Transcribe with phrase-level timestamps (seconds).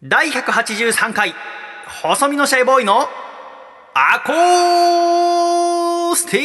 [0.00, 1.34] 第183回
[2.02, 3.08] 細身のシャイボーイの
[3.94, 6.40] アコースティ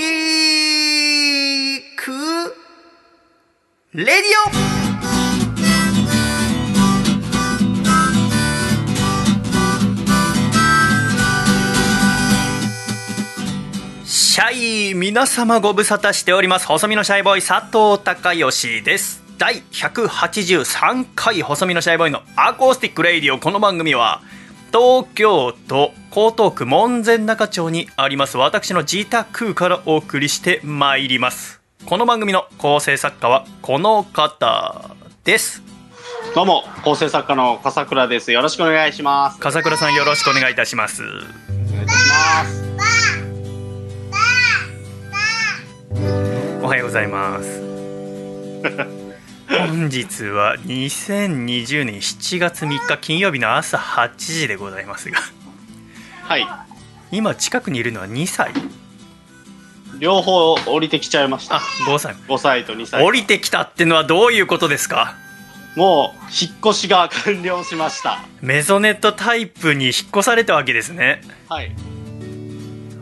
[1.78, 2.12] ック
[3.94, 4.16] レディ
[4.50, 4.54] オ。
[14.04, 14.52] シャ
[14.92, 16.66] イ皆様ご無沙汰しております。
[16.66, 19.23] 細身のシャイボーイ佐藤孝義です。
[19.38, 23.40] 第183回細身のシャイボーイのアコースティックレイディオ。
[23.40, 24.22] この番組は
[24.72, 28.38] 東京都江東区門前仲町にあります。
[28.38, 31.62] 私の自宅からお送りしてまいります。
[31.86, 35.62] この番組の構成作家はこの方です。
[36.36, 38.32] どうも構成作家の笠倉です。
[38.32, 39.40] よろしくお願いします。
[39.40, 41.04] 笠倉さんよろしくお願いいたします。
[41.04, 42.64] お願いいたします。
[46.64, 47.62] おはようございます
[49.56, 55.20] 本日は2020年7月3日金曜日の朝8時でございますが
[56.24, 56.48] はい。
[57.12, 58.52] 今近くにいるのは2歳。
[60.00, 61.58] 両方降りてきちゃいました。
[61.58, 62.16] あ5歳。
[62.16, 63.04] 5歳と2歳。
[63.06, 65.16] 降りてきたってのはどういうことですか？
[65.76, 68.24] もう引っ越しが完了しました。
[68.42, 71.22] メゾネットタイプに引っ越されたわけですね。
[71.48, 71.76] はい。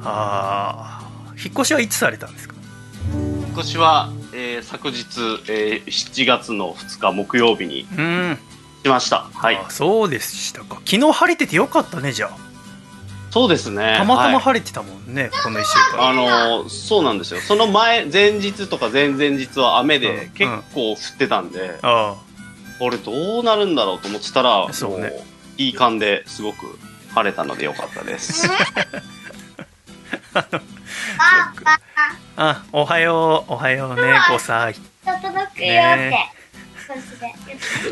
[0.03, 2.55] ああ引っ越しはいつされたんですか？
[3.51, 5.05] 引っ越しは、えー昨日、
[5.49, 8.37] えー7月の2日木曜日にうん。
[8.83, 9.29] しました。
[9.33, 9.57] はい。
[9.57, 10.75] あそうでしたか。
[10.85, 12.29] 昨日晴れててよかったねじゃ
[13.29, 13.93] そうですね。
[13.95, 14.43] あたまたまはい。
[14.43, 16.07] 晴れてたもんね、この1週間。
[16.09, 17.41] あのーそうなんですよ。
[17.41, 20.01] その前前日とか前々日は雨うん。
[20.01, 22.15] で結構降ってたんで、あ
[22.79, 25.09] 俺どうなるんだろうと思ってたらそうね。
[25.09, 25.21] もう
[25.57, 26.79] いい感ですごく
[27.13, 28.47] 晴れたのでよかったです。
[30.33, 31.77] あ
[32.71, 36.15] おはようおはようね5歳届くよって、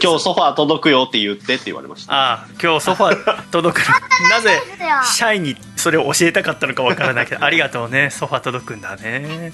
[0.01, 2.33] 今日ソファー届くよって言ってって言われました。
[2.33, 3.93] あ今日ソファ届くの。
[4.29, 4.61] なぜ
[5.05, 8.09] シャイにそれを教えたかったのかわからないけど ありがとうね。
[8.09, 9.53] ソファ届くんだね。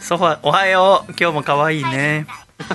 [0.00, 1.14] ソファおはよう。
[1.18, 2.26] 今日も可愛いね。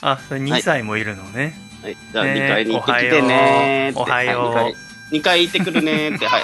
[0.00, 4.54] あそれ2歳もいるのね、はい、じゃあね2階に行ってきてねおはよう。
[4.54, 4.74] はい、
[5.12, 6.26] 2階2階行ってくるねーって。
[6.26, 6.42] はい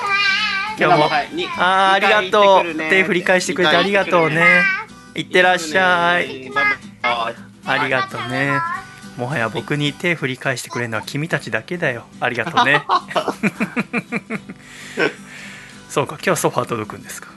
[0.79, 1.05] 今日も。
[1.59, 2.75] あーありがとう。
[2.77, 4.63] 手振り返してくれてありがとうね。
[5.15, 5.23] い。
[5.23, 6.51] ってらっしゃい。
[7.03, 8.59] ありがとうね。
[9.17, 12.05] もはや僕に手振り返してくれるのは君たちだけだよ。
[12.21, 12.85] ありがとうね。
[15.89, 17.29] そうか今日ソファー届くんですか？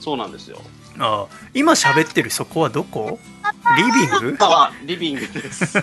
[0.00, 0.60] そうなんですよ。
[1.00, 3.18] ああ今喋ってるそこはどこ？
[3.76, 4.36] リビング？
[4.40, 5.78] あリビングです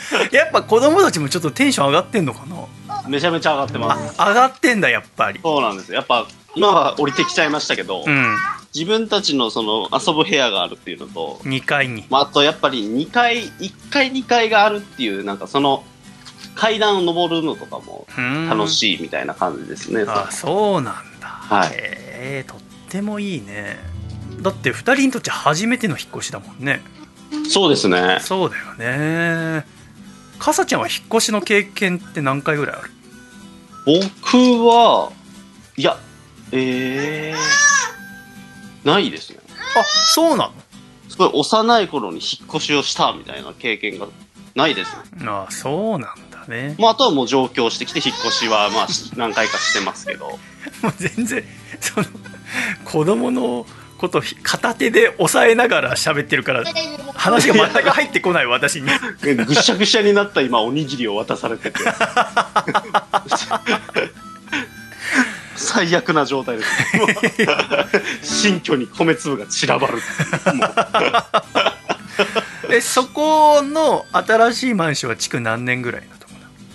[0.32, 2.56] やっぱ子供たちもちょっとテンション上がってんのかな？
[3.08, 4.14] めちゃめちゃ上がってます。
[4.18, 5.40] あ上がってんだやっぱり。
[5.42, 5.90] そうなんです。
[5.90, 8.36] よやっぱ今は降りてきちゃいましたけど、うん。
[8.74, 12.04] 自分たちのその遊ぶ部屋があるっていうのと、2階に。
[12.10, 15.84] まあ、あとやっぱり2階1階2階があるっていうなんかその
[16.54, 18.48] 階段を登るのとかもうん。
[18.48, 21.28] 楽しいみたいな感じですね、あそうなんだ。
[21.28, 21.68] はい。
[21.68, 22.56] へえとっ
[22.88, 23.78] てもいいね。
[24.40, 26.82] だって2人にとって初めての引っ越しだもんね。
[27.48, 28.18] そうですね。
[28.20, 29.66] そうだよね
[30.38, 32.90] かさちゃんは引っ越しの経験って何回ぐらいある？
[33.86, 35.12] 僕は
[35.76, 35.96] いや
[36.52, 39.38] えー、ないですね
[39.76, 40.50] あそうな
[41.08, 44.08] すごい幼い頃に引っ越しをしたみたいな経験が
[44.54, 46.76] ないですねのあそうなんだね。
[46.78, 50.38] まあ、あとはもう上京してきて引っ越しはまあし何回かしてますけど。
[50.82, 51.44] もう全然
[51.80, 52.06] その
[52.84, 56.64] 子供のことひ片手で押さえながら喋ってるから
[57.14, 58.88] 話が全く入ってこない私に。
[59.46, 61.80] ぐしゃぐしゃになった今おにぎりを渡されてて。
[65.56, 66.64] 最悪な状態で
[68.22, 68.40] す。
[68.42, 69.94] 新居に米粒が散らばる。
[69.94, 70.00] も
[70.66, 70.74] う。
[72.72, 76.15] えそこの新しいマンションは築何年ぐらいの？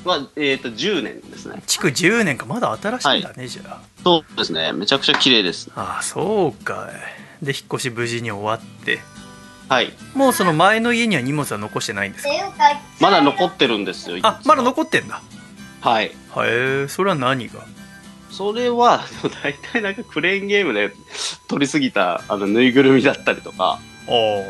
[0.04, 1.62] ところまあえっ、と10年ですね。
[1.68, 2.46] 築10年か。
[2.46, 3.82] まだ新しいんだね、じゃあ。
[4.04, 4.72] そうですね。
[4.74, 5.70] めちゃくちゃ綺麗です。
[5.76, 6.90] ああそうか
[7.42, 7.46] い。
[7.46, 9.00] で引っ越し無事に終わって。
[9.70, 9.94] はい。
[10.14, 12.32] もうその前の家には荷物は残してないんですか？
[13.00, 15.22] まだ残ってるんですよあまだ残ってんだ。
[15.82, 16.06] はい。
[16.08, 17.62] へえそれは何が？
[18.30, 19.04] それは
[19.44, 20.92] 大体なんかクレーンゲームで
[21.48, 23.80] 取りすぎたあのぬいぐるみだったりとか。
[24.08, 24.44] お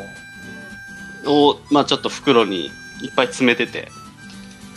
[1.49, 2.71] を、まあ、ちょっと袋にいっ
[3.15, 3.91] ぱい詰めてて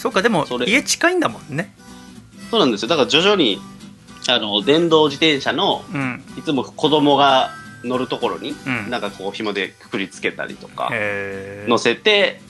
[0.04, 0.68] そうかでもそれ。
[0.68, 1.74] 家近いんだもんね。
[2.50, 2.88] そうなんですよ。
[2.88, 3.58] だから徐々に
[4.28, 6.22] あの電動自転車のうん。
[6.36, 7.52] いつも子供が
[7.84, 8.90] 乗るところに、うん。
[8.90, 12.42] なんかこう紐でくくりつけたりとかへ乗せて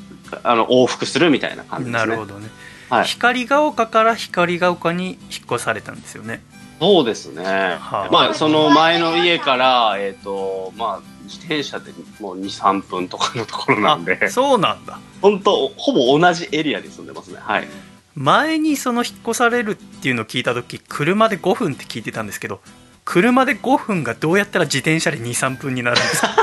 [0.43, 2.11] あの往復するみたいな感えじですね。
[2.11, 2.49] なるほどね、
[2.91, 3.05] はい。
[3.05, 5.19] 光が丘から光が丘に引っ
[5.53, 6.43] 越されたんですよね。
[6.81, 8.09] そうですね、はあ。
[8.11, 14.19] まあその前の家からえっ、とまあ自転車でもう2、3分とかのところなんで。
[14.23, 14.99] あ、そうなんだ。
[15.23, 17.39] 本当ほぼ同じエリアに住んでますね。
[17.41, 17.69] はい。
[18.15, 22.61] 前にその引っ越されるっていうのを聞いた時車で5分って聞いてたんですけど
[23.05, 26.37] 車で5分がどうやったら自転車で23分になるんですか？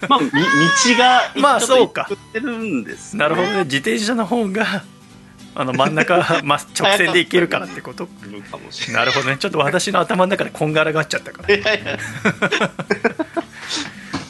[0.08, 2.06] まあ、み道が、まあそうか。
[2.08, 3.64] 行ってるんです、なるほどね。
[3.64, 4.84] 自転車の方が
[5.54, 8.08] あの真ん中、 ま、直線で行けるからってこと？
[8.92, 9.36] なるほどね。
[9.38, 11.48] ちょっと私の頭の中でこんがらがっちゃったから。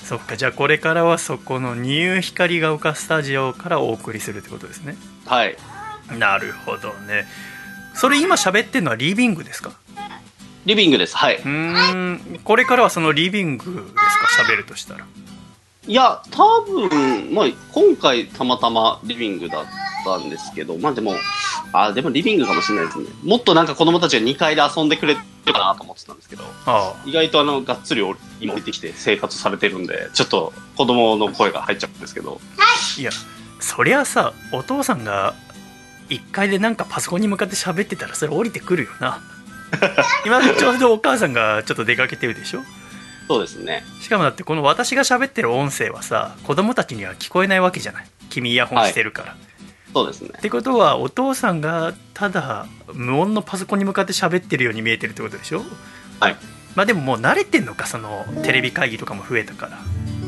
[0.04, 0.36] そっか。
[0.36, 4.96] じゃあこれからはそこのニュー光が丘スタジオからお送りするってことですね。
[5.26, 5.56] はい。
[6.18, 7.26] なるほどね。
[7.94, 9.72] それ今喋ってるのはリビングですか？
[10.66, 11.16] リビングです。
[11.16, 11.36] はい。
[11.36, 12.40] うーん。
[12.44, 14.42] これからはそのリビングですか？
[14.44, 15.04] 喋るとしたら
[15.86, 19.64] いや、多分、まあ、今回たまたまリビングだっ
[20.04, 21.14] たんですけど、まあでも、
[21.72, 23.06] あ、でもリビングかもしれないですね。
[23.24, 28.02] もっとなんか子供たちが2階で遊んでくれるかなと思ってたんですけど、あ意外とあの、がっつり
[28.40, 33.10] 今置いてきて生活されてるんで、ちょっと子供の声が入っちゃうんですけど、あいや
[33.58, 35.34] そりゃさお父さんが
[36.08, 39.20] 1階でなんかパソコンに向かって喋ってたらそれ降りてくるよな。
[40.26, 42.62] 今ちょうどお母さんがちょっと出かけてるでしょ？
[43.30, 43.84] そうですね。
[44.00, 49.36] しかもだってこの私が喋ってる音声はさ子供たちには聞こえないわけじゃない君イヤホンしてるから、
[49.94, 50.40] そうですねっ。
[50.40, 55.62] てことはお父さんがただ無音のパソコンに向かって喋ってるように見えてるってことでしょ？
[56.18, 56.36] はい。
[56.74, 59.78] まあでももう慣れてんのかそのテレビ会議とかも増えたから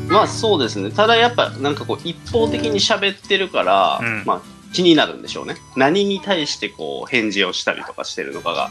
[0.07, 0.93] まあそうですね。
[0.93, 5.57] ただやっぱなんかこう一方的に喋ってるから、うんまあ気になるんでしょうね。
[5.77, 8.71] 何に対してこう返事をしたりとかしてるのかが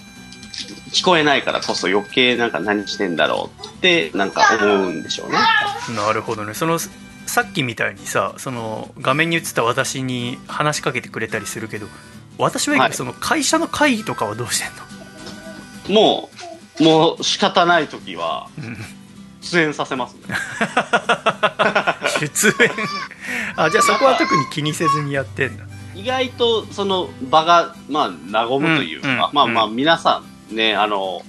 [0.92, 5.38] 聞こえないからこそ余計なんか何してんだろうってなんか思うんでしょうね。
[5.96, 6.54] なるほどね。
[6.54, 6.80] その
[7.26, 11.88] さっきみたいにさその画面に映った私に話しかけてくれたりするけど
[12.38, 16.02] 私はその会社の会議とかはどうしてんの？
[16.02, 16.30] も
[16.80, 18.78] う、もう仕方ない時はうん。
[19.42, 20.22] 出演させますね。
[22.20, 22.72] 出演。
[23.56, 25.66] あじゃあそこは特に気にせずにやってんだ。
[25.96, 31.22] 意外とその場がまあ和むというか、うんうんまあまあうん皆さんね、あの、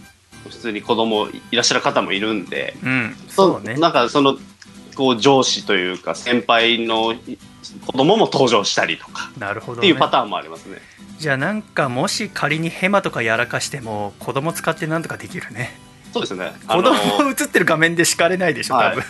[0.48, 3.16] 普通に子供いらっしゃる方もいるんで、うん。
[3.28, 3.74] そうね。
[3.74, 4.36] なんかその
[4.96, 7.14] こう上司というか先輩の
[7.86, 9.30] 子供も登場したりとか。
[9.38, 10.78] なるほど、ね、っていうパターンもありますね。
[11.18, 15.78] じゃあなんかもし仮にヘマとかやらかしても子供使ってなんとかできるね
[16.12, 16.52] そうですね。
[16.66, 19.02] あ子の供映ってる画面で叱れないでしょ多分、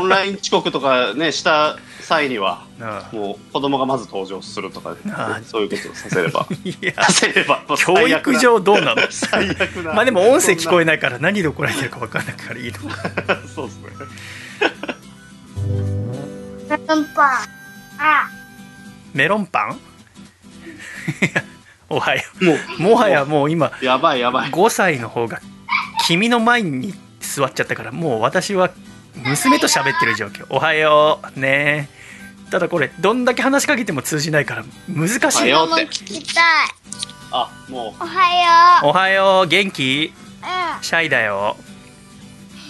[0.00, 2.64] オンライン遅刻とかねした際には
[3.12, 5.44] もう子供がまず登場するとか、ああ。
[5.44, 6.46] そういうことをさせれば。
[6.64, 6.92] いや。
[7.04, 9.02] させれば教育上どうなの？
[9.10, 9.94] 最悪な。
[9.94, 12.96] まあでも音声聞こえいないから何で怒られてるか分かんないからいいのか
[13.54, 13.88] そうですね。
[16.88, 17.22] うんぱ
[17.98, 18.28] あ。
[19.12, 19.78] メロンパン？
[21.88, 24.50] おはよもうもはやもう今うやばいやばい。
[24.50, 25.40] 5歳の方が
[26.06, 28.70] 君の前に座っちゃったからもう私は
[29.16, 30.46] 娘と喋ってる状況。
[30.50, 31.40] おはよう。
[31.40, 31.88] ね。
[32.50, 35.52] ただこれどんだけ話しかけても通じないから難しい。
[35.52, 36.44] おはようも聞きたい。
[37.32, 39.46] あもおはよおはよう。
[39.48, 40.12] 元気？
[40.80, 41.56] うシャイだよ。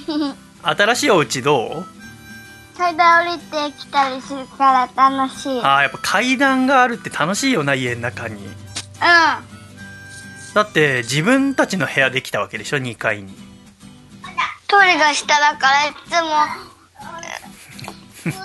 [0.06, 2.78] う ん新しいお家どう？
[2.78, 5.52] 階段降りてきたりするから楽しい。
[5.58, 8.37] うんあーやっぱ階段があるって楽しいよな家の中に
[10.54, 13.34] だって自分たちの部屋できたわけでしょ？2階に。
[14.68, 16.28] トイレが下だからいつも
[18.25, 18.37] それで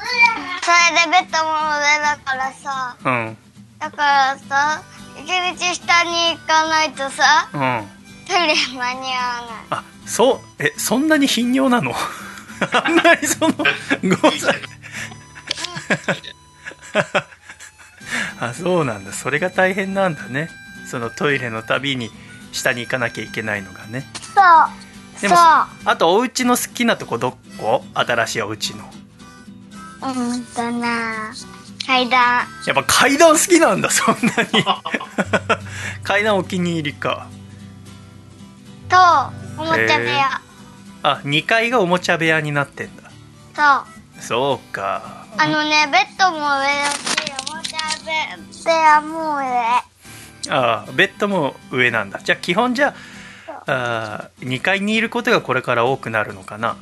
[1.09, 2.97] ベッドも上だからさ。
[3.05, 3.37] うん。
[3.79, 4.83] だからさ
[5.17, 7.87] 一日下に行かないとさうん。
[8.27, 9.81] トイレ間に合わない。
[9.81, 10.39] あそう？
[10.63, 11.93] えそんなに頻尿なの？
[12.71, 14.61] あんまりその5歳
[18.39, 19.13] あそうなんだ。
[19.13, 20.49] それが大変なんだね
[20.89, 22.09] そのトイレのたびに
[22.51, 24.05] 下に行かなきゃいけないのがね。
[24.33, 25.21] そう。
[25.21, 27.83] でもそあとお家の好きなとこどこ？
[27.93, 28.85] 新しいお家の。
[30.01, 31.31] ううんとな。
[31.85, 32.47] 階段。
[32.65, 34.65] やっぱ階段好きなんだそんなに。
[36.03, 37.27] 階段お気に入りか。
[38.89, 38.97] と
[39.61, 40.41] おもちゃ部屋、
[41.03, 43.03] あ2階がおもちゃ部屋になってんだ。
[43.55, 44.23] そう。
[44.23, 45.25] そうか。
[45.37, 47.79] あのね、ベッドも上だし、おもちゃ
[48.63, 49.98] 部屋も上。
[50.49, 52.19] ああベッドも上なんだ。
[52.23, 52.95] じゃあ基本じゃ
[53.65, 56.77] ああ2階にいることがこれから多くなるのかな？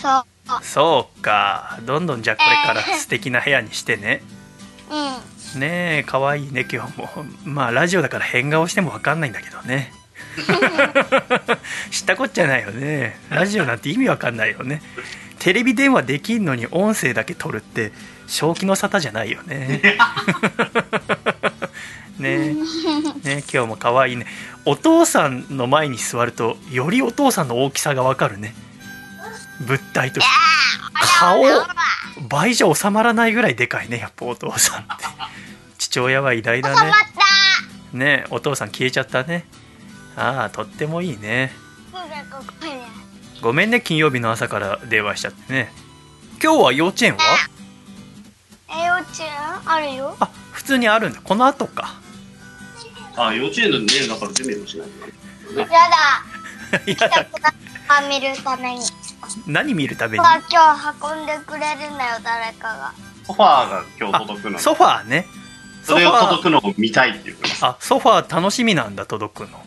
[0.00, 0.24] そう。
[0.64, 1.78] そうか。
[1.82, 4.22] どんどんじゃあこれから素敵な部屋にしてね。
[4.90, 5.60] うん。
[5.60, 7.08] ねえかわいいね今日も。
[7.44, 9.92] まあラジオだから変顔しても分かんないんだけどね。
[11.90, 13.18] 知ったこっちゃないよね。
[13.30, 14.82] ラジオなんて意味わかんないよね。
[15.38, 17.92] テレビ電話できんのに音声だけ取るって
[18.26, 19.80] 正気の沙汰じゃないよね
[22.18, 22.54] ね。
[23.24, 24.26] ね今日も可愛いね。
[24.64, 28.54] お父さんの前に座るとよりお父さんの大きさがわかるね。
[29.60, 30.46] 物体として。
[31.18, 31.42] 顔
[32.28, 35.04] 倍じゃ収まらないぐらいでかいねやっぱお父さんって
[35.78, 36.92] 父親は偉大だね
[37.92, 39.46] ねお父さん消えちゃったね
[40.16, 41.52] ああとってもいいね
[43.42, 45.70] ごめんね金曜日の朝から電話しちゃってね
[46.42, 47.18] 今日は幼稚園は
[48.68, 52.00] え幼稚園あるよあ普通にあるんだこの後か
[53.16, 54.88] あ、幼稚園のね、だから準備もしない。
[54.88, 55.62] とね。
[55.62, 56.22] やだ。
[57.88, 58.80] 来見るために。
[59.46, 60.24] 何見るために？
[60.24, 62.92] あ今日運んでくれるんだよ誰かが。
[63.26, 64.58] ソファーが今日届くの。
[64.58, 65.26] ソファーね。
[65.84, 67.64] それを届くのを見たいって言ってます。
[67.64, 69.64] あソファー楽しみなんだ届くの。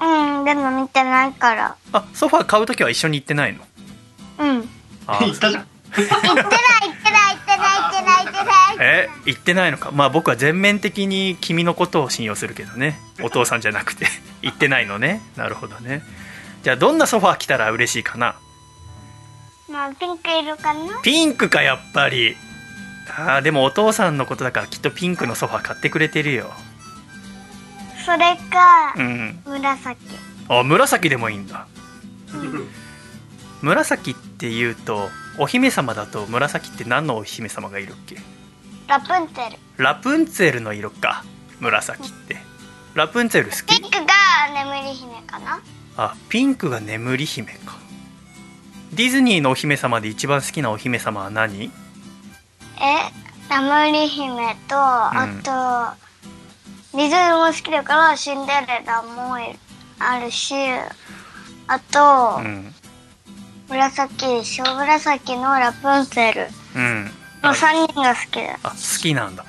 [0.00, 1.76] うんでも見てないから。
[1.92, 3.64] あソファー買う時は一緒に行ってないの？
[4.38, 4.68] うん。
[5.08, 5.66] あ 言ったじゃん。
[5.94, 8.21] 行ってない行ってない行ってない行ってない
[8.80, 9.90] え言ってないのか？
[9.92, 12.98] まあ僕は全面的に君のことを信用するけどね。
[13.22, 14.06] お父さんじゃなくて。
[14.42, 15.20] 言ってないのね。
[15.36, 16.02] なるほどね。
[16.62, 18.36] じゃあどんなソファー来たら嬉しいかな？
[19.70, 21.00] まあピンク色かな？
[21.02, 22.36] ピンクかやっぱり。
[23.08, 26.52] あーでもお父さんのことだからきっとピンクのソファー買ってくれてるよ。
[28.04, 29.40] それかうん。
[29.44, 29.98] 紫。
[30.48, 31.66] あ紫でもいいんだ。
[33.60, 35.08] 紫っていうと
[35.38, 38.16] お姫様だと紫って何のお姫様がいるっけ？
[38.88, 39.58] ラプンツェル。
[39.78, 41.24] ラプンツェルの色か。
[41.60, 42.36] 紫って。
[42.94, 43.80] ラプンツェル好き？
[43.80, 44.06] ピンクが
[44.52, 45.60] 眠り姫かな？
[45.96, 47.78] あピンクが眠り姫か。
[48.92, 51.64] ディズニーのお姫様で一番好きなお姫様は何？
[51.64, 51.70] え
[53.48, 59.36] 眠り姫と、あとディズニーも好きだからシンデレラも
[59.98, 60.54] あるし
[61.66, 62.74] あと、うん
[63.72, 66.48] 紫小紫のラプンツェル。
[66.76, 67.04] うん。
[67.42, 69.44] のあ3人が好きだあ好きなんだ。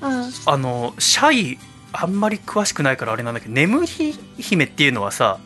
[0.00, 0.32] うん。
[0.46, 1.58] あのシャイ
[1.92, 3.86] あんまり詳しくないからあれなんだけど眠り
[4.38, 5.38] 姫っていうのはさ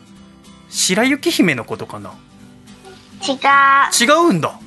[0.69, 2.13] 白雪姫のことかな？
[3.21, 3.37] 違う。
[4.03, 4.59] 違うんだ。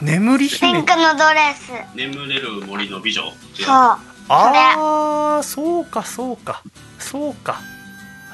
[0.00, 0.80] 眠りピ姫。
[0.80, 1.72] ンクのドレス。
[1.94, 3.22] 眠れる森の美女。
[3.22, 3.76] 違うそう。
[4.30, 6.62] ああそうかそうか。
[6.98, 7.60] そうか。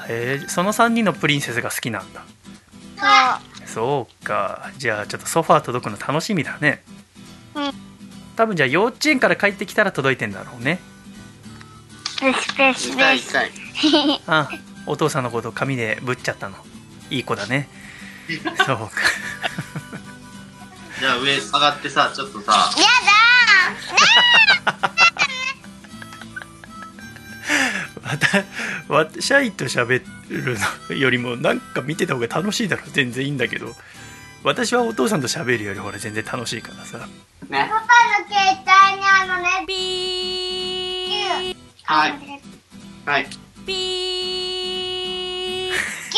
[0.07, 2.23] へえその3人のプリンセスが好きなんだ。
[2.97, 4.71] そうそうか。
[4.77, 6.83] じゃあちょっとソファー届くの楽しみだね。
[7.55, 7.71] うん。
[8.35, 10.79] 多分じゃあ幼稚園から帰ってきたら届いてんだろうね。
[12.19, 14.21] ペシペシペ。
[14.27, 14.49] あ
[14.85, 16.55] お父さんのこと紙でぶっちゃったの。
[17.09, 17.69] いい子だね。
[18.65, 18.89] そうか。
[20.99, 22.85] じゃあ上上がってさ、ちょっとさ、や
[24.81, 24.89] ま
[28.87, 30.57] わシャイと喋る
[30.89, 33.73] のよりもなんか見てた方が楽しいだろ全然いいんだけど
[34.43, 36.99] 私はお父さんと喋るよりほら全然楽しいからさ。
[36.99, 37.05] ね。
[37.49, 37.87] だパパ
[38.21, 38.69] の携帯
[38.99, 41.55] にあのねビー。
[41.83, 42.11] はい。
[43.05, 43.25] はい。
[43.65, 43.71] キ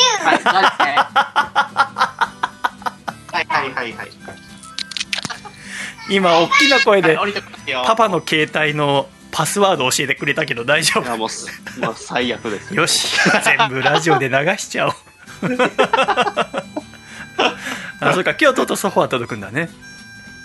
[0.04, 0.44] ュはい。
[0.44, 0.52] は
[3.32, 3.46] い。
[3.48, 4.10] はいはいはい。
[6.10, 7.18] 今大きな声で。
[7.86, 11.30] パパの携帯のパスワード教えてくれたけど大丈いやもう
[11.96, 12.70] 最悪です。
[12.72, 13.16] 夫よし
[13.46, 14.94] 全部ラジオで流しちゃおう
[18.02, 19.70] あそうか今日とソファー届くんだね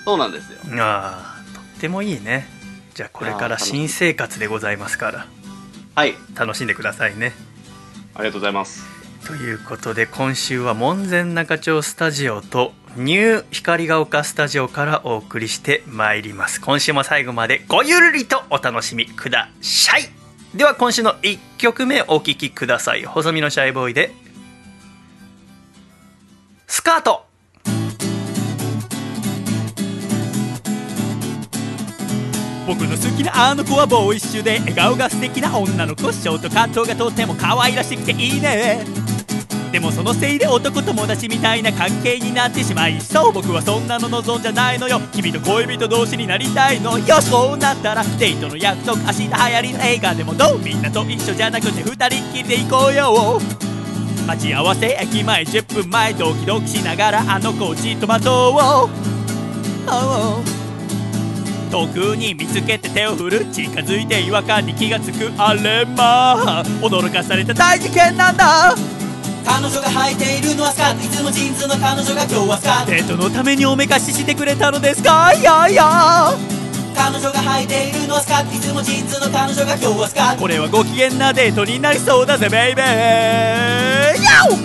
[0.04, 0.58] そうなんですよ。
[0.84, 2.46] ああとってもいいね
[2.92, 5.26] じゃあこれから新生活でございますから
[5.94, 6.14] はい。
[6.34, 7.32] 楽しんでくださいね
[8.14, 8.84] ありがとうございます。
[9.26, 16.60] ということで今週は門前仲町スタジオとニュー光が丘スタジオからお送りしてまいります。
[16.60, 20.02] 今週も最後までごゆるりとお楽しみください。
[20.54, 23.04] では今週の1曲目お聴きください。
[23.04, 24.12] 細身のシャイボーイで
[26.66, 27.24] スカート。
[32.66, 36.12] 僕の好きなあの子はボーイッシュで笑顔が素敵な女の子。
[36.12, 39.01] ショートカットがとっても可愛らしくていいね。
[39.72, 45.00] でもそのせいで男友達みたいな関係になってしまいそう僕はそんなの望んじゃないのよ。
[45.14, 47.22] 君と恋人同士になりたいのよ。
[47.22, 50.58] そうなったらデートの約束明日流行りの映画でもどう？
[50.58, 53.40] みんなと一緒じゃなくて二人っきりで行こうよ。
[54.26, 58.30] 待ち合わせ駅前10分前ドキドキしながらあの子をじっと待とう、
[59.88, 60.42] Oh
[61.70, 68.76] 遠くに見つけて手を振る近づいて違和感に気がつくあれまあ驚かされた大事件なんだ。
[69.44, 75.32] 彼女が履いているのはスカートいつもジーンズの彼女が今日はスカートデートのためにおめかししてくれたのですか？
[75.34, 76.32] いやいや。
[76.94, 82.84] 彼女が履いているのはスカートいつもジーンズの彼女が今日はスカートこれはご機嫌なデートになりそうだぜベイベー
[84.22, 84.56] ヤオ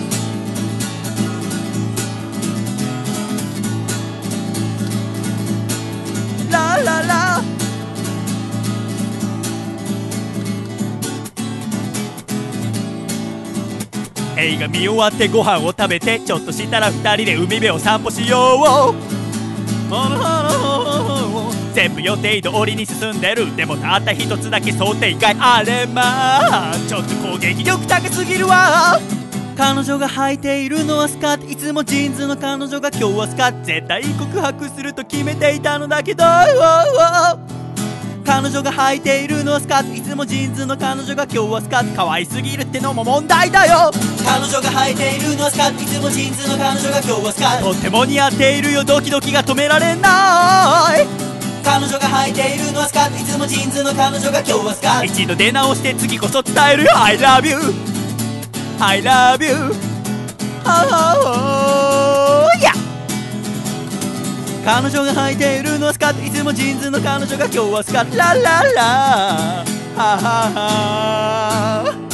[6.52, 7.42] ラララ
[14.38, 19.18] 永が見終わってご飯を食べてちょっとしたら二人で海辺を散歩しよう。
[21.74, 28.98] 全部予定通りに進んでるでもたった一つだけ想定外あれまちょっと攻撃力高すぎるわ
[29.56, 36.24] 彼女が履いているのはスカートいつもジーンズの彼女が今日はスカート絶対告白すると決めていたのだけど
[38.28, 39.94] 彼女が履いているのはスカート。
[39.94, 41.96] いつもジーンズの彼女が今日はスカート。
[41.96, 43.90] 可愛すぎるってのも問題だよ。
[44.22, 45.82] 彼女が履いているのはスカート。
[45.82, 47.72] いつもジーンズの彼女が今日はスカート。
[47.72, 48.84] とっても似合っているよ。
[48.84, 51.06] ドキドキが止められない。
[51.64, 53.16] 彼女が履いているのはスカート。
[53.16, 55.04] いつもジーンズの彼女が今日はスカート。
[55.06, 56.90] 一度出直して次こそ伝えるよ。
[56.94, 57.56] I love you
[58.78, 59.54] I love you
[60.66, 60.76] oh,
[61.24, 62.07] yeah
[64.64, 69.64] 彼女が履いているのはスカートいつもジーンズの彼女が今日はスカートラララは
[69.96, 70.16] は
[71.94, 72.08] は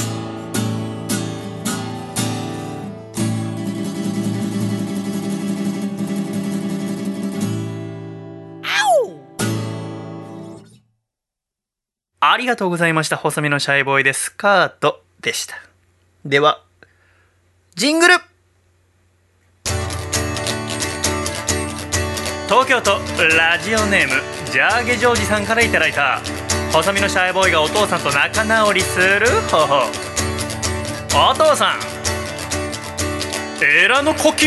[12.26, 13.18] ありがとうございました。
[13.18, 15.56] 細身のシャイボーイでスカートでした。
[16.24, 16.64] では、
[17.74, 18.14] ジングル
[22.46, 23.00] 東京都
[23.38, 24.22] ラジオネーム
[24.52, 26.20] ジャーゲジョージさんからいただいた。
[26.72, 29.86] 細身のシャイボーイがお父さんと仲直りする方法。
[31.30, 31.80] お父さん
[33.64, 34.38] エラの呼吸っ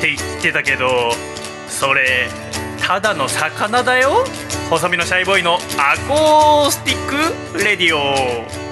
[0.00, 1.12] て言ってたけど
[1.68, 2.28] それ
[2.84, 4.26] ただの魚だよ。
[4.68, 8.65] 細身のシャイボーイのアコースティックレディオ。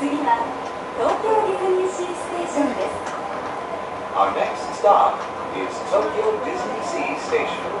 [0.00, 0.40] 次は
[0.96, 2.96] 東京ディズニーシーステーションです
[4.16, 5.20] Our next stop
[5.54, 7.79] is Tokyo Disney Sea Station.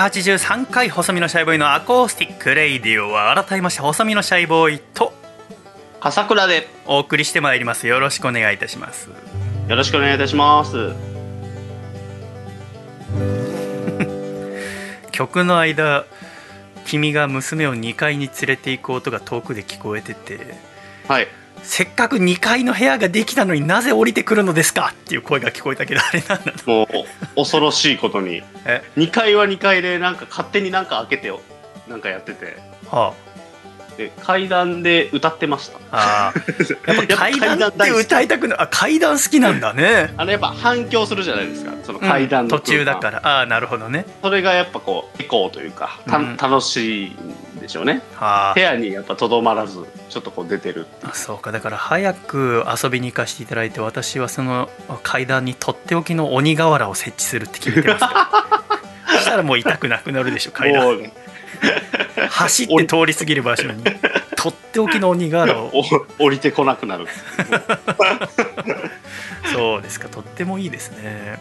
[0.00, 5.12] 183回細身のシャイボーイのアコースティックレイディオは改めまして細身のシャイボーイと
[6.00, 6.66] 笠倉で。
[6.86, 7.86] お送りしてまいります。
[7.86, 9.10] よろしくお願いいたします。
[9.68, 10.94] よろしくお願いいたします。
[15.12, 16.06] 曲の間
[16.86, 20.54] 君が娘を2階に連れて行く音が遠くで聞こえてて。
[21.08, 21.28] はい
[21.62, 26.86] せっかく2階の部屋ができたのになぜ降りてくるのですかっていう声が聞こえたけどあれなんだもう
[27.36, 28.42] 恐ろしいことに。
[28.64, 31.40] え？2階は2階でなんか勝手になんか開けてよ。
[31.88, 32.56] なんかやってて。
[32.90, 33.14] は
[34.00, 35.78] で階段で歌ってました。
[35.92, 36.76] ああー。
[36.96, 40.14] やっぱ階段っ歌いたくないあ階段好きなんだね。
[40.16, 41.72] あのやっぱ反響するじゃないですか。
[41.84, 43.20] その階段のうん途中だから。
[43.22, 44.06] ああなるほどね。
[44.22, 47.16] それがやっぱこうエコーというかた、うん楽しい
[47.56, 48.00] んでしょうね。
[48.16, 51.52] は部屋にやっぱとどまらずちょっとこう出てるあそうか。
[51.52, 54.70] だから早く遊びに行かせていただいて私はその
[55.02, 58.60] 階段にとっておきの鬼瓦を設置するって決めてますから。
[59.18, 60.98] そしたらもう痛くなくなるでしょ階段
[62.30, 63.82] 走って通り過ぎる場所に
[64.36, 65.70] とっておきの鬼瓦を
[66.18, 67.06] お降りてこなくなる。
[69.52, 71.40] そうですかとってもいいですね。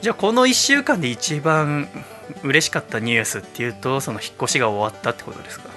[0.00, 1.88] じゃあこの1週間で一番
[2.42, 5.68] 嬉しかったニュースっていうとその引っ越しが終わったってことですか？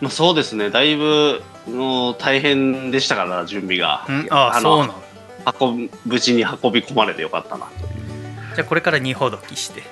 [0.00, 4.04] まあ、そうですね、だいぶの大変でしたから、準備が。
[4.08, 4.26] ん？
[4.30, 5.02] ああそうなの
[5.60, 7.90] 運ぶ無事に運び込まれてよかったなという。
[8.56, 9.82] じゃあこれから二ほどきして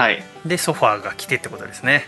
[0.00, 0.22] はい。
[0.46, 2.06] でソファーが来てってことですね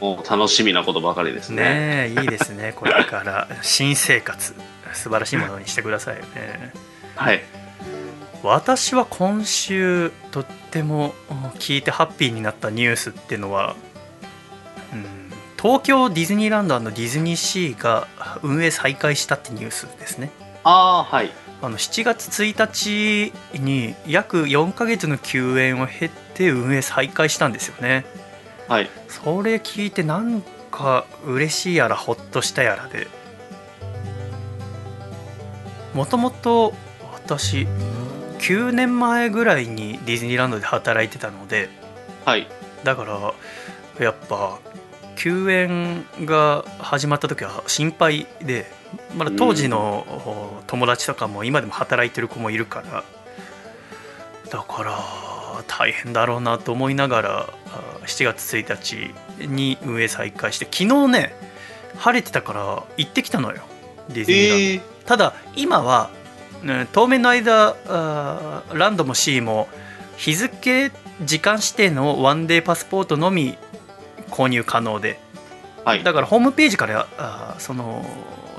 [0.00, 1.56] もう楽しみなことばかりですね。
[1.56, 4.54] ねえいいですね これから新生活
[4.92, 6.72] 素晴らしいものにしてくださいよね
[7.16, 7.42] はい。
[8.44, 13.74] 私は今週とってもうん聞いてハッピーになったニュースっていうのは、
[14.92, 18.06] うん、東京ディズニーランドディズニーシーが
[18.42, 20.30] 運営再開したってニュースですね
[20.62, 21.32] ああ、はい。
[21.60, 28.04] あの7月1日に約4ヶ月の休園を経て運営再開したんですよね
[28.68, 28.90] はい。
[29.08, 33.06] それ聞いてなんか嬉しいやらほっとしたやらで
[35.94, 36.72] もともと
[37.12, 37.66] 私
[38.38, 41.68] 9年前ぐらいにディズニーランドで働いてたので
[42.24, 42.46] はい。
[42.84, 43.34] だから
[44.04, 44.58] やっぱ
[45.16, 48.66] 休園が始まった時は心配で
[49.16, 53.04] まだ当時のお友達とかも今でも働いてる子もいるから
[54.50, 54.98] だから
[55.66, 59.10] 大変だろうなと思いながらあ7月1
[59.40, 61.34] 日に運営再開して昨日ね
[61.96, 63.62] 晴れてたから行ってきたのよ
[64.08, 64.64] ディズニーランド。
[64.64, 66.10] ええただ今は、
[66.62, 69.68] ね当面の間あーランドもシーも
[70.16, 70.92] 日付
[71.24, 73.58] 時間指定のワンデーパスポートのみ
[74.30, 75.18] 購入可能で
[75.84, 76.04] はい。
[76.04, 78.06] だからホームページからあーその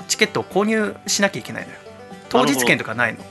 [0.10, 1.79] チケットを購入しなきゃいけないのよ
[2.27, 3.23] 当日券とかないの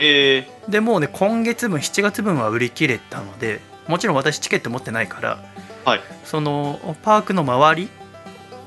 [0.00, 5.38] ええでもうね今月分7月分は売り切れたのでもちろん私チケット持ってないから、
[5.84, 7.88] はいそのパークの周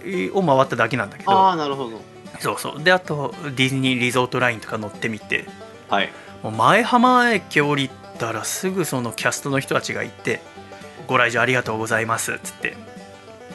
[0.04, 2.02] りを回っただけなんだけどああ、なるほど。
[2.40, 5.46] そうそうであとディズニーリゾートラインとか乗ってみて
[5.90, 6.10] はい。
[6.42, 10.42] もう前浜駅降りたらすぐそのキャストの人たちがいて
[11.08, 12.76] 「ご来場ありがとうございます」っつって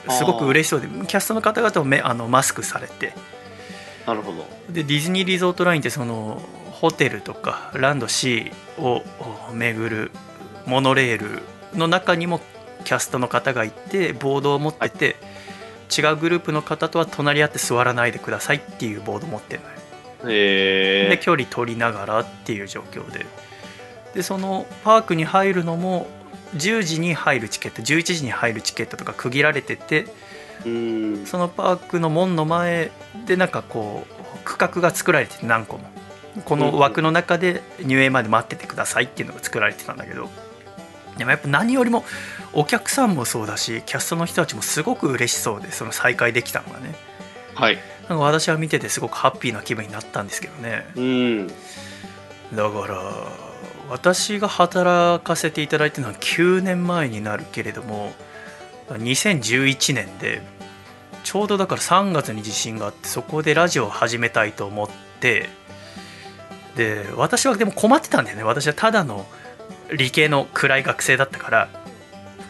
[0.09, 3.15] すごく嬉しそうでキャストの方々もめあのマスクされて
[4.07, 4.47] なるほど。
[4.71, 6.41] でディズニーリゾートラインってその
[6.81, 9.03] ホテルとかランド C を
[9.55, 10.11] 巡る
[10.67, 11.43] モノレール
[11.79, 12.41] の中にも
[12.85, 15.17] キャストの方がいてボードを持ってて、
[15.97, 19.75] 違うグループの方とは隣り合って座らないでくださいっていうボード持ってるのよ。
[20.29, 23.27] ええで距離取りながらっていう状況で。
[24.15, 26.07] でそのパークに入るのも
[26.55, 30.07] 10時に入るチケット11時に入るチケットとか区切られてて
[30.65, 31.27] うん。
[31.27, 32.91] そのパークの門の前
[33.27, 35.85] でなんかこう区画が作られてて何個も
[36.45, 40.29] この枠の中で入園まで待っててくださいっていうのが作られてたんだけど
[41.17, 42.05] でもやっぱ何よりも
[42.53, 46.95] お客さんもそうだしキャストの人たちもすごく嬉しそうでその再会できたのがね
[47.55, 47.79] はい。
[48.09, 51.47] なんか私は見ててすごくハッピーな気分になったんですけどねうん。
[51.47, 51.55] だ
[52.71, 53.03] から
[53.89, 58.13] 私が働かせていただいてるのは9年前になるけれども
[58.91, 60.43] 2011年で
[61.25, 64.89] ちょうどだから3月に地震があってそこでラジオを始めたいと思っ
[65.21, 65.49] て
[66.77, 69.27] で私はでも困ってたんだよね私はただの
[69.91, 71.69] 理系の暗い学生だったから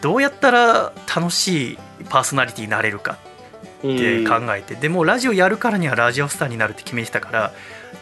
[0.01, 1.77] どうやったら楽しい
[2.09, 3.17] パーソナリティになれるか
[3.79, 7.53] って考えて、でもラジオやるからにはラジオスターになるって決めてたから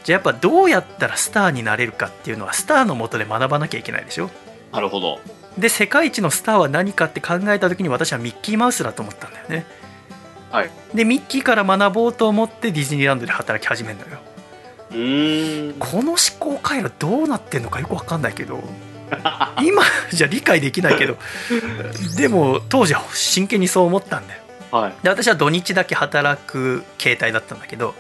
[0.04, 4.30] じゃあやっぱどうやったらスターになれるかっていうのはスターのもとで学ばなきゃいけないでしょ
[4.72, 5.20] なるほど。
[5.58, 9.66] で世界一のスターは何かって考えた時に私はミッキーマウスだと思ったんだよね
[10.52, 10.70] はい。
[10.94, 14.20] でミッキーから学ぼうと思ってディズニーランドで働き始めるのよ。
[15.80, 18.64] この思考回路どうなってんのかよく分かんないけど。
[19.62, 21.18] 今 じゃ理解できないけど。
[22.18, 24.42] でも当時は真剣にそう思ったんだよ。
[24.72, 24.94] はい。
[25.04, 27.94] で私は土日だけ働く形態だったんだけど。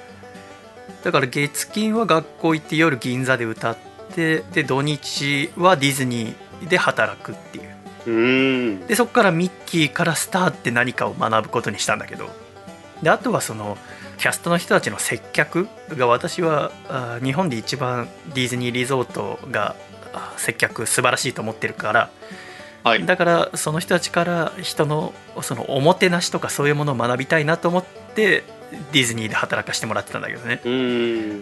[1.03, 3.77] だから月金は学校行って夜銀座で歌っ
[4.15, 8.87] てで土日はディズニーで働くっていう。
[8.87, 12.29] でそこからミッキーからスターって何かを学ぶことにしたんだけど。
[13.01, 13.77] であとはその
[14.17, 19.75] キャストの人たちの接客が私はあ日本で一番ディズニーリゾートが
[20.13, 22.09] あ接客素晴らしいと思ってるから。
[22.83, 23.05] はい。
[23.05, 28.43] だからその人たちから人のそのおもてなしとかそういうものを学びたいなと思って
[28.91, 30.61] ディズニーで働かせてもらってたんだけどね。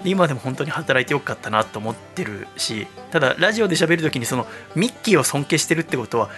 [0.05, 6.29] 今でも本当に働いてよかったなと思ってるしただラジオで喋る時にそのミッキーを尊敬してるってことは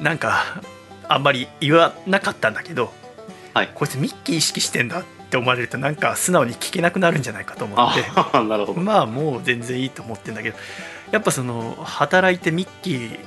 [0.00, 0.60] なんか
[1.08, 2.92] あんまり言わなかったんだけど、
[3.54, 3.70] はい。
[3.74, 8.80] こいつミッキー意識してんだって思われるとなんか素直に聞けなくなるんじゃないかと思ってああ、 なるほど。
[8.80, 10.56] まあもう全然いいと思ってんだけど
[11.10, 13.18] やっぱその働いてミッキー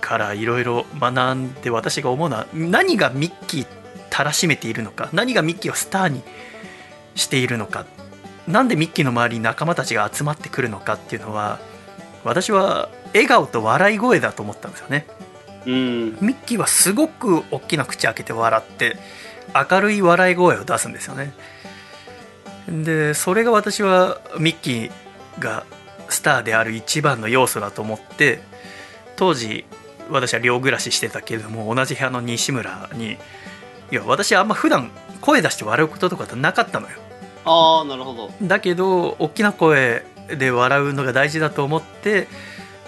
[0.00, 3.66] からいろいろ学んで私が思うのは何がミッキー
[4.10, 6.22] たらしめているのか何がミッキーをスターに
[7.14, 7.86] しているのか
[8.46, 11.58] なんでミッキーの周りに仲間たちが集まってくるのかっていうのは
[12.24, 15.06] 私は笑顔と笑い声だと思ったんですよね
[15.66, 16.04] うん。
[16.20, 18.96] ミッキーはすごく大きな口開けて笑って
[19.70, 21.32] 明るい笑い声を出すんですよね
[22.68, 24.90] でそれが私はミッキー
[25.38, 25.66] が
[26.08, 28.40] スターである一番の要素だと思って
[29.16, 29.64] 当時
[30.10, 33.12] 私は寮暮らししてたけれども同じ部屋の西村に
[33.90, 36.98] いや私あんま普段声出して笑うこととかってなかったのよ
[37.44, 38.30] ああ、なるほど。
[38.42, 42.26] だけど大きな声で笑うのが大事だと思って、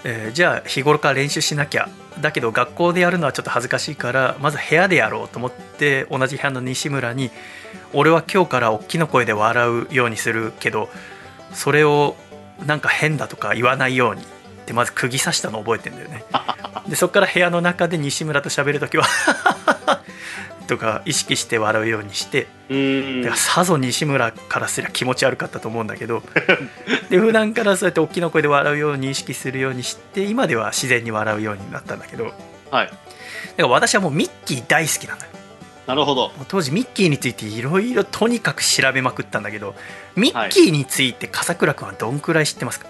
[0.03, 1.89] えーじゃあ日頃から練習しなきゃ
[2.21, 7.31] だけど学校でやるのはちょっと恥ずかしいからまず部屋でやろうと思って同じ部屋の西村に
[7.93, 10.89] 「俺は今日からおっきな声で笑うようにするけど
[11.53, 12.15] それを
[12.65, 14.25] なんか変だとか言わないように」っ
[14.65, 16.23] てまず釘刺したの覚えてんだよね。
[16.87, 19.05] でそっから部屋の中で西村と喋る時は
[20.67, 26.21] とか意識して笑うようにしてうんだからさぞ西村からすりゃ気持ち悪かったと思うんだけど
[27.09, 32.35] で普段からそうやって大きな声で笑うように意識するようにして今では自然に笑うようになったんだけどだか
[32.77, 32.91] はい。
[33.57, 35.31] ら私はもうミッキー大好きなんだよ
[35.87, 36.33] なるほど。
[36.49, 39.73] 当時ミッキーについていろいろとにかく調べまくったんだけど
[40.17, 42.87] ミッキーについて笠倉君はどんくらい知ってますか、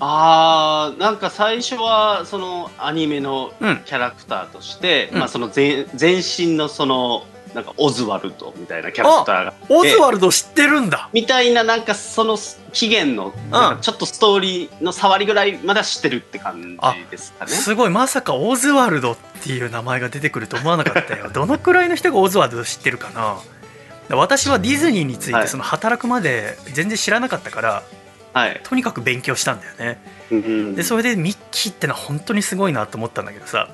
[0.00, 7.24] ああ、なんか最初は、そのアニメのうんキャラクターとして、うんまあその全全身のその、
[7.54, 9.54] なんかオズワルドみたいなキャラクターが。
[9.68, 12.38] オズワルド知ってるんだみたいな、なんかその
[12.72, 13.32] 起源の、
[13.80, 17.50] ちょっとストーリーの触りぐらいまでは知ってるって感じですかね。
[17.50, 23.36] すごいまさかオズワルドっていう名前が出てくると思わなかったよ どのくらいの人がオズワルド知ってるかな
[24.16, 28.01] 私はディズニーについてその働くまで全然知らなかったから、はい。
[28.64, 29.98] とにかく勉強したんだよね。
[30.30, 33.68] うんでそれでミッキーってのは本当にすごいなと思ったんだけどさ。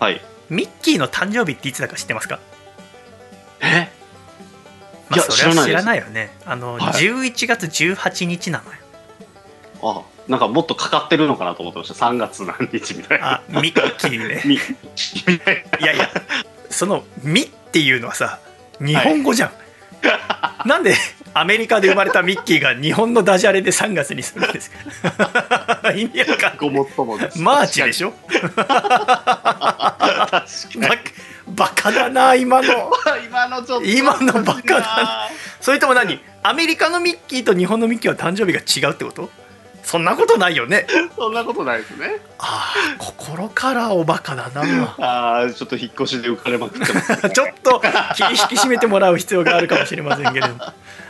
[0.00, 0.20] はい。
[0.48, 2.40] ミッキーの誕生日っていつだか知ってますか？
[3.60, 3.90] え？
[5.10, 6.34] まあそれは知らないよね。
[6.46, 6.82] あの、はい。
[7.02, 8.78] 11月18日なのよ。
[9.80, 12.06] あ、なんかもっとかかってるのかなと思ってました。
[12.06, 13.34] 3月何日みたいな。
[13.34, 14.42] あミッキーね。
[14.44, 14.58] み
[15.26, 16.10] みたいいやいや
[16.70, 18.40] その「ミ」っていうのはさ
[18.80, 20.94] 日本語じゃん、なんで
[21.34, 24.78] アメリカで生まれたミッキーが日本のダジャレで3月にするんですか
[25.96, 27.40] 意味わかんごもっともです。
[27.40, 28.12] マーチでしょ？
[28.36, 30.44] バ
[31.48, 32.74] バカだな今のに。
[33.26, 33.86] 今のちょっと。
[33.86, 35.28] 今のバカだ
[35.60, 36.20] それとも何？
[36.42, 39.30] アメリカのミッキーと日本のミッキーは誕生日が違うってこと？
[39.84, 40.86] そんなことないよね
[41.16, 42.16] そんなことないですね。
[42.38, 47.16] ああ心からおバカだなああ、ちょっと引っ越しで浮かれまくってます。
[47.30, 47.80] ちょっと
[48.14, 50.60] 気引き締めてもらう必要があるかもしれませんけれども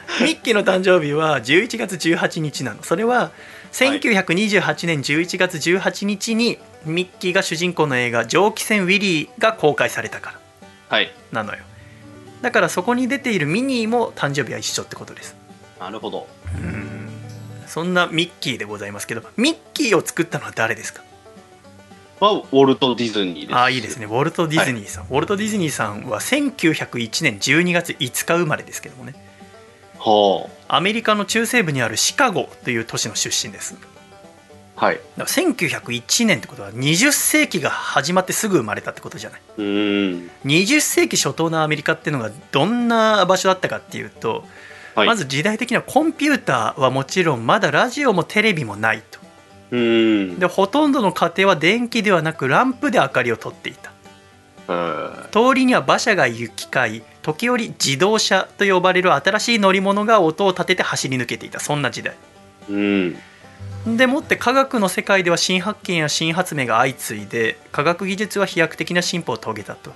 [0.21, 2.83] ミッキーの誕生日は11月18日なの。
[2.83, 3.31] それは
[3.73, 11.13] 1928年11月18日にミッキーが主人公の映画「蒸気船ウィリー」が公開されたからはい。
[11.33, 11.59] なのよ。
[12.41, 15.37] だからそこに出ているミニーも誕生日は一緒ってことです。
[15.79, 16.27] なるほど。
[17.67, 21.03] そんなミッキーでございますけどミッキーを作ったのは誰ですか？
[22.21, 23.55] はウォルト・ディズニーです。
[23.55, 24.07] ああいいですね。
[24.07, 29.15] ウォルト・ディズニーさん、ウォルト・ディズニーさんは1901年12月5日生まれですけどもね
[29.99, 33.77] はアメリカの中西部にあるシカゴという都市の出身です
[34.77, 34.85] あ。
[34.85, 34.97] はい。
[34.97, 39.41] だから1901年ってことは20世紀が始まってすぐ生まれたってことじゃない？
[39.57, 40.31] うーん。
[40.45, 44.45] 20世紀初頭のアメリカっていうのがどんな場所だったかっていうと、
[44.95, 45.07] はい。
[45.07, 49.19] まず時代的にはコンピューターはもちろんまだラジオもテレビもないと
[49.73, 50.39] うーん。
[50.39, 53.91] でほとんどの家庭は電気ではなくランプで明かりを取っていた
[54.69, 62.17] えー通りには馬車が行き交い時折自動車と呼ばれる新しい乗り物が音を立てて走り抜けていたそんな時代
[62.71, 63.17] うん。
[63.87, 69.93] でもって科学の世界では新発見や新発明が相次いで科学技術は飛躍的な進歩を遂げたと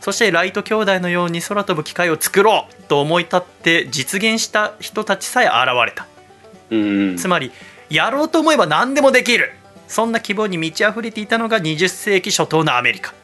[0.00, 6.08] そしてライト兄弟のように空飛ぶ機械を作ろうと思い立って実現した人たちさえ現れた
[6.70, 6.76] う
[7.12, 7.16] ん。
[7.16, 7.52] つまり
[7.88, 9.52] やろうと思えば何でもできる
[9.86, 13.23] そんな希望に満ち溢れていたのが20世紀初頭のアメリカうん。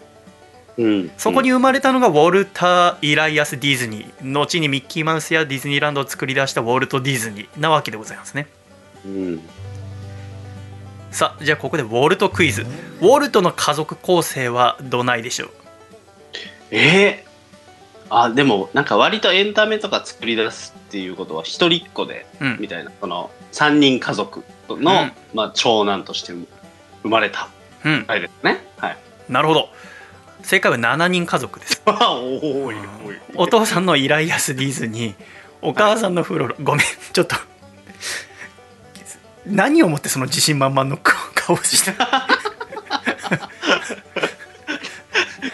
[1.17, 4.33] そこに生まれたのがウォルター・イライアス・ディズニー。
[4.33, 8.49] 後にミッキーマウスやディズニーランドを作り出したウォルト・ディズニーなわけでございますね。
[9.05, 9.41] うん。
[11.11, 12.63] さあじゃあここでウォルトクイズ。
[12.63, 15.51] ウォルトの家族構成はどないでしょう？
[16.71, 17.31] えー。
[18.13, 22.57] あ、でも、なんか割とエンタメとか作り出すっていうことは一人っ子で、うん。
[22.59, 25.13] みたいな、その3人家族の、うん。
[25.33, 27.49] まあ、長男として生まれた。
[27.85, 28.05] うん。
[28.09, 28.67] あれですね。
[28.79, 28.97] はい。
[29.29, 29.69] なるほど
[30.43, 31.83] 正解は7人家族です。
[33.35, 35.15] お父さんのイライアス・ディズニー
[35.63, 37.37] お母さんのフロロごめんちょっと
[39.47, 41.93] 何をもってその自信満々の顔をして。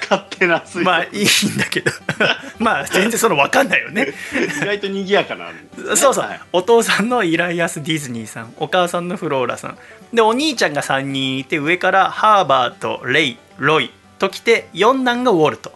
[0.08, 1.90] 勝手な推まあいいんだけど。
[2.58, 4.14] まあ全然その分かんないよね。
[4.62, 5.66] 意外と賑やかなね。
[5.96, 6.40] そうそう、はい。
[6.52, 9.78] お父さんのイライアス・ディズニーさんお母さんのフローラさん。
[10.12, 15.72] でお兄ちゃんが3人いて上からハーバーとレイロイときて四男がウォルト。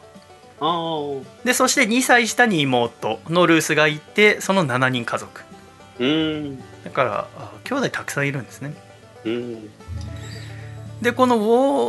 [1.44, 5.42] でそして2歳下に妹のルースがいてその7人家族。
[6.84, 8.74] だからあ兄弟たくさんいるんですね。
[9.24, 9.70] うん。
[11.00, 11.40] でこのウ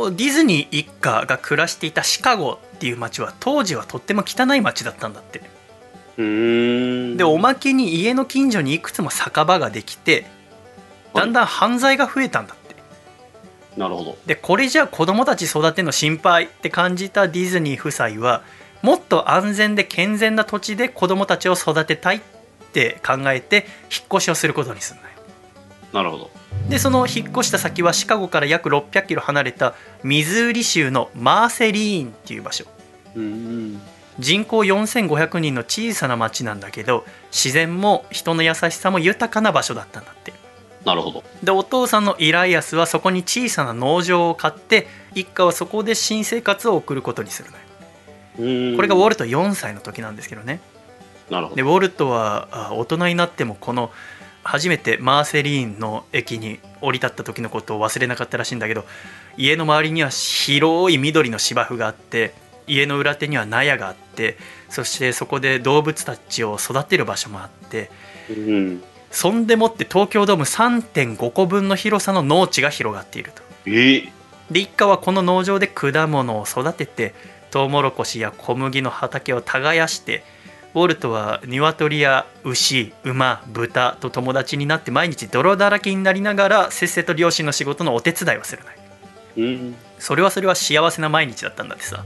[0.06, 5.42] ォディズニー一家が暮らしていたシカゴっていう街は当時はとっても汚い街だったんだって。
[6.16, 10.26] でおまけに家の近所にいくつも酒場ができて
[11.14, 12.61] だんだん犯罪が増えたんだって
[13.76, 14.18] なるほど。
[14.26, 18.42] でこれじゃあ子供たち育てるの心配って感じたディズニー夫妻は
[18.82, 22.20] もっと安全で健全な土地で子供たちを育てたいっ
[22.72, 25.12] て考えて引っ越しをすることにするのよ。
[25.92, 26.30] なるほど。
[26.68, 32.64] でその引っ越した先はシカゴから約600キロ離れたミズーリ州のマーセリーンっていう場所。
[33.14, 33.80] うーん。
[34.18, 40.34] 人口4500人の小さな町なんだけど自然も人の優しさも豊かな場所だったんだって
[40.84, 41.24] なるほど。
[41.42, 48.76] でお父さんのイライアスはそこに小さな農場を買って一家はそこで新生活を送ることにするのよ。
[48.76, 50.60] これがウォルト4歳の時なんですけどね。
[51.30, 51.56] なるほど。
[51.56, 53.90] でウォルトはあ大人になってもこの
[54.44, 58.84] 初めてマーセリーンの駅に降り立った時のことを忘れなかったらしいんだけど
[59.36, 62.34] 家の周りには広い緑の芝生があって
[62.66, 64.36] 家の裏手には納屋があって
[64.68, 67.90] そしてそこで動物たちを育てる場所もあって
[68.30, 68.82] うん
[69.12, 73.42] そんでもって東京ドーム3.5個分の広さの農地が広がっていると。
[73.66, 74.10] えー、
[74.50, 77.14] で一家はこの農場で果物を育てて
[77.50, 80.24] トウモロコシや小麦の畑を耕して
[80.74, 88.76] ウォルトは鶏や牛馬豚と友達になって毎日泥だらけになりながらせっせと両親の仕事のお手伝いをするのよ。
[89.36, 89.74] うん。
[89.98, 92.02] それはそれは幸せな毎日だったんだってさ。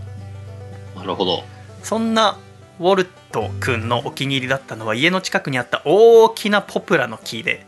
[0.96, 1.44] なるほど。
[1.84, 2.36] そんな
[2.78, 7.66] ウォルト君のお気に入りだったのは家の近くにあった大きなポプラの木で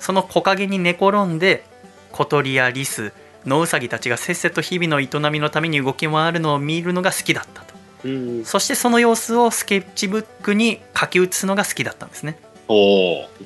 [0.00, 1.64] その木陰に寝転んで
[2.12, 3.12] 小鳥やリス
[3.44, 7.74] 野ウサギたちがせっせと日々の営みのために動き回るのを見るのが好きだったと。
[8.04, 12.38] うんそしてその様子をスケッチブックに書き写すのが好きだったんですね。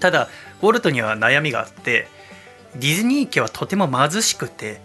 [0.01, 0.29] ただ
[0.61, 2.09] ウォルトには悩みがあって
[2.75, 4.81] ディズニー家はとても貧しくて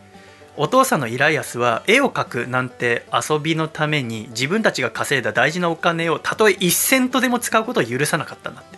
[0.60, 8.78] お父さんのイライアスは絵を描くなんて遊びのために自分たちが稼いだ大事なお金をたとえ1セントでも使うことを許さなかったんだって。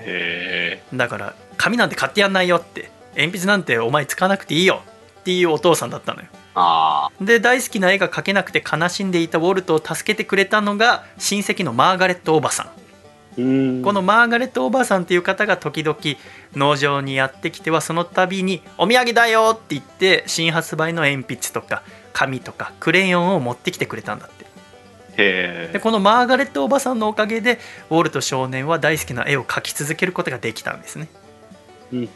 [0.00, 4.82] へえだから紙なんて買ってやんないよって鉛筆なんてお前使わなくていいよ
[5.20, 6.28] っていうお父さんだったのよ。
[6.56, 12.83] あで大好きな絵が描けなくて悲しんでいたウォルトを助けてくれたのが親戚のマーガレットおばさん
[13.36, 15.98] このマーガレットおばさんっていう方が時々
[16.54, 24.44] 農場にやってきてはその度に「お土産だよ!」って言って新発売の鉛筆とか紙とかクレヨンを持ってきてくれたんだって。
[25.16, 31.08] でこのマーガレットおばさんのおかげでウォルト少年は大好きな絵を描き続けることができたんですね。
[31.92, 32.08] うん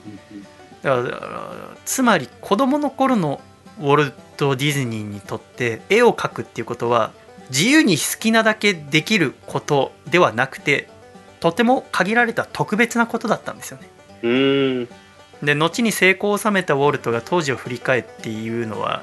[0.83, 1.51] だから
[1.85, 3.41] つまり子供の頃の
[3.81, 7.13] ウォルト・ディズニーにとって絵を描くっていうことは
[7.51, 10.89] 自由に好きなだけできることではなくて
[11.40, 13.88] とても限られた特別なことだったんですよね。
[14.22, 14.88] うん。
[15.42, 19.03] で後に成功を収めたウォルトが当時を振り返って言うのは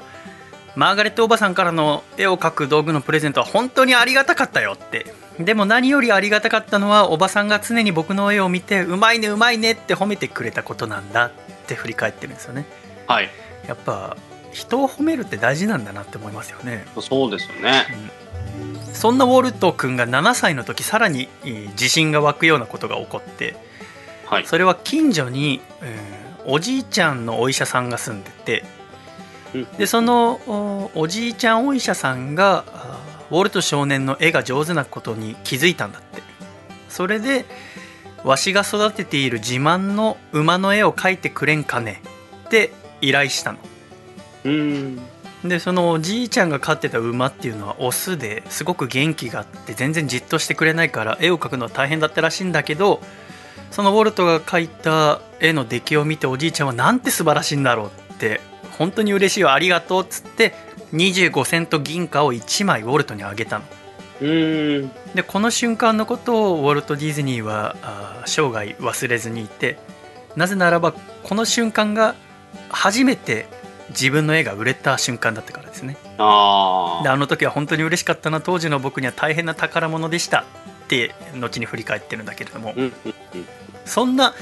[0.74, 5.06] マーガレットおばさんからの絵を描く道具のプレゼントは本当にありがたかったよって。
[5.40, 11.30] でも何よりありがたかったのはおばさんが常に僕の絵を見てうまいねうまいねって褒めてくれたことなんだっ
[11.66, 12.66] て振り返ってるんですよね。
[13.06, 13.30] はい。
[13.66, 14.16] やっぱ
[14.52, 16.86] 人を褒めるって大事なんだなって思いますよね。
[17.00, 17.86] そうですよね
[18.92, 23.56] そんなウォルト君が7歳の時さらにえー自信が湧くようなことが起こって
[24.26, 24.46] はい。
[24.46, 28.64] それは近所に、えーおじいちゃんのお医者さんが住んでて
[29.52, 29.64] うん。
[29.78, 32.64] でそのおおじいちゃんお医者さんが
[33.30, 36.22] ウォルト少年の絵が上手なことに気づいたんだって。
[36.88, 37.44] それで
[38.22, 42.00] わしが育てている自慢の馬の絵を描いてくれんかね
[42.46, 43.58] って依頼したの。
[44.44, 45.00] うん
[45.44, 53.00] でそのおじいちゃんが飼ってた馬っていうのはオスですごく元気があって全然じっとしてくれないから絵を描くのは大変だったらしいんだけど
[53.70, 58.40] そのウォルトが描いた絵の出来を見ておじいちゃんはなんて素晴らしいんだろうって
[58.78, 60.54] 本当に嬉しいよありがとうっつって
[60.92, 63.64] 25セント銀貨を1枚ウォルトにあげたの。
[64.20, 64.90] うん。
[65.14, 69.78] でこの瞬間のことをウォルト・ディズニーはあー生涯忘れずにいて
[70.36, 72.14] なぜならばこの瞬間が
[72.68, 73.46] 初めて
[73.90, 75.96] 自分の絵が売れた瞬間だったからですね。
[76.18, 80.44] あであの時は本当に嬉しかったな当時の僕には大変な宝物でしたっ
[80.88, 82.74] て後に振り返ってるんだけれども。
[83.84, 84.34] そんな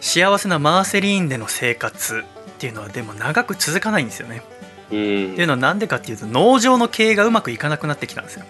[0.00, 4.42] 幸せなマーセリーンでの生活っていうのはでも長く続かないんですよね。
[4.90, 5.32] うん。
[5.32, 8.44] っていうのはなんでかっていうと農場の経営がうまくいかなくなってきたんですよ。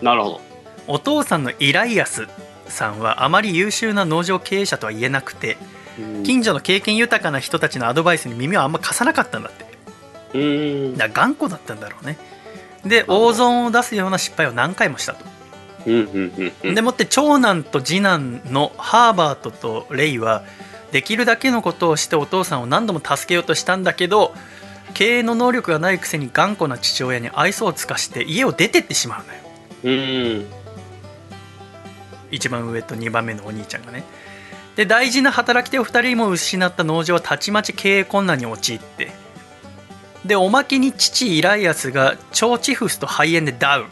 [0.00, 0.40] なるほど。
[0.88, 2.26] お父さんのイライアス
[2.66, 5.81] さんはあまり優秀な農場経営者とは言えなくてうん
[6.24, 10.38] 近所の経験豊かな人たちのアドバイスに耳をあんま貸さなかったんだって。
[10.38, 10.38] う
[10.92, 10.96] ん。
[10.96, 12.16] だ頑固だったんだろうね。
[12.84, 15.24] で大損を出すような失敗を何回もしたと。
[15.84, 20.44] でもって長男と次男のハーバートとレイは
[20.92, 24.32] できるだけのことをしてお父さんを何度も助けようとしたんだけど
[24.94, 29.40] 経営の能力がないくせに頑固な父親に愛想を尽かして家を出てってしまうのよ。
[29.84, 30.46] うん。
[32.30, 34.04] 一番上と2番目のお兄ちゃんがね
[34.76, 39.12] で大事な働き手を2人も失った農場はたちまち経営困難に陥って。
[40.24, 43.84] でおまけに父イライアスが腸チフスと肺炎でダウン。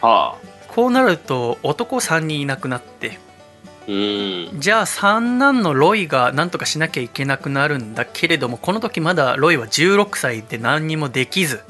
[0.00, 0.52] はあ。
[0.68, 3.18] こうなると男3人いなくなって。
[3.88, 4.60] うん。
[4.60, 11.60] じゃあ三男のロイが何とかしなきゃいけなくなるんだけれどもこの時まだロイは16歳で何にもできず。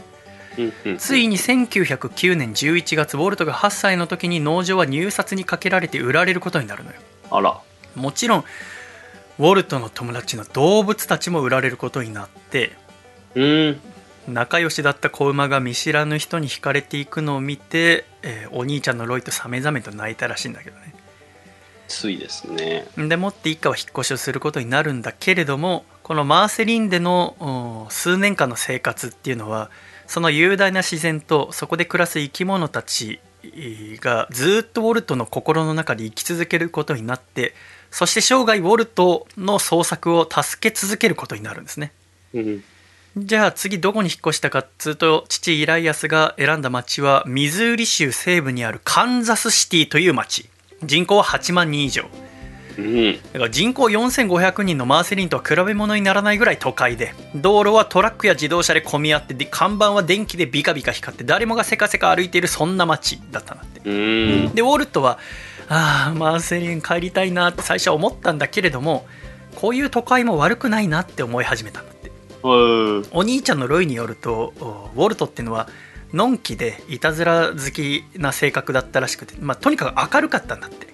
[0.98, 6.96] ついに1909年11月ウォルトが8歳の時に農場は入札にかけられて売られることになるのよ。
[7.30, 7.58] あら
[7.94, 8.44] もちろん
[9.38, 12.72] ウォルトの友達の動物たちも売られることになって
[13.34, 13.80] うん。
[14.28, 20.94] 仲良しだった子馬が見知らぬ人に惹かれていくのを見て、えーお兄ちゃんのロイとさめざめと泣いたらしいんだけどね。
[21.88, 22.86] ついですね。
[22.96, 29.70] でもって一家は引っ越しをすることになるんだけれどもこのマーセリンでのうん数年間の生活っていうのは
[30.06, 33.20] その雄大な自然とそこで暮らす生き物たち
[34.00, 37.54] がずっとウォルトの心の中で生き続けることになって
[37.92, 41.92] そして生涯ウォルトの創作を助け続けることになるんですね。
[42.32, 42.64] うん。
[43.18, 50.48] じゃあ次どこに引っ越したかっつうと父イライアスが選んだ町はミズーリ州西部にあるカンザスシティという町
[50.82, 52.04] 人口は8万人以上。
[52.78, 53.12] うん。
[53.12, 63.80] だから人口4500人のマーセリンとは比べ物にならないぐらい都会で道路はトラックや自動車で混み合ってで看板は電気でビカビカ光って誰もがせかせか歩いているそんな街だったんだって。
[63.84, 64.54] うん。
[64.54, 65.18] でウォルトは
[65.68, 69.06] ああマーセリン帰りたいなって最初は思ったんだけれども
[69.54, 72.10] こういう都会も悪くないなって思い始めたんだって。
[72.42, 72.48] う
[73.00, 73.06] ん。
[73.12, 75.68] お兄ちゃんのロイによるとおウォルトっていうのは
[76.12, 80.88] のんきでいたずら好きな性格だったらしくて、まあ、とにかく明るかったんだって。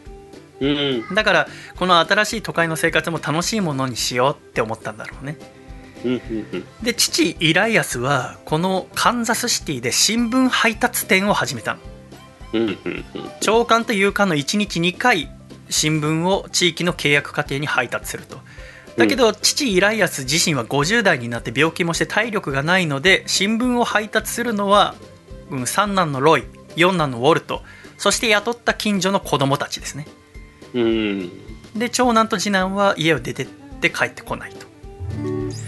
[0.61, 1.15] うん。
[1.15, 5.39] だからこの新しい都会の生活も楽しいものにしようって思ったんだろうね。
[6.05, 6.65] うんうん。
[6.83, 11.81] で父イライアスはこのカンザスシティで新聞配達店を始めたの
[12.53, 13.05] うんうん
[13.41, 15.31] 朝刊と夕刊の1日2回
[15.71, 18.39] 新聞を地域の契約家庭に配達すると。
[18.97, 24.97] だけど、父イライアス自身は50代になって病気もして体力がないので新聞を配達するのは、
[25.51, 26.45] うん、三男のロイ
[26.75, 27.63] 四男のウォルト。
[27.97, 30.07] そして雇った近所の子供たちですね。
[30.75, 31.31] うん。
[31.77, 34.67] で長男と次男は家を出てって帰ってこないと。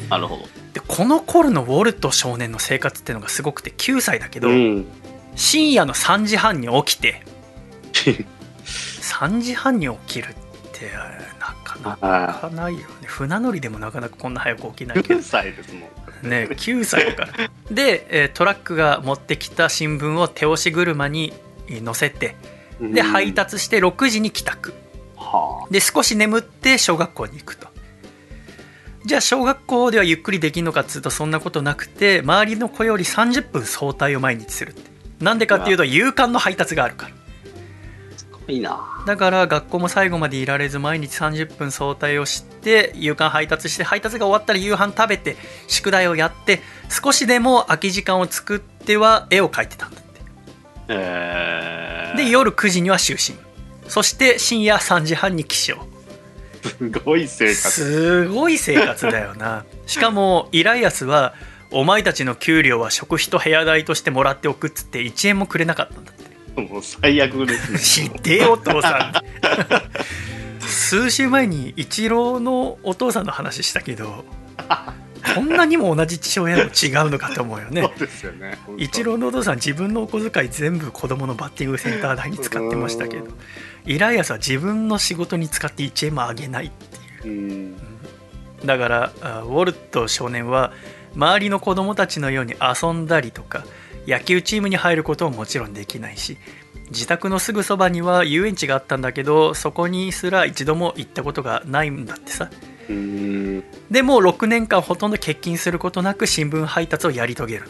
[0.09, 0.43] なるほど。
[0.73, 4.87] でこの頃のウォルト少年の生活っていうのがすごくて9歳だけど、うん
[5.41, 7.23] 深夜の3時半に起きて。
[9.01, 10.35] 3時半に起きるっ
[10.73, 10.91] て
[11.41, 12.87] なかなあかないよね。
[13.07, 15.19] 船乗りでもなかなかこんな早く起きないけど。
[15.19, 15.89] 9歳ですも
[16.23, 16.29] ん。
[16.31, 17.51] ね9歳だから。
[17.71, 21.33] でえートラックが持ってきた新聞を手押し車に
[21.69, 22.37] えー乗せて
[22.79, 24.75] で配達して6時に帰宅。
[25.17, 27.67] はで少し眠って小学校に行くと。
[29.07, 34.90] じゃあ小学校ではゆっくりできるのかっつうとそんなことなくて周りの子より30分早退を毎日するって
[35.21, 37.13] なんでかっていうと夕刊の配達があるから。
[38.49, 39.05] あいいな。
[39.07, 45.37] だから学校も最後までいられず毎日30分早退をして夕刊配達して配達が終わったら夕飯食べて
[45.69, 50.21] 宿題をやって少しでも空き時間を作っては絵を描いてたんだって。
[50.89, 53.39] えー、で夜9時には就寝。
[53.89, 55.85] そして深夜3時半に起床。
[56.63, 57.71] すごい生活。
[57.71, 59.65] すごい生活だよな。
[59.87, 61.35] しかもイライアスは
[61.71, 66.61] お前たちの給料は食費と部屋代としてもらっておくっつって1円もくれなかったんだって。
[66.61, 67.79] もう最悪ですね。
[67.79, 70.61] 知ってよお父さん。
[70.67, 74.25] 数週前にイチローのお父さんの話したけど
[75.35, 76.67] こんなにも同じ父親の違
[77.07, 77.89] うのかと思うよね。
[78.77, 83.27] イチローのお父さん自分のお小遣い全部子供のバッティングセンター代に使ってましたけど
[83.87, 86.71] イライアスは自分の仕事に使って1円もあげないっ
[87.23, 87.35] ていう。
[87.35, 87.77] うん。
[88.65, 90.73] だからあウォルト少年は
[91.15, 93.65] 周りの子供たちのように遊んだりとか
[94.07, 96.39] 野球チームに入ることももちろんできないし
[96.91, 102.51] 自宅のすぐそばには遊園地があったんだけどそこにすら一度も行ったことがないんだってさ。
[102.89, 103.65] うん。
[103.91, 107.69] でもう6年間ほとんど欠勤することなく新聞配達をやり遂げる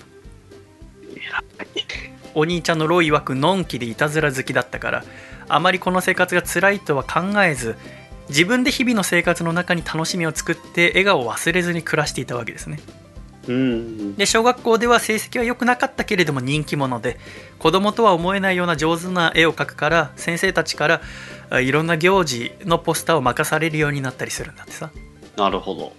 [2.35, 5.05] お兄ちゃんのロイ曰くのんきでいたずら好きだったから
[5.49, 7.77] あまりこの生活が辛いとは考えず
[8.29, 12.79] 自分で日々の生活の中に楽しみを作って笑顔を忘れずに暮らしていたわけですね。
[12.79, 13.10] うん。
[13.47, 17.19] で小学校では成績は良くなかったけれども人気者で
[17.59, 21.01] 子供とは思えないような上手な絵を描くから先生たちから
[21.49, 24.91] あいろんな行事のポスターを任されるようになったりするんだってさ
[25.37, 25.93] なるほど。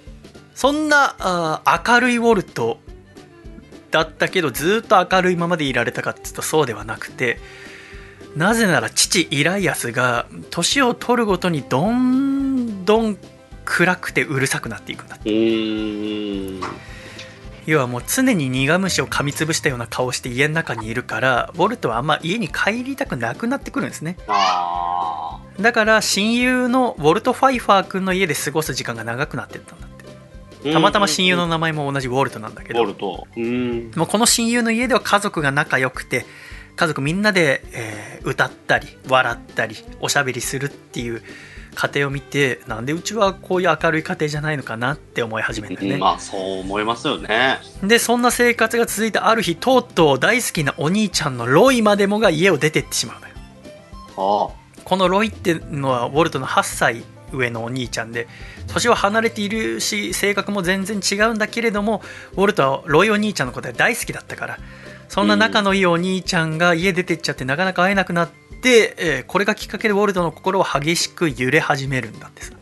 [0.54, 2.78] そんなあ明るいウォルト
[3.90, 7.40] だったけどずっと明るいままでいられたかっていうとそうではなくて
[8.36, 13.18] なぜなら父イライアスが年を取るごとにどんどん
[13.66, 16.91] 暗くてうるさくなっていくんだってうーん。
[17.72, 33.28] 要はもう常に苦虫を噛みつぶしたような顔をして家の中にいるからウォルトはあんま家に帰りたくなくなってくるんですねあだから親友のウォルト・ファイファー君の家で過ごす時間が長くなってったんだってーたまたま親友の名前も同じウォルトなんだけどボルト。
[33.36, 33.92] うん。
[33.96, 36.26] もうこの親友の家では家族が仲良くて
[36.76, 41.24] 家族みんなで、えー歌ったり笑ったりおしゃべりするっていう
[41.76, 47.60] 家庭を見てなんでうちはこういう明るい家庭じゃないのかなって思い始めるんだよね、まあ、そう思いますよね。
[47.84, 53.34] でそんな生活が続いたある日とうとう大好きなお兄ちゃんのロイまでもが家を出てってしまうのよ。
[54.54, 58.28] あこのロイってのはウォルトの8歳上のお兄ちゃんで
[58.68, 62.02] 年は離れているし性格も全然違うんだけれども
[62.34, 64.60] ウォルトはロイお兄ちゃんのことが大好きだったから
[65.08, 68.30] そんな仲のいいお兄ちゃんが家出てっちゃってなかなか会えなくなっ
[68.62, 72.54] て、えーこれがきっかけでウォルトの心は激しく揺れ始めるんだってさ。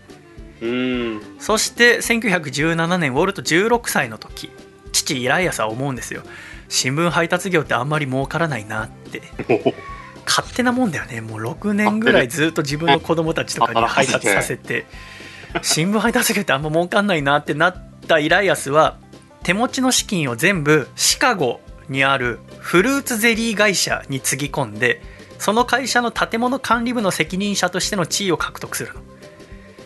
[0.61, 1.21] うん。
[1.39, 4.49] そして1917年ウォルト16歳の時。
[4.91, 6.23] 父イライアスは思うんですよ。
[6.67, 9.21] 新聞配達業ってあんまり儲からないなって。
[10.25, 11.21] 勝手なもんだよね。
[11.21, 14.85] もう6年ぐらいずっと自分の子供たちとかに配達させて。
[15.61, 17.75] 新聞配達業ってあんま儲かんないなってなっ
[18.07, 18.97] たイライアスは
[19.43, 25.01] 手持ちの資金を全部シカゴにあるフルーツゼリー会社につぎ込んで
[25.39, 29.01] その会社の建物管理部の責任者としての地位を獲得するの。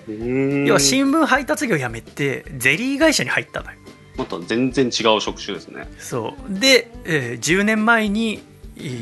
[0.10, 0.66] うん。
[0.66, 3.78] 要は新聞配達業を辞めてゼリー会社に入ったのよ。
[4.18, 5.90] また全然違う職種ですね。
[6.00, 6.60] そう。
[6.60, 8.44] で、えー10年前に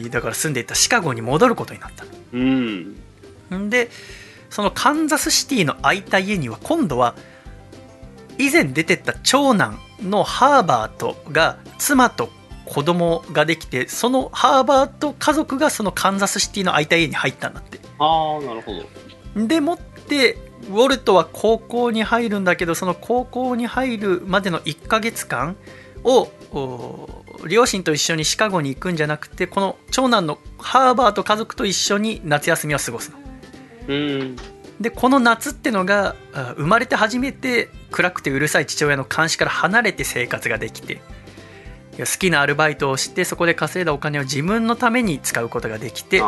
[0.10, 2.06] だから住んでいたシカゴに戻ることになった。
[2.34, 2.95] うん。
[3.70, 3.89] で
[4.49, 7.16] そのカンザスシティの空いた家には今度は
[8.38, 12.30] 以前出てった長男のハーバートが妻と
[12.72, 18.72] 子供ができてそのハーバート家族がそのカンザスシティの空いた家に入ったんだってああ、なるほ
[19.36, 19.45] ど。
[19.45, 20.38] でもって
[20.69, 25.57] ウォルトは高校に入るんだけどその高校に入るまでの1ヶ月間
[26.05, 27.09] をお
[27.45, 33.17] 両親と一緒にシカゴに行くんじゃなくてこの長男のハーバート家族と一緒に夏休みを過ごすの。
[33.89, 34.36] うん。
[34.80, 41.01] でこの夏ってのがあ生まれて初めて暗くてうるさい父親の監視から離れて生活ができて
[41.98, 46.22] 好きなアルバイトをしてそこで稼いだお金を自分のために使うことができて。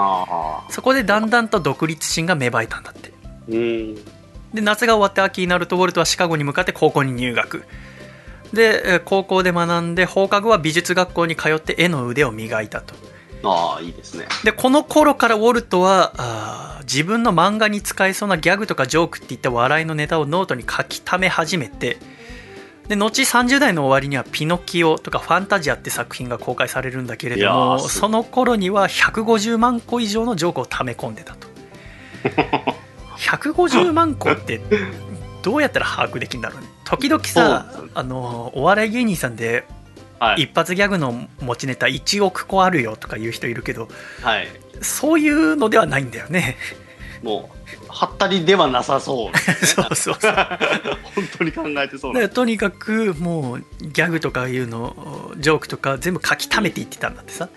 [0.70, 3.12] そこでだんだんと独立心が芽生えたんだって。
[3.50, 3.96] うん。
[4.54, 7.66] で夏が終わって秋になるとウォルトはシカゴに向かって高校に入学
[8.54, 12.94] でえー高校で学んで放課後は美術学校に通って絵の腕を磨いたと
[13.46, 14.26] ああ、いいですね。
[14.46, 21.98] でこの頃からウォルトはあー自分の漫画に使えそうなギャグとかジョークっていった笑いのネタをノートに書き溜め始めて
[22.88, 31.48] で後30代の終わりには「ピノキオ」とか「ファンタジア」って作品が公開されるんだけれどもその頃には150万個以上のジョークを溜め込んでたと。
[33.18, 34.62] 150万個って
[35.42, 36.68] どうやったら把握できるんだろうね。
[36.84, 39.66] 時々さあのお笑い芸人さんで
[40.20, 40.44] はい。
[40.44, 43.88] 一発ギャグの持ちネタ1億個あるよとか言う人いるけど
[44.22, 44.48] はい。
[44.82, 46.58] そういうのではないんだよね。
[47.22, 47.63] もう、
[47.94, 49.38] はったりではなさそう。
[49.66, 50.34] そうそうそう。
[51.16, 57.50] 本当に考えてそうとにかくもうギャグとかいうのジョークとか全部書き溜めていってたんだってさ。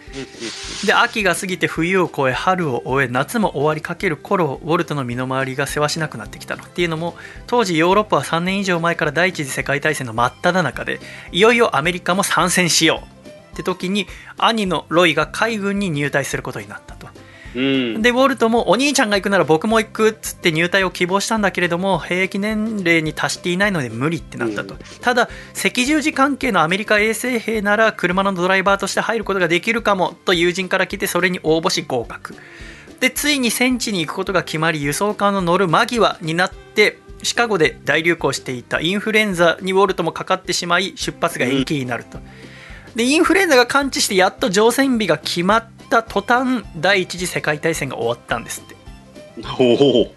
[0.84, 7.16] で秋が過ぎて冬を越え春を終え夏も終わりかける頃ウォルトの身の回りがせわしなくなってきたのっていうのも
[7.46, 11.00] 当時ヨーロッパは3年以上前から第一次世界大戦の真っ只中で
[11.32, 13.16] いよいよアメリカも参戦しよう。
[13.54, 14.06] って時に
[14.36, 16.94] 兄のロイが海軍に入隊することになった。
[16.94, 16.95] と
[17.56, 18.02] うん。
[18.02, 24.80] でウォルトもお兄ちゃんが行くなら僕も行くっつって入隊を希望したんだけれども兵役年齢に達していないので無理ってなったと、うん。
[25.00, 32.34] ただ赤十字関係のアメリカ衛生兵なら車のドライバーとして入ることができるかもと友人から来てそれに応募し合格。
[33.00, 42.18] でついに戦地に行くことが決まり輸送艦の乗る間際になってシカゴで大流行していたインフルエンザにウォルトもかかってしまい出発が延期になると、
[42.96, 48.74] でインフルエンザが完治してやっと乗船日が決まった途端第一次世界大戦が終わったんですって
[49.58, 50.14] おお。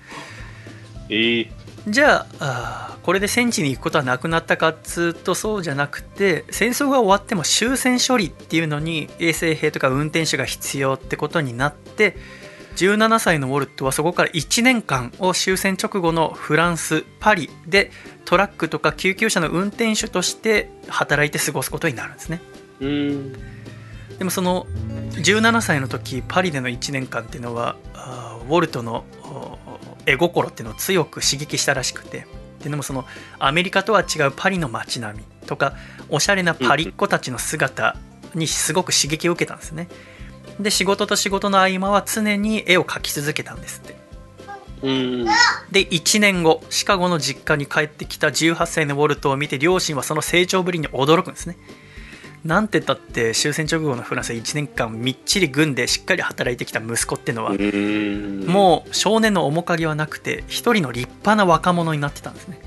[1.09, 1.51] ええ
[1.87, 12.15] じゃあこれで戦地に行くことはなくなったかっつうとそうじゃなくて戦争が終わっても終戦処理っていうのに衛生兵とか運転手が必要ってことになって
[12.75, 17.91] 17歳のウォルトはそこから1年間を終戦直後のフランスパリで
[18.25, 22.48] トラックとか救急車の運転手として働いて過ごすことになるんですねうん。
[22.79, 24.67] でもその
[25.11, 27.75] 17歳の時パリでの1年間っていうのは
[28.47, 29.57] ウォルトのお
[30.05, 32.25] 絵心っていうのを強く刺激したらしくて
[32.63, 33.05] ででもその
[33.37, 35.73] アメリカとは違うパリの街並みとか
[36.09, 37.95] おしゃれなパリっ子たちの姿
[38.35, 39.87] にすごく刺激を受けたんですね。
[40.59, 43.95] で仕事と仕事の合間は常に絵を描き続けたんですって。
[44.81, 45.25] うん。
[45.71, 51.57] で1年後シカゴの実家に帰ってきた18歳のウォルトを見て両親はその成長ぶりに驚くんですね
[52.45, 58.45] なんて言ったって終戦直後のフランスで1年間みっちり軍でしっかり働いてきた息子っていうのはうん。
[58.47, 62.61] もう少年の面影はなくて一人の立派な若者になってたんですね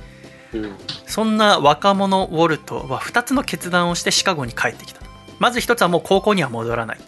[0.54, 0.74] うん。
[1.06, 5.00] そんな若者ウォルトは2つの決断をしてシカゴに帰ってきた
[5.38, 7.00] まず1つはもう高校には戻らない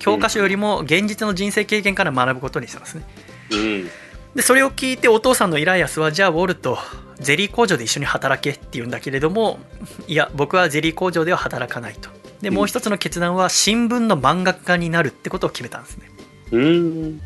[0.00, 3.04] 教科書よりも現実の人生経験から学ぶことにしたんですね
[3.52, 3.90] うん。
[4.34, 6.78] でそれを聞いてお父さんのイライアスはじゃあウォルト
[7.18, 9.58] ゼリー工場で一緒に働けって言うんだけれども
[10.06, 12.08] いや僕はゼリー工場では働かないと。
[12.40, 16.10] でもう一つの決断は新聞の漫画家になるってことを決めたんですね。
[16.52, 17.20] うん。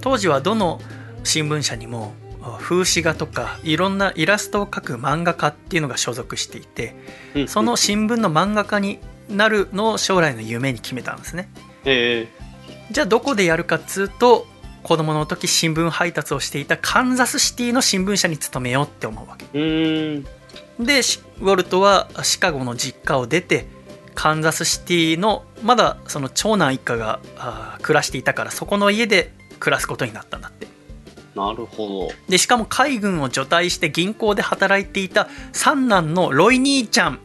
[0.00, 0.80] 当時はどの
[1.22, 2.14] 新聞社にも
[2.60, 6.96] 風刺画とかいろんなイラストを描く漫画家っていうのが所属していて
[7.34, 7.48] うん。
[7.48, 11.50] その新聞の漫画家になるのを将来の夢に決めたんですね。
[11.84, 12.28] え。
[12.90, 14.46] じゃあどこでやるかっつうと
[14.82, 20.24] 子供の時新聞配達をしていたカンザスシティの新聞社に勤めようって思うわけえ。
[20.78, 20.84] うん。
[20.84, 23.66] でシウォルトはシカゴの実家を出て
[24.14, 27.20] カンザスシティのまだその長男一家が
[27.82, 30.66] 暮らしていたからそこの家で暮らすことになったんだって
[31.34, 32.08] なるほど。
[32.28, 37.20] でしかも海軍を除隊して銀行で働いていた三男のロイ兄ちゃん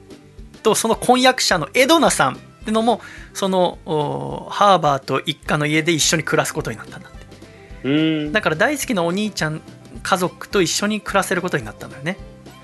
[0.64, 3.01] とその婚約者のエドナさんってのも
[3.34, 7.16] そのおハーバーと一家の家で一緒に暮らすことになったんだ。
[8.32, 9.62] だから大好きなお兄ちゃん
[10.04, 12.18] 家族と一緒に暮らせることになったんだよね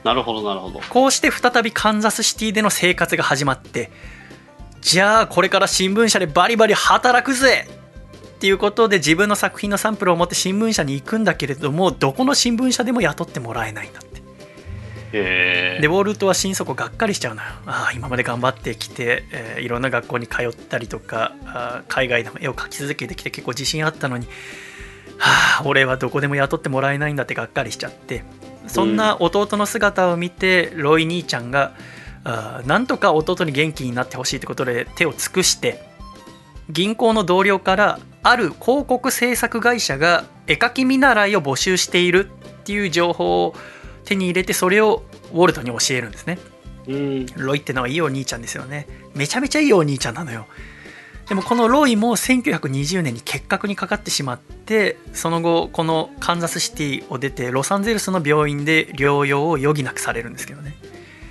[0.03, 0.81] なるほど、なるほど。
[0.89, 3.89] こうして再びカンザスシティでの生活が始まって
[4.81, 7.67] じゃあこれから新聞社でバリバリ働くぜ
[8.35, 14.13] っていうことで自分の作品のサンプルを持って新聞社に行くんだけれどもどこの新聞社でも雇ってもらえないんだって。
[15.13, 24.27] でウォルトは心底がっかりしちゃうのよああ今まで頑張ってきて、えーいろんな学校に通ったりとかあー海外でも絵を描き続けてきて結構自信あったのに
[25.17, 28.23] はあ俺はどこでも雇ってもらえないんだってがっかりしちゃって。
[28.67, 31.73] そんな弟の姿を見てロイ兄ちゃんが
[32.23, 35.83] あーなんとか弟に元気になってほしいってことで手を尽くして
[36.69, 43.53] 銀行の同僚からある広告制作会社が絵描き見習いを募集しているっていう情報を
[44.05, 45.03] 手に入れてそれを
[45.33, 46.39] ウォルトに教えるんですね。
[46.87, 47.25] うん。
[47.35, 48.87] ロイってのはいいお兄ちゃんですよね。
[49.13, 50.47] めちゃめちゃいいお兄ちゃんなのよ
[51.27, 60.75] でもこのロイも1920年に結核にかかってしまってその後このカンザスシティを出てロサンゼルスの病院で療養を余儀なくされるんですけどね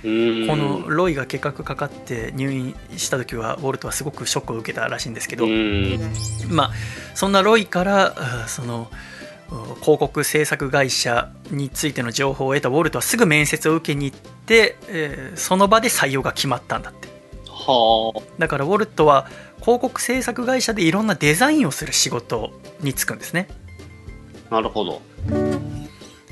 [0.03, 0.47] うん。
[0.47, 5.99] このロイが結核かかって入院した時はウォルトはすごくショックを受けたらしいんですけど、うん。
[6.49, 6.71] まあ
[7.15, 8.89] そんなロイからあその
[9.51, 17.07] う広告制作会社についての情報を得たウォルトはすぐ面接を受けに行って、えーその場で採用が決まったんだって
[17.47, 18.21] はあ。
[18.39, 19.27] だからウォルトは
[19.63, 22.51] 広告制作会社でいろんなデザインをする仕事
[22.81, 23.47] に就くんですね
[24.51, 25.01] なるほど。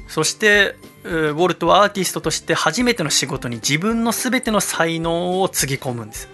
[0.08, 0.76] そして
[1.06, 6.28] えーウォルトはアーティストとして初めての仕事に自分の全ての才能をつぎ込むんです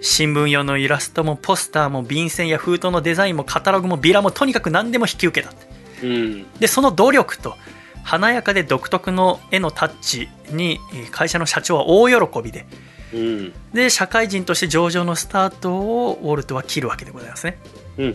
[0.00, 5.66] 新聞用のイラストもポスターも便箋や封筒のデザインもカタログもビラもとにかく何でも引き受けたって
[6.06, 6.50] うん。
[6.60, 7.56] でその努力と
[8.04, 12.66] 華やかで独特の絵のタッチにえー会社の社長は大喜びで
[13.14, 13.52] うん。
[13.72, 17.58] で社会人として上場のスタートをウォルトは切るわけでございますね
[17.96, 18.12] うん。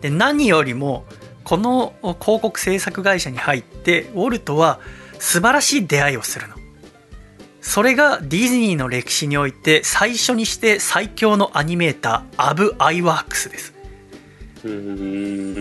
[0.00, 1.04] で何よりも
[1.42, 4.80] この広告制作会社に入ってウォルトは
[5.18, 6.56] 素晴らしい出会いをするの
[7.60, 13.75] それがディズニーの歴史において最初にして最強のアニメーターアブ・アイワークスですうん。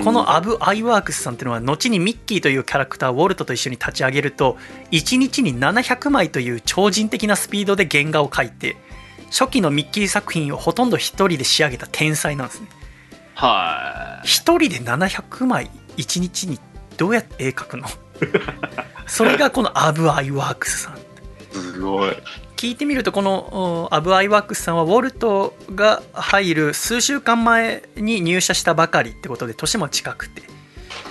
[0.04, 4.58] このアブ・アイワークスさんっていうのは後にミッキーというキャラクターをウォルトと一緒に立ち上げると
[4.92, 8.78] 1日に700枚という超人的なスピードで原画を描いて
[9.32, 12.68] 初期のミッキー作品をほとんど一人で仕上げた天才なんですね
[13.34, 16.60] は一人で700枚1日に
[16.98, 17.88] どうやって絵描くの？
[19.08, 20.98] それがこのアブ・アイワークスさんい。
[21.54, 22.12] すごい。
[22.56, 30.44] 聞いてみるとこのおアブ・アイワークスさんはウォルトが入る数週間前に入社したばかりってことで年も近くて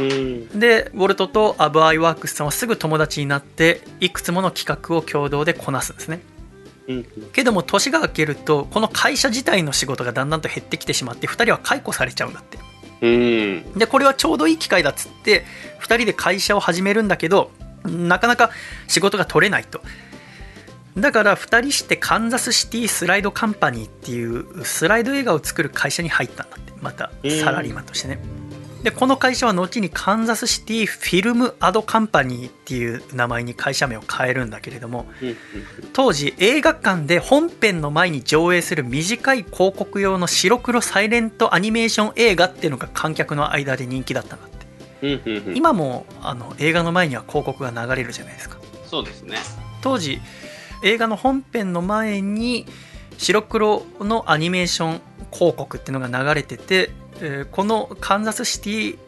[0.00, 0.58] うん。
[0.58, 6.20] でウォルトとアブ・アイワークスさんはすぐ友達になっていくつもの企画を共同でこなすんですね
[6.88, 7.06] うん。
[7.32, 12.58] けども年が明けるとこの会社自体の仕事がだんだんと減ってきてしまって2人は解雇されちゃうんだって
[13.02, 13.78] うん。
[13.78, 15.44] でこれはちょうどいい機会だっつって
[15.80, 17.50] 2人で会社を始めるんだけど
[17.84, 18.50] なかなか
[18.88, 19.82] 仕事が取れないと
[20.96, 26.72] だから2人してカンザスシティスライドカンパニーっていうスライド映画を作る会社に入ったんだって。
[26.80, 27.10] また
[27.42, 28.18] サラリーマンとしてね。
[28.82, 35.36] でこの会社は後にカンザスシティフィルムアドカンパニーっていう名前に会社名を変えるんだけれどもうん
[35.94, 44.54] 当時映画館で本編の前に上映する短い広告用の白黒サイレントアニメーション映画っていうのが観客の間で人気だったんだって。
[45.54, 48.58] 今もあの映画の前には広告が流れるじゃないですか。
[48.86, 49.38] そうですね。
[49.80, 50.20] 当時
[50.84, 52.66] 映画の本編の前に
[53.16, 55.00] 白黒のアニメーション
[55.32, 58.98] 広告っていうのが流れてて、えーこのカンザスシティ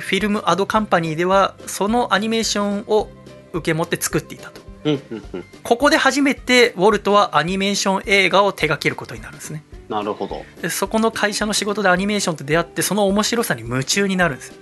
[0.00, 3.08] フィルムアドカンパニーではそのアニメーションを
[3.52, 4.60] 受け持って作っていたと。
[5.64, 10.44] ここで初めてウォルトはアニメーション映画を手掛けることになるんですねなるほど。
[10.62, 14.52] でそこの会社の仕事でアニメーションと出会ってその面白さに夢中になるんです。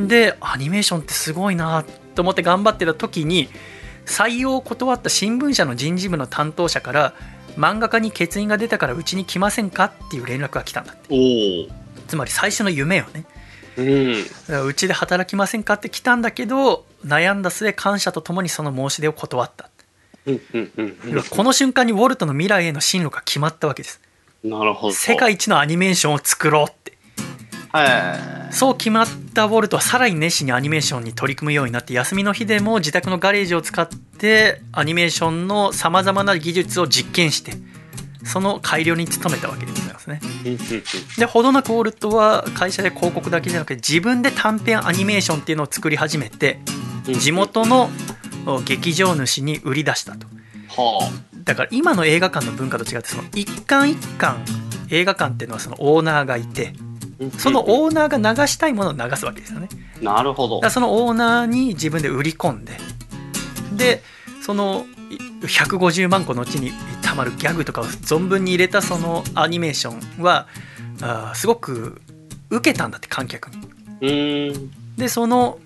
[0.00, 1.84] でアニメーションってすごいな
[2.14, 3.50] と思って頑張ってた時に
[4.08, 7.14] 採用を断った新聞社の人事部の担当者から
[7.56, 11.08] 漫画家に欠員が出たからうちに来ませんかっていう連絡が来たんだって。
[12.08, 13.26] つまり最初の夢よね
[14.64, 19.70] うちで働きませんかって来たんだけど悩んだ末感謝とともにその申し出を断った。
[21.30, 24.00] この瞬間にウォルトの未来への進路が決まったわけです
[24.44, 24.92] なるほど。
[24.92, 26.72] 世界一のアニメーションを作ろう。
[28.50, 37.52] そう決まったウォルトはさらに熱心にアニメーションに取り組むようになって休みの日でも自宅のガレージを使ってアニメーションのさまざまな技術を実験して
[38.24, 40.20] その改良に努めたわけでございますね。
[41.18, 46.60] でほどなくウォルトは会社で広告だけじゃなくて自分で短編アニメーションっていうのを作り始めて
[47.04, 47.90] 地元の
[48.64, 50.26] 劇場主に売り出したと
[50.68, 51.10] は
[51.44, 54.38] だから今の映画館の文化と違ってその一館一館
[54.90, 56.87] 映画館っていうのはそのオーナーがいてあ。
[57.38, 59.68] そのオーナーが流したいものを流すわけですよね
[60.00, 60.70] なるほど。
[60.70, 62.72] そのオーナーに自分で売り込んで
[63.76, 64.02] で
[64.40, 65.16] そのい
[65.46, 66.70] 150万個のうちに
[67.02, 70.46] たまるギャグとかを存分に入れたそのアニメーションは
[71.00, 72.00] あーすごく
[72.50, 73.50] 受けたんだって観客
[74.00, 74.70] に。
[74.96, 75.58] でその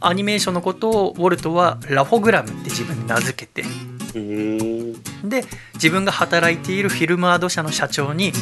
[0.00, 3.68] アニメーションのことをウォルトはラフォグラムって自分で名付けて。
[5.24, 8.32] で自分が働いているフィルムアド社の社長に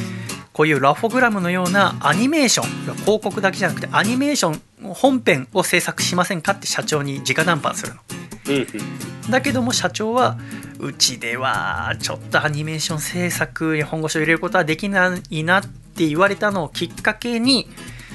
[0.52, 8.00] こういうラフォグラムのようなアニメーション広告だけじゃなくてアニメーション本編を制作しませんかって社長に直談判するの。
[9.30, 10.38] だけども社長は
[10.80, 17.68] うちではちょっとアニメーション制作に本腰を入れることはできないなって言われたのをきっかけに。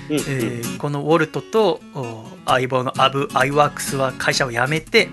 [0.10, 5.10] えーこのウォルトとお相棒のアブ・アイワークスは会社を辞めて、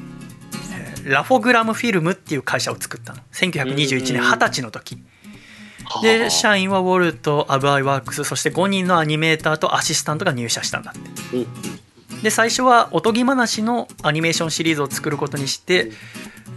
[0.75, 4.99] えーラフォグラムフィルムっていう会社を作ったの1921年うん20歳の時
[6.03, 11.37] で社員はウォルトアブ・アイワークスそして5人のアニメーターとアシスタントが入社したんだって。
[11.37, 12.23] うん。
[12.23, 15.91] で最初はおとぎ話のアニメーションシリーズを作ることにして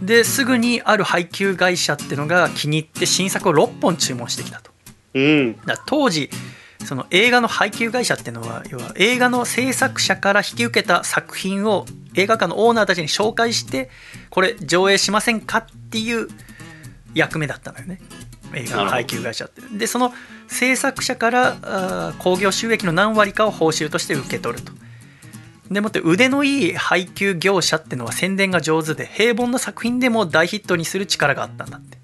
[0.00, 4.70] ですぐにある配給会社ってのが気に入って新作を6本注文してきたと。
[5.14, 5.56] うん。
[5.66, 6.30] だ当時
[6.84, 13.90] その映画の配給会社っていうのは要は映画の制作者から引き受けた作品を映画館のオーナーたちに紹介して
[14.30, 16.28] これ上映しませんかっていう
[17.14, 18.00] 役目だったのよね
[18.54, 20.12] 映画の配給会社ってでその
[20.48, 24.72] 制作者から興行収益の何割かを報酬として受け取ると。
[25.70, 31.98] でもって腕のいい配給業者ってのは宣伝が上手で平凡な作品でも大ヒットにする力があったんだって。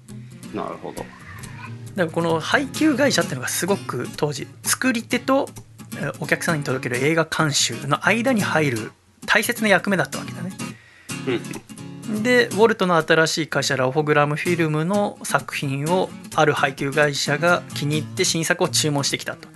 [0.53, 0.97] なるほど。
[0.97, 1.07] だか
[1.95, 5.47] らこの配給会社ってのがすごく当時作り手と
[5.95, 8.91] えーお客さんに届ける映画監修の間に入る
[9.25, 10.51] 大切な役目だったわけだね。
[12.21, 19.47] でウォルトの新しい会社ラフォグラムフィルムの作品をある配給会社が気に入って新作を注文してきたと。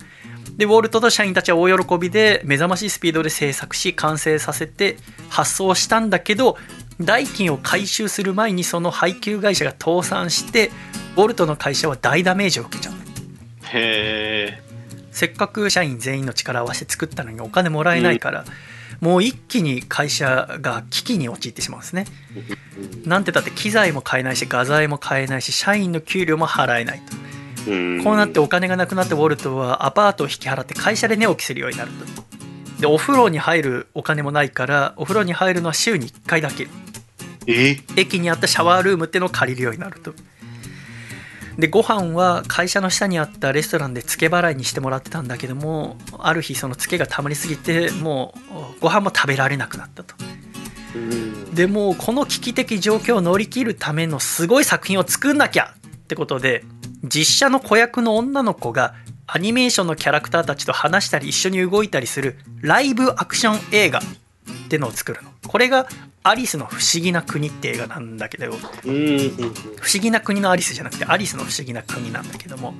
[0.56, 4.96] でウォルトと社員たちは大喜びで目覚ましいスピードで制作し完成させて
[5.28, 6.56] 発送したんだけど
[7.00, 10.72] 代金を回収する前にその配給会社が倒産して
[11.16, 12.94] ウォルトの会社は大ダメージを受けちゃう
[13.72, 14.68] へえ。
[15.12, 18.44] せっかく社員全員の力を合わせて作ったのにお金もらえないから、
[19.00, 22.06] もう一気に会社が危機に陥ってしまうんですね。
[23.04, 27.02] なんてだって機材も買えないし画材も買えないし社員の給料も払えない
[27.64, 27.70] と。
[27.70, 28.04] うん。
[28.04, 32.04] こうなってお金がなくなってウォルトはアパートを引き払って会社で寝起きするようになると。
[32.80, 36.68] でお風呂に入るお金もないからお風呂に入るのは週に1回だけ。
[37.46, 37.78] え？
[37.96, 40.12] 駅にあったシャワールームってのを借りるようになると
[41.58, 48.32] でご飯は会社の下にあったレストランで付け払いにしてもらってたんだけどもある日その付けがたまりすぎても
[48.78, 50.14] うご飯も食べられなくなったと
[50.94, 51.54] うん。
[51.54, 56.64] でもうこの危機的状況を乗り切るためのすごい作品を作んなきゃってことで
[57.02, 58.94] 実写の子役の女の子が
[59.26, 64.00] アニメーションのキャラクターたちと話したり一緒に動いたりするライブアクション映画
[64.66, 65.88] ってのを作るのこれが
[66.22, 68.52] 「アリスの不思議な国」って映画なんだけど。
[68.52, 72.74] 不思議な国のアリスじゃなくてアリスの不思議な国なんだけども。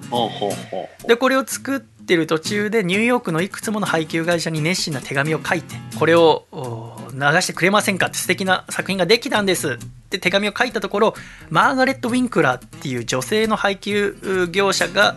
[1.07, 9.77] でこれを作ってる途中でニューヨークのいくつもの配給会社に熱心な手紙を書いてこれをお流してくれませんかって素敵な作品ができたんですっ
[10.09, 11.15] て手紙を書いたところ
[11.51, 15.17] マーガレット・ウィンクラーっていう女性の配給う業者が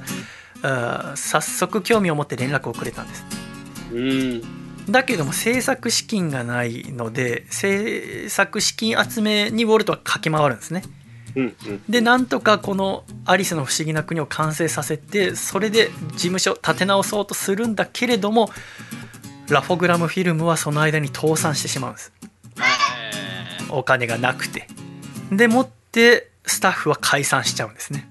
[1.16, 3.26] 早速興味を持って連絡をくれたんです
[3.94, 4.61] うん。
[4.90, 10.84] だけども制作資金がないので制作資金集めにウォルトは駆け回るんですね
[11.36, 11.56] うん。
[11.66, 11.84] うん。
[11.88, 18.52] でなんとかこの「アリスの不思議な国」を完成させてそれで事務所立て直そうとするんだけれども
[19.50, 22.12] ラフォグラムフィルムはその間に倒産してしまうんです
[23.70, 24.68] お金がなくて
[25.32, 28.10] でもってスタッフは解散しちゃうんですね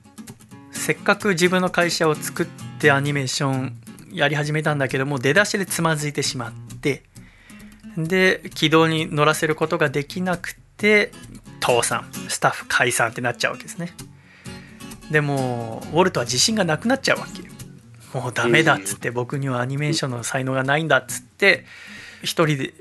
[0.71, 2.47] せっかく自分の会社を作っ
[2.79, 3.80] てアニメーション
[4.12, 7.02] やり始めたんだけども出だしでつまずいてしまって
[7.96, 11.12] で軌道に乗らせることができなくて
[11.61, 12.11] 倒産。
[12.28, 13.92] スタッフ解散ってなっちゃうわけですね。
[15.11, 21.64] でもウォルトは自信がなくなっちゃうわけもうダメだっつって僕にはアニメーションの才能がないんだっつって
[22.22, 22.72] 一人で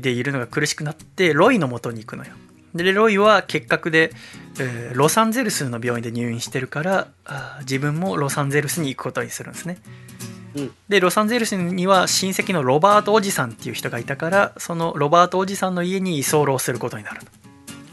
[0.00, 2.32] でいるのが苦しくなってロイの元に行くのよ。
[2.74, 4.12] でロイは結核で、
[4.58, 7.08] えーロサンゼルスの病院で入院してるから
[7.60, 9.78] 自分もロサンゼルスに行くことにするんですね。
[10.30, 10.35] うん
[10.88, 17.28] でロサンゼルスには親戚のロバートおじさんっていう人がいたからそのロバートおじさんの家に居候することになるの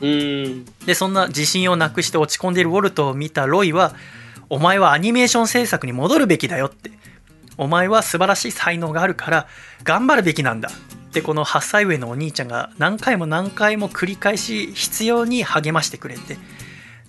[0.02, 0.66] うん。
[0.86, 3.94] でそんな自信をなくして落ち込んでいるウォルトを見たロイは
[4.50, 6.92] 「お前はアニメーション制作に戻るべきだよ」って
[7.58, 9.48] 「お前は素晴らしい才能があるから
[9.84, 16.38] 頑張るべきなんだ」ってこの8歳上のお兄ちゃんが何回も何回も繰り返し必要に励ましてくれて。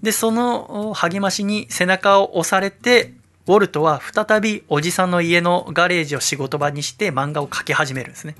[0.02, 3.14] でその励ましに背中を押されて
[3.46, 8.36] ウォルトは再びおじさんの家のガレージを仕事場にして漫画を描き始めるんですね。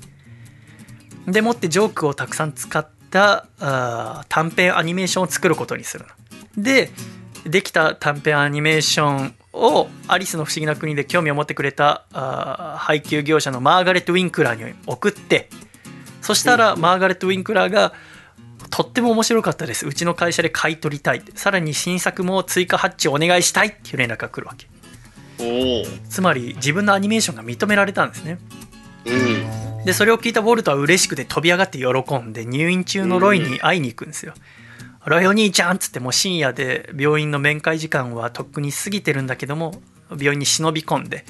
[1.27, 6.05] でもってジョークをたくさん使ったあー短編アニメーションを作ることにする
[6.57, 6.63] の。
[6.63, 6.89] で
[7.45, 15.49] できた短編アニメーションをアリスの不思議な国で興味を持ってくれたあー配給業者のマーガレット・ウィンクラーに送って
[16.21, 17.93] そしたらマーガレット・ウィンクラーが
[18.71, 24.67] とっても面白かったですうちの会社で買い取りたいさらに新作も追加発注お願いしたいっていう連絡が来るわけ。
[26.09, 28.39] つまり自分のアニメーションが認められたんですね
[29.05, 29.85] うん。
[29.85, 34.33] でそれを聞いたウォルトは嬉しくて飛び上がって喜んで入院中のロイに会いに行くんですよ。
[35.05, 39.79] ロイお兄ちゃんっつってもう深夜で病院の面会時間はとっくに過ぎてるんだけども
[40.09, 41.25] 病院に忍び込んで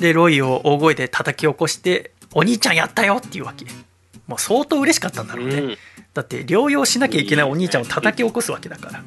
[0.00, 3.66] でロイを大声で叩き起こして「お兄ちゃんやったよ!」っていうわけ
[4.26, 5.78] もう相当嬉しかったんだろうね、うん
[6.14, 9.02] だって療養しなきゃいけないお兄ちゃんを叩き起こすわけだから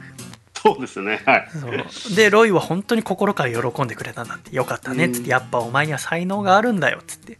[0.64, 1.22] そうですね。
[1.26, 1.50] はい。
[1.52, 2.16] そう。
[2.16, 7.40] でロイは本当に心から喜んでくれたんだってよかったねっつってやっぱお前には才能があるんだよっつって。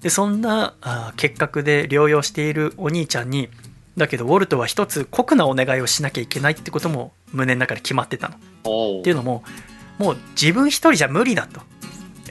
[0.00, 3.48] でそんなあー結核で療養しているお兄ちゃんに
[3.96, 8.34] だけどウォルトは一つ酷なお願いをしなきゃいけないってことも胸の中で決まってたの。
[8.34, 9.44] っていうのも
[9.98, 11.60] もう自分一人じゃ無理だと。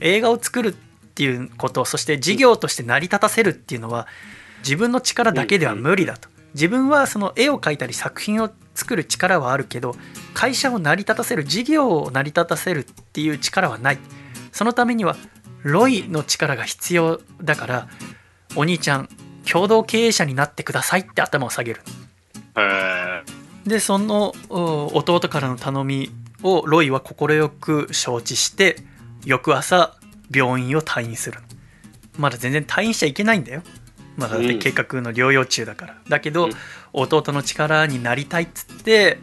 [0.01, 0.74] 映画を作るっ
[1.16, 4.07] ていうことそして事業として成り立たせるっていうのは
[4.59, 6.30] 自分の力だけでは無理だと。
[6.53, 9.95] 自分はその絵を描いたり作品を作る力はあるけど
[10.34, 13.99] 会社を成り立たせる事業を成り立たせるっていう力はない。
[14.51, 15.15] そのためには
[15.63, 17.88] ロイの力が必要だから
[18.55, 19.09] お兄ちゃん
[19.49, 21.82] 共同経営者になってくださいって頭を下げる。
[23.65, 26.11] でそのお弟からの頼み
[26.43, 28.78] をロイは快く承知して
[29.26, 29.95] 翌朝
[30.30, 31.39] 病院を退院する。
[31.39, 31.47] の
[32.17, 33.63] まだ全然退院しちゃいけないんだよ
[34.18, 35.97] まだ計画の療養中だから。
[36.07, 36.51] だけど、うん。
[36.93, 39.18] 弟の力になりたいっつって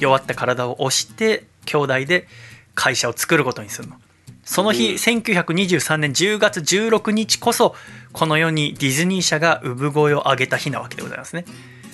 [0.00, 2.26] 弱った体を押して兄弟で
[2.74, 3.96] 会社を作ることにするの。
[4.44, 4.94] その日、うん。
[4.96, 7.74] 1923年10月16日こそ
[8.12, 11.44] この世にディズニー社が産声を上げた日なわけでございますね。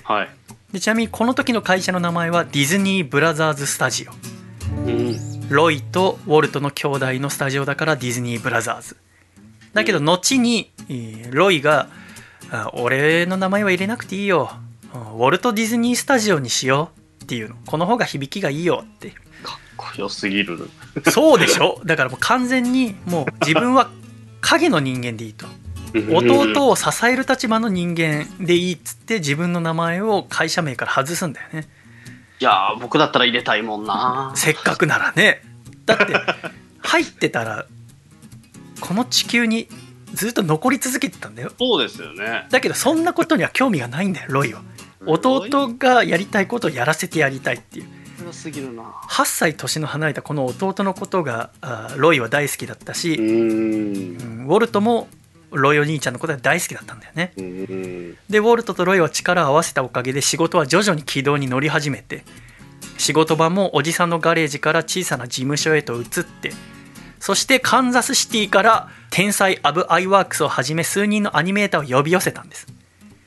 [0.02, 0.28] はい。
[0.72, 4.12] でちなみにこの時の会社の名前はディズニーブラザーズスタジオ。
[4.86, 5.48] うん。
[5.50, 8.96] ロイとウォルトの兄弟のスタジオだからディズニーブラザーズ。
[9.74, 11.88] だけど後にえーロイが
[12.50, 14.50] あ「俺の名前は入れなくていいよ。
[14.92, 16.90] ウォルト・ディズニースタジオにしよ
[17.20, 17.56] う」っていうの。
[17.66, 19.10] この方が響きがいいよって。
[19.42, 20.68] かっこよすぎる。
[21.10, 21.80] そうでしょ？
[21.84, 23.90] だからもう完全にもう自分は
[24.40, 25.46] 影の人間でいいと。
[25.92, 31.68] 弟を支える立場の人間でいいっつって自分の名前を会社名から外すんだよね。
[32.40, 34.32] いやー僕だったら入れたいもんな。
[34.36, 35.42] せっかくならね。
[35.86, 36.14] だって
[36.80, 37.66] 入ってたら
[38.80, 39.68] この地球に
[40.14, 41.52] ずっと残り続けてたんだよ。
[41.58, 42.46] そうですよね。
[42.50, 44.62] だけどそんなことには興味がないんだよロイは。
[45.06, 47.86] 弟がやりたいことをやらせてやりたいっていう。
[48.18, 48.82] 強すぎるな。
[48.82, 55.08] 8歳年の離れたこの弟のことがあロイは大好きだったし、ウォルトも
[55.50, 57.32] ロイお兄ちゃんのことが大好きだったんだよね。
[58.28, 62.24] でウォルトとロイは力を合わせたおかげで仕事は徐々に軌道に乗り始めて
[62.98, 66.52] 仕事場もおじさんのガレージから小さな事務所へと移って
[67.20, 72.66] そしてカンザスシティから天才アブ・アイワークスをはじめ数人のアニメーターを呼び寄せたんです。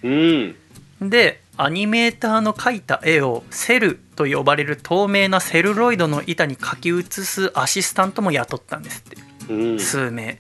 [0.04, 0.56] うん。
[1.02, 9.76] でアニメーターの描いた絵をセルと呼ばれる透明なセルロイドの板に描き写すアシスタントも雇ったんですってう。
[9.76, 9.80] ん。
[9.80, 10.40] 数名。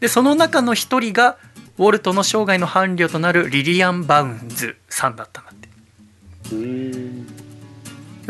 [0.00, 1.38] でその中の一人が
[1.78, 5.68] ウォルトの生涯の伴侶となるリリアン・バウンズさんだったんだって。
[6.52, 7.26] うーん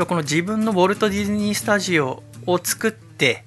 [0.07, 3.45] この自分のウォルト・ディズニー・スタジオを作って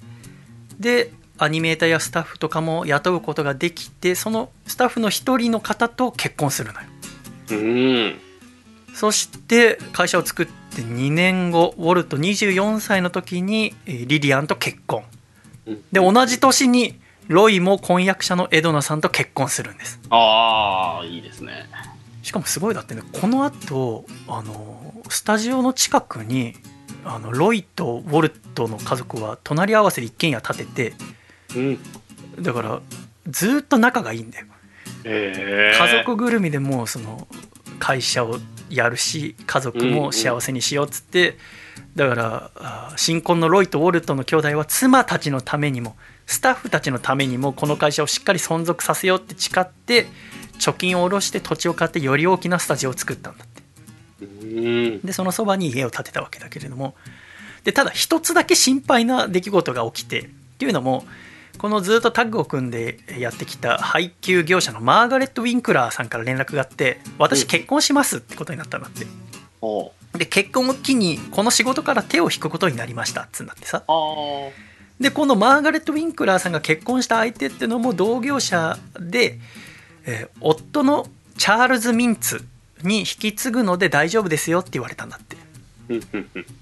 [0.80, 6.86] でアニメーターやスタッフとかも雇うことができてそのスタッフの一人の方と結婚するのよ。
[7.50, 8.20] うん。
[8.94, 15.02] そして会社を作って2年後ウォルト24歳の時にえーリリアンと結婚。
[15.66, 15.82] うん。
[15.92, 19.98] で同じ年にロイも婚約者のエドナさんと結婚するんです。
[20.10, 21.66] ああいいですね。
[22.22, 26.54] しかもすごいだってねこのあとあのスタジオの近くに
[27.04, 30.92] あのロイとウォルトの家族は隣り合わせで一軒家建てて
[31.56, 31.78] うん
[32.40, 32.80] だから
[33.28, 34.46] ずっと仲がいいんだよ。
[35.04, 37.26] ええ家族ぐるみでもうその
[37.78, 38.38] 会社を
[38.70, 41.36] やるし家族も幸せにしようっつって、
[41.94, 45.96] だからあ新婚のロイとウォルトの兄弟は妻たちのためにも
[46.26, 50.06] スタッフたちのためにもこの会社をしっかり存続させようって誓って
[50.58, 53.44] 貯金を下ろして土地を買ってより大きなスタジオを作ったんだ
[54.20, 56.94] でそのそばに家を建てたわけだけれども。
[57.64, 61.04] でただ一つだけ心配な出来事が起きてっていうのも
[61.58, 69.06] このずっとタッグを組んでやってきた配給業者のマーガレット・ウィンクラーさんから連絡があって私結婚しますってことになったんだって。
[69.62, 73.82] おで結婚を機にこの仕事から手を引くことになりましたっつうんだってさ。
[75.00, 79.40] でこのマーガレット・ウィンクラーさんが結婚した相手っていうのも同業者で、
[80.04, 81.06] えー夫の
[81.36, 82.44] チャールズ・ミンツ
[82.84, 85.36] に引き継ぐので大丈夫ですよって言われたんだって。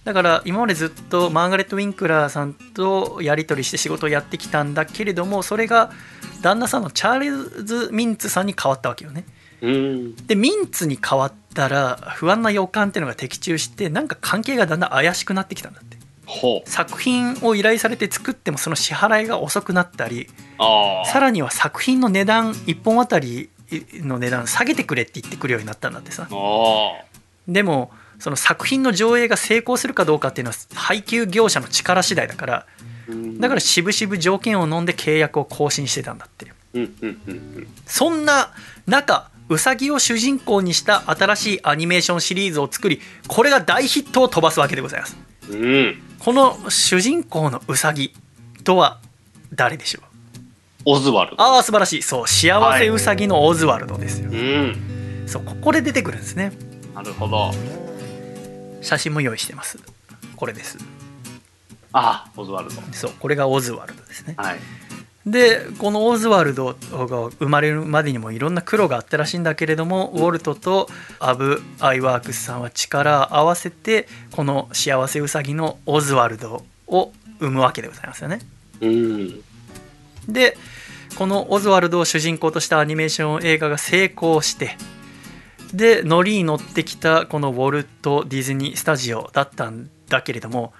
[0.05, 5.93] だから今までずっとマーガレット・ウィンクラーさんとやり取りして仕事をやってきたんだけれどもそれが
[6.41, 9.25] 旦那さんのチャールズ・ミンツさんに変わったわけよね。
[9.61, 10.17] うん。
[10.27, 15.97] でミンツに変わったら不安な予感っていうのが的中してなんか関係がだんだん怪しくなってきたんだって。
[16.27, 16.69] ほう。
[16.69, 20.29] 作品を依頼されて作ってもその支払いが遅くなったり
[21.05, 23.51] さらには作品の値段1本あたり
[23.95, 26.29] の値段下げてくれって言ってくるようになったんだってさ。
[27.49, 32.67] でもその作品の上映が成功するかどうかっていうのは配給業者の力次第だから
[33.09, 33.41] うん。
[33.41, 36.47] だから渋々条件を飲んで契約を更新してたんだって
[37.87, 38.53] そんな
[38.87, 45.17] 中ウサギを主人公にした新しいアニメーションシリーズを作りこれが大ヒットを飛ばすわけでございます。
[45.51, 45.65] うん。
[45.65, 48.15] うんこの主人公のウサギ
[48.63, 49.01] とは
[49.53, 50.05] 誰でしょう？
[50.85, 51.43] オズワルド。
[51.43, 52.03] ああ素晴らしい。
[52.03, 55.25] そう幸せウサギのオズワルドですよ、うん。
[55.27, 56.53] そうここで出てくるんですね。
[56.95, 57.53] なるほど。
[58.81, 59.79] 写真も用意してます。
[60.37, 60.79] これです。
[61.93, 62.81] あオズワルド。
[62.93, 64.35] そうこれがオズワルドですね。
[64.37, 64.59] はい。
[65.25, 70.89] でこのオズワルドが生まれるまでにもいろんな苦労があったらしいんだけれども、ウォルトと
[71.21, 78.41] アブ・アイワークスさんは力を合わせてこの幸せウサギのオズワルドを生むわけでございますよね。
[78.81, 79.45] うん
[80.29, 80.57] で
[81.17, 84.77] このオズワルドを主人公としたアニメーション映画が成功して
[85.75, 90.73] でノリに乗ってきたこのウォルト・ディズニー・スタジオだったんだけれども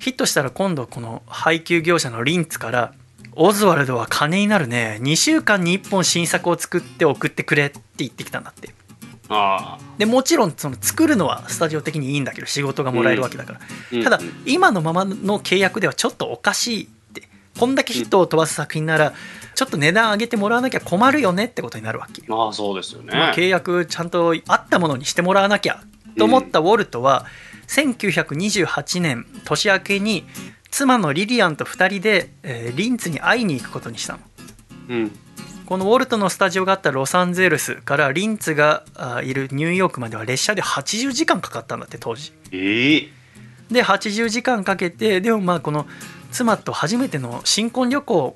[0.00, 2.94] ヒットしたら今度この配給業者のリンツから
[3.36, 8.74] 「オズワルドは金になるね2週間に1本新作を作って送ってくれ」って言ってきたんだって。
[9.28, 9.84] ああ。
[9.96, 13.60] でもちろんその作るのはスタジオ的にいいんだけど仕事がもらえるわけだから、
[13.92, 14.04] うん。
[14.04, 16.88] ただうん今のままの契約ではちょっとおかしい
[17.58, 19.12] こんだけヒットを飛ばす作品なら
[19.54, 23.12] ちょっと値段上げてもらわなきゃ困るよねってことになるわけ、まあそうですよね。
[23.12, 25.82] まあ契約ちゃんとあったものにしてもらわなきゃ
[26.18, 27.26] と思ったウォルトは
[27.68, 30.24] 1928年年明けに
[30.70, 34.18] 妻のリリアンと2人で、えーリンツに会いに行くことにしたの。
[34.88, 35.12] うん。
[35.66, 42.32] このウォルトのスタジオがあったロサンゼルスからリンツがあいるニューヨークまでは列車で80時間かかったんだって当時。
[42.50, 43.08] ええ
[43.70, 45.86] で80時間かけてでもまあこの
[46.34, 48.34] 妻と初めての新婚旅行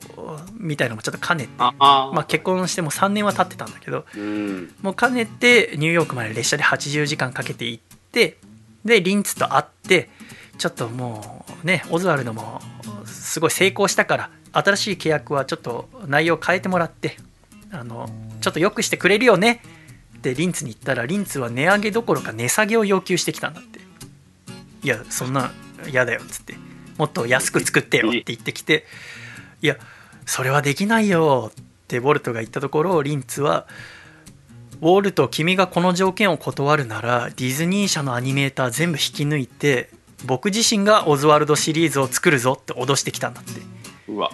[0.57, 4.73] みたいなのもちょっと兼ねてああまあ、結婚しても3年は経ってたんだけどうん。
[4.83, 7.83] もう兼ねてニューヨークまで列車で80時間かけて行っ
[8.13, 8.37] て
[8.85, 10.11] でリンツと会って
[10.59, 12.61] ちょっともうねオズワルドも
[13.05, 17.17] すごい成功したから新しい契約はちょっと内容変えてもらって
[17.73, 18.09] あの
[18.41, 19.61] ちょっと良くしてくれるよね。
[20.19, 23.81] ってリンツに言ったらリンツは値上げどころか値下げを要求してきたんだって。
[24.85, 25.51] いやそんな
[25.89, 26.55] 嫌だよっつって
[26.99, 28.85] もっと安く作ってよって言ってきて
[29.63, 29.77] いや
[30.27, 33.67] それはできないよってウォルトが言ったところリンツは
[34.81, 39.91] ウォルト君がこの条件を断るならディズニー社のアニメーター全部引き抜いて
[40.25, 43.61] 僕自身がオズワルドシリーズを作るぞって脅してきたんだって
[44.09, 44.31] うわ。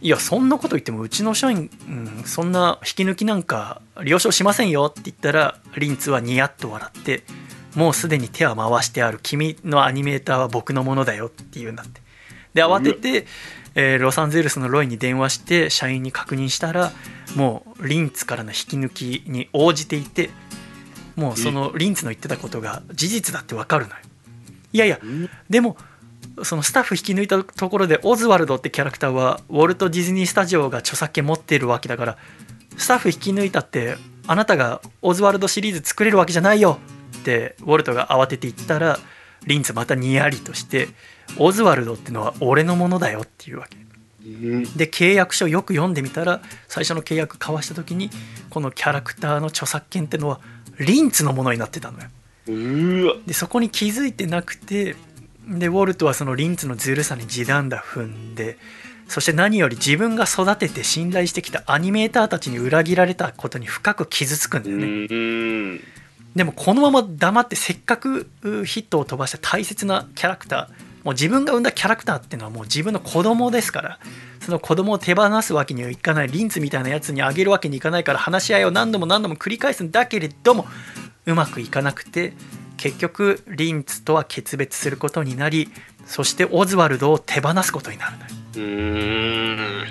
[0.00, 7.22] いやそんなこと言ってもうちの社員、うん、そんな引き抜きなんか了承しませんよって言ったらリンツはニヤッと笑って
[7.74, 9.18] もうすでに手は回してある。
[9.22, 12.00] 君のアニメーターは僕のものだよって言うんだって。
[12.54, 13.26] で慌てて、
[13.74, 16.92] えーロサンゼルスのロイに電話して社員に確認したら
[17.36, 20.28] もうリンツからの引き抜きに応じていて
[21.16, 23.96] もうそのリンツの言ってたことが事実だってわかるのよ。
[24.74, 25.00] いやいや
[25.48, 25.76] でも
[26.42, 32.18] そのスタッフ引き抜いたところでオズワルドってキャラクターはウォルト・ディズニー・スタジオが著作権持ってるわけだから
[32.76, 33.96] スタッフ引き抜いたって
[34.26, 36.78] あなたがオズワルドシリーズ作れるわけじゃないよ。
[37.22, 38.98] ってウォルトが慌てて言ったら
[39.46, 40.88] リンツまたにやりとして
[41.38, 43.76] オズワルドってのは俺のものだよっていうわけ
[44.76, 48.10] で契約書よく読んでみたら最初の契約交わした時に
[48.50, 50.40] このキャラクターの著作権ってのは
[50.78, 52.08] リンツのものになってたのよ。
[53.26, 54.96] でそこに気づいてなくて
[55.48, 58.58] でウォルトはそのリンツのずるさに地団打踏んで
[59.08, 64.86] そして何より自分が育てて信頼してきたアニメーターたちに裏切られたことに深く傷つくんだうよね、
[65.76, 65.80] ん。
[66.36, 73.98] でもこのまま黙ってせっかくヒットを飛ばした大切なキャラクターもう自分が生んだキャラクターっていうのはもう自分の子供ですから
[74.40, 80.66] その子供を手放すわけにはいかないリンツみたいなやつにあげるわけにいかないから話し合いを何度も何度も繰り返すんだけれども
[81.26, 82.32] うまくいかなくて
[82.76, 85.68] 結局リンツとは決別することになり
[86.06, 88.16] そしてオズワルドを手放すことになる
[88.60, 89.86] ん。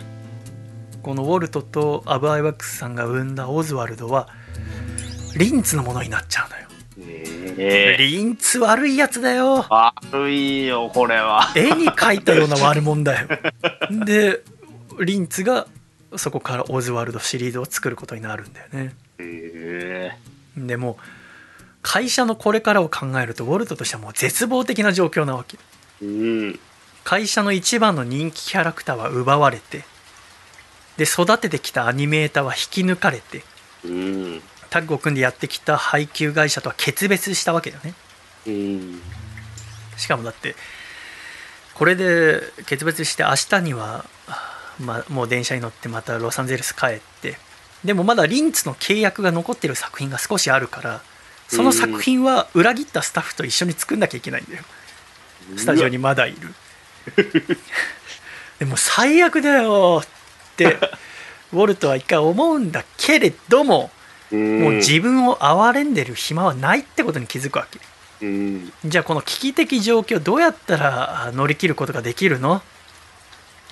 [1.01, 4.27] このウォルトとアブ・アイワックスさんが生んだオズワルドは
[5.35, 6.67] リンツのものになっちゃうのよ。
[7.57, 9.65] ええリンツ悪いやつだよ。
[9.69, 11.51] 悪いよ、これは。
[11.55, 13.27] 絵に描いたような悪者だよ。
[14.05, 14.41] で
[14.99, 15.67] リンツが
[16.15, 18.95] そこからオズワルドシリーズを作ることになるんだよね。
[19.19, 20.11] え
[20.57, 20.97] でも
[21.81, 25.57] 会社のこれからを考えるとウォルトとしてはもう絶望的な状況なわけ。
[26.01, 26.07] えう
[26.51, 26.59] ん。
[27.03, 29.83] 会社の一番の人気キャラクターは奪われて
[30.97, 33.43] で育ててきたアニメーターは引き抜かれて
[33.83, 34.41] うん。
[34.71, 37.93] タッグを組んでやってきた配給会社とは決別したわけだよね
[38.47, 39.01] うん。
[39.97, 40.55] しかもだって
[41.75, 44.05] これで決別して明日には、
[44.79, 47.37] まあ、もう電車に乗ってまたロサンゼルス帰って
[47.83, 51.01] でもまだリンツの契約が残ってる作品が少しあるから
[51.49, 54.63] その作品は裏切ったスタッフと一緒に作んなきゃいけないんだよ
[55.57, 56.37] スタジオにまだいる
[58.59, 60.77] でも最悪だよって
[61.51, 64.00] ウォルトは一回思うんだけれどもうん。
[64.35, 67.79] もう自分を憐れんでる暇はないってことに気づくわけ。
[68.25, 68.71] うん。
[68.85, 72.61] じゃあこの危機的状況どうやったらあ乗り切ることができるの？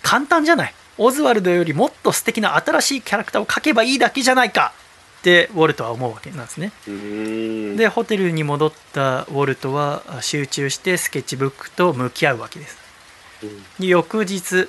[0.01, 0.73] 簡単じゃない。
[0.97, 4.73] オズワルドよりもっと素敵な新しいキャラクターを描けばいいだけじゃないか
[5.19, 6.71] ってウォルトは思うわけなんですね。
[6.87, 7.77] うん。
[7.77, 12.77] でホテルに戻ったウォルトはあ集中してスケッチブックと向き合うわけです。
[13.79, 14.67] で翌日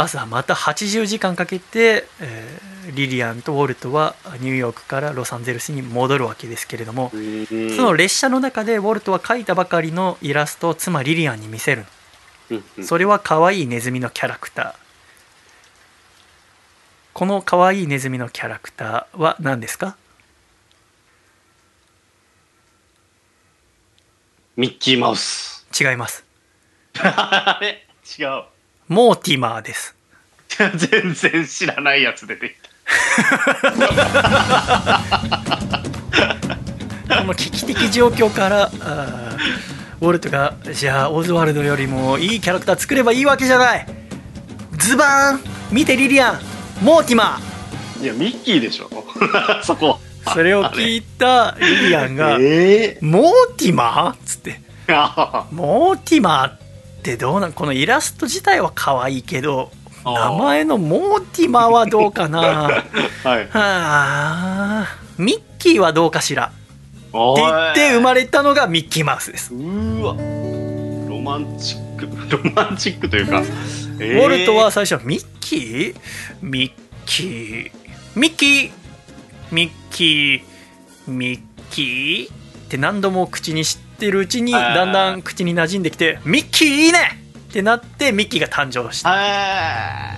[0.00, 7.76] 朝また80時間かけて、えーリリアンとウォルトはニューヨークからロサンゼルスに戻るわけですけれども、うん。
[7.76, 11.84] その列車の中でウォルトは描いたばかりのイラストを妻リリアンに見せる
[12.50, 14.74] うんのそれは可愛いネズミのキャラクター
[17.12, 19.94] この可愛いネズミのキャラクターは何ですか？
[24.56, 25.66] ミッキーマウス。
[25.78, 26.24] 違います
[27.04, 27.86] あれ？
[28.18, 28.44] 違う。
[28.88, 29.94] モーティマーです。
[30.74, 32.68] 全然知らないやつ出てきた。
[37.20, 38.66] この危機的状況から
[40.00, 43.86] ウォルトがじゃあオズワルドよりもいいキャラクター作ればいいわけじゃない。
[44.78, 45.40] ズバーン
[45.70, 46.40] 見てリリアン
[46.82, 47.38] モーティマ
[48.00, 48.88] いや、ミッキーでしょ。
[49.64, 49.98] そこ。
[50.24, 54.60] ーそれを聞いたリリアンが え「モーティマー?」っつって。
[55.50, 56.58] モーティマーっ
[57.02, 59.70] てどうなんこのイラスト自体は可愛いけど
[60.04, 62.38] 名前のモーティマーはどうかな。
[62.40, 62.68] は
[63.24, 63.48] はい。
[63.52, 64.86] あ。
[65.18, 66.46] ミッキーはどうかしら。
[66.46, 66.54] って
[67.12, 69.52] お言って生いまれたのがミッキーマウスです。
[69.52, 70.14] うーわ。
[71.08, 73.40] ロマンチック、 ロマンチックというか。
[73.40, 75.94] ウウォルトは最初ミッキー？
[76.42, 76.72] ミッ
[77.04, 77.70] キー。
[78.14, 78.70] ミッキー。
[79.50, 80.42] ミッキー。
[81.10, 82.32] ミッキー。
[82.32, 87.18] って何度も口にしてるうちにはいだんだん口に馴染んできてミッキーいいね！
[87.48, 89.10] ってなってミッキーが誕生した。
[89.10, 90.14] は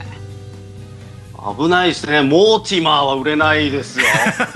[1.56, 1.56] い。
[1.56, 2.20] 危ないですね。
[2.22, 4.04] モーティマーは売れないですよ。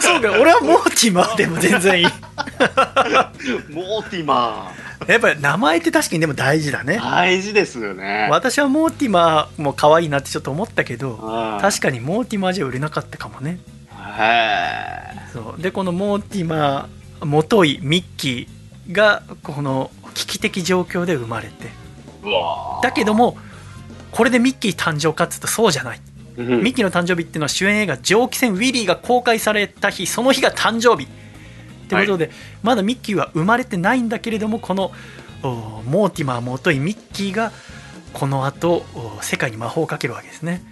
[0.00, 2.06] そうか俺はモーティマーでも全然いい。
[3.70, 4.70] モーティマ
[5.06, 6.98] やっぱり名前って確かにでも大事だね。
[7.02, 8.28] 大事ですよね。
[8.30, 11.62] 私はモーティマーも可愛いなってちょっと思ったけどはい。
[11.62, 13.58] 確かにモーティマーじゃ売れなかったかもね。
[14.18, 15.62] へそう。
[15.62, 21.68] でこのモーティマーもといミッキーがこの危機的状況で生まれて。
[22.82, 23.36] だけども
[24.10, 26.00] これでミッキー誕生かっつうとそうじゃない。
[26.36, 26.62] ーうん。
[26.62, 31.06] ミッキーの誕生日っていうのは主演映画「蒸気船ウィリー」が公開された日その日が誕生日。
[31.06, 32.30] ってことで、
[32.62, 34.92] まだミッキーは生まれてないんだけれどもこの
[35.42, 37.50] おモーティマーもといミッキーが
[38.12, 40.62] この後お世界に魔法をかけるわけですね、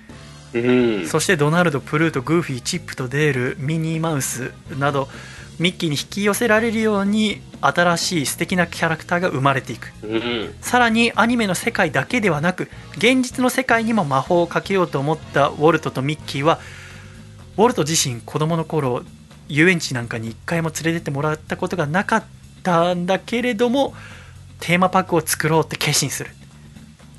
[0.53, 0.59] う
[1.03, 1.07] ん。
[1.07, 5.09] そしてドナルドプルートグーフィーチップとデールミニーマウスなど
[5.59, 9.93] ミッキーに引き寄せられるように新しい素敵なキャラクターが生まれていく。
[10.03, 10.55] うん。
[10.61, 16.61] さらにアニメの世界だけではなく現実の世界にも魔法をかけようと思ったウォルトとミッキーは
[17.57, 19.03] ウォルト自身子供の頃
[19.49, 22.25] 遊園地なんかに一回も連れてってもらったことがなかっ
[22.63, 23.95] たんだけれども
[24.61, 26.31] テーマパークを作ろうって決心する。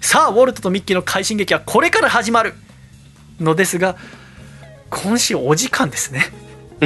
[0.02, 2.54] さあウォルトとミッキーの快進撃はこれから始まる
[3.40, 3.98] のですが
[4.90, 6.22] 今週お時間ですね
[6.80, 6.86] い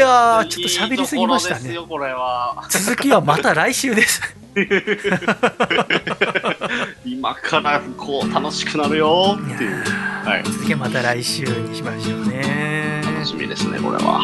[0.00, 1.76] やーちょっと喋りすぎましたね。
[2.68, 4.20] 続きはまた来週です
[7.04, 9.84] 今からこう楽しくなるよっていう。
[10.24, 10.42] はい。
[10.44, 14.20] 続きはまた来週にしましょうね楽しみですね、これは。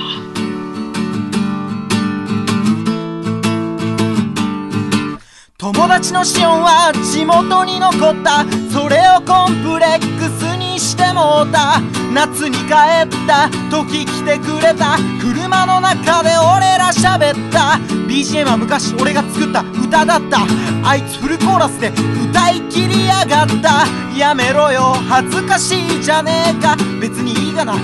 [5.59, 10.50] 友達のシオンは地元に残ったそれをコンプレックスに
[10.81, 11.81] してもうた。
[12.13, 12.75] 夏に帰
[13.05, 13.51] った。
[13.71, 14.97] 時来てくれた。
[15.21, 17.79] 車の中で俺ら喋った。
[18.09, 19.61] BGM は昔俺が作った。
[19.61, 20.39] 歌だった。
[20.83, 21.93] あいつフルコーラスで
[22.31, 23.87] 歌い切りやがった。
[24.17, 24.95] やめろよ。
[25.09, 26.77] 恥ずかしいじゃねえか。
[27.01, 27.75] 別にいいがな。
[27.75, 27.79] 好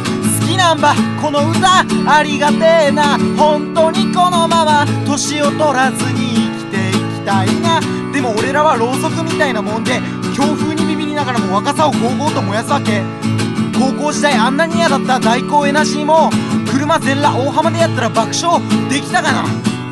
[0.46, 0.94] きなんば。
[1.20, 1.84] この歌。
[2.06, 2.56] ありがて
[2.88, 3.18] えな。
[3.36, 4.86] 本当にこのまま。
[5.06, 7.80] 年を取らずに生きていきたいな。
[8.12, 10.00] でも俺らはろうそくみたいなもんで
[10.34, 10.85] 強風に
[11.16, 13.02] ながらも若さをゴーゴーと燃やすわけ。
[13.78, 16.30] 高校時代あんなに嫌だった大工エナジーも
[16.70, 18.60] 車全裸大浜でやったら爆笑
[18.90, 19.44] できたかな。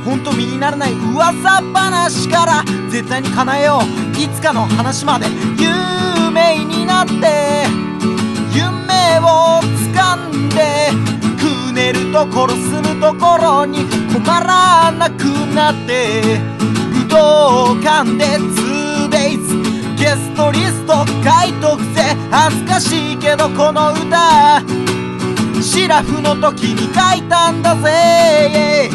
[0.05, 4.21] ほんと身にならない噂話から絶対に叶えよう。
[4.21, 5.27] いつかの話まで
[5.59, 7.65] 有名になって
[8.55, 9.61] 夢を
[9.95, 10.91] 掴んで
[11.39, 15.25] くねるところ住むところに困らなく
[15.55, 16.39] なって
[16.93, 18.39] 武道館で
[20.05, 22.15] ゲストリスト書いとくぜ。
[22.31, 24.61] 恥ずかしいけどこの歌。
[25.63, 28.91] シラフの時に書いたんだぜ。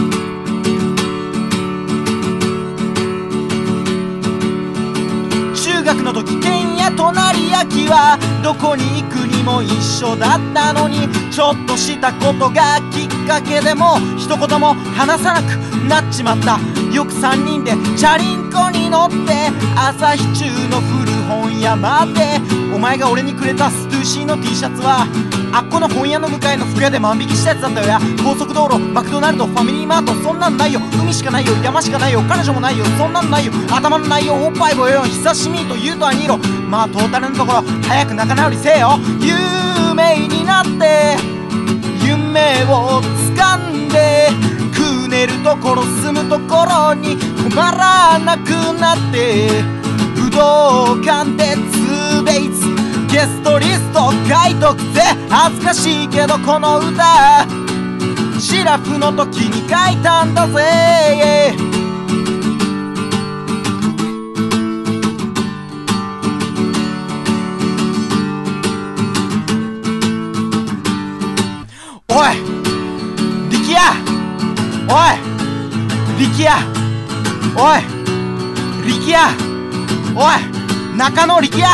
[5.56, 15.58] 中学の時県や隣焼きはどこに行くにも一緒だったのにちょっとしたことがきっかけでも一言も話さなく
[15.88, 16.60] なっちまった。
[16.94, 22.42] よく3人でチャリンコに乗って朝日中の古本屋まで
[22.74, 25.06] お前が俺にくれたストゥーシーの T シャツは
[25.54, 28.00] あっこの本屋の向かいの服屋で万引きしたやつだったよや。
[28.24, 30.82] 高速道路マクドナルドファミリーマートそんなんないよ。
[31.00, 31.54] 海しかないよ。
[31.64, 32.22] 山しかないよ。
[32.28, 32.86] 彼女もないよ。
[32.98, 33.54] そんなんないよ。
[33.72, 34.34] 頭のないよ。
[34.34, 36.38] おっぱいごよ久しみと言うとはにろ
[36.68, 38.98] まあトータルのところ早く仲直りせえよ。
[39.22, 41.18] 有名になって
[42.06, 43.02] 夢を
[43.36, 44.30] 掴んで
[44.74, 48.50] くねるところ住むところに困らなく
[48.80, 49.79] なって。
[50.20, 55.02] 武道館で 2days ゲストリスト書いとくぜ。
[55.30, 57.48] 恥ずかしいけどこの歌
[58.40, 61.56] シラフの時に書いたんだぜ。
[72.08, 72.26] おい
[73.50, 73.86] 力也。
[74.88, 75.18] おい
[76.20, 76.54] 力也。
[77.56, 77.82] おい
[78.86, 79.59] 力也。
[80.22, 81.70] おい中野力也。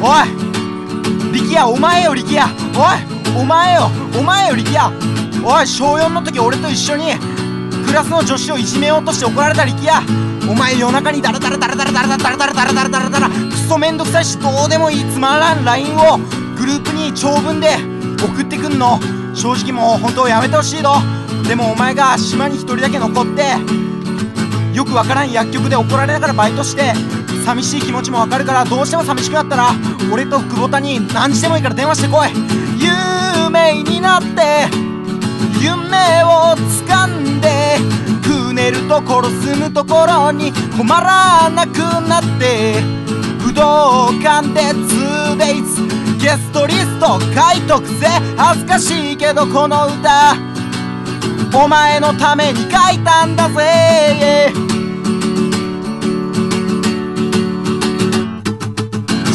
[0.00, 2.48] おい力也お前よ力也。
[2.76, 4.96] おいお前よお前よ力也。
[5.44, 7.14] おい小4の時俺と一緒に
[7.84, 10.06] クラスの女子をいじめようとして怒られた力也。
[10.48, 16.18] お前夜中にダラダラダラダラダラダラダラダラダラダラダラクソめんどくさいしどうでもいいつまらん LINE を
[16.56, 17.70] グループに長文で
[18.22, 19.00] 送ってくんの。
[19.34, 20.94] 正直もう本当やめてほしいの。
[21.42, 23.42] でもお前が島に一人だけ残って
[24.72, 26.94] よくわからん薬局で怒られながらバイトして
[27.44, 29.70] 寂しい気持ちもわかるからどうしても寂しくなったら
[30.12, 32.30] 俺と久保田に何時でもいいから電話してこい。
[32.78, 34.68] 有名になって
[35.60, 36.56] 夢を
[36.86, 37.78] 掴んで
[38.22, 41.78] くねるところ住むところに困らなく
[42.08, 42.80] なって
[43.44, 48.06] 武道館で 2days ゲストリスト書いとくぜ。
[48.36, 50.36] 恥ずかしいけどこの歌
[51.54, 54.71] お前のために書いたんだぜ。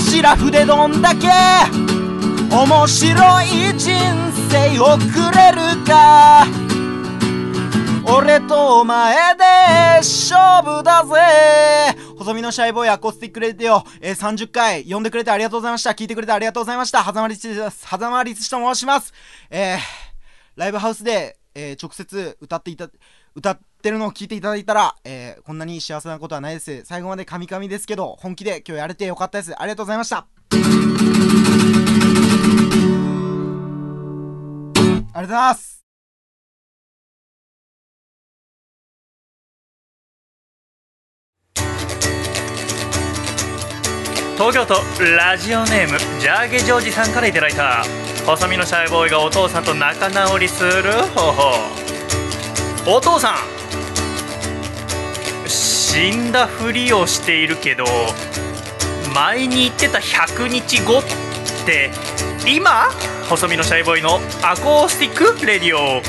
[0.09, 1.27] シラフでどんだけ
[2.49, 3.47] 面白い
[3.77, 3.91] 人
[4.49, 6.47] 生をくれるか
[8.09, 9.43] 俺とお前で
[9.97, 15.91] 勝負だぜ細身のシャイボーイアコースティックレディオ、えー30回呼んでくれてありがとうございました。
[15.91, 17.03] 聞いてくれてありがとうございました。
[17.03, 17.85] はざまりつです。
[17.85, 19.13] はざまりつと申します。
[19.49, 19.77] えー、
[20.55, 22.89] ライブハウスで、えー直接歌っていた、
[23.35, 26.84] 歌っててるのを聞いていただいたら、えーこんなに幸せなことはないです。
[26.84, 29.55] 最後までカミカミですけど、本気で今日やれてよかったです。
[29.57, 30.18] ありがとうございました。
[30.18, 30.59] あり
[35.14, 35.77] がとうございます。
[44.35, 44.76] 東京都
[45.15, 47.84] ラジオネームジャーゲジョージさんからいただいた
[48.26, 51.53] 細身のシャイボーイがお父さんと仲直りする方法
[52.85, 53.56] お父さん
[55.97, 57.83] 死んだふりをしているけど
[59.15, 61.03] 前に言ってた100日後っ
[61.65, 61.89] て
[62.47, 62.91] 今？
[63.27, 66.03] 細身のシャイボーイのアコースティックレディオ。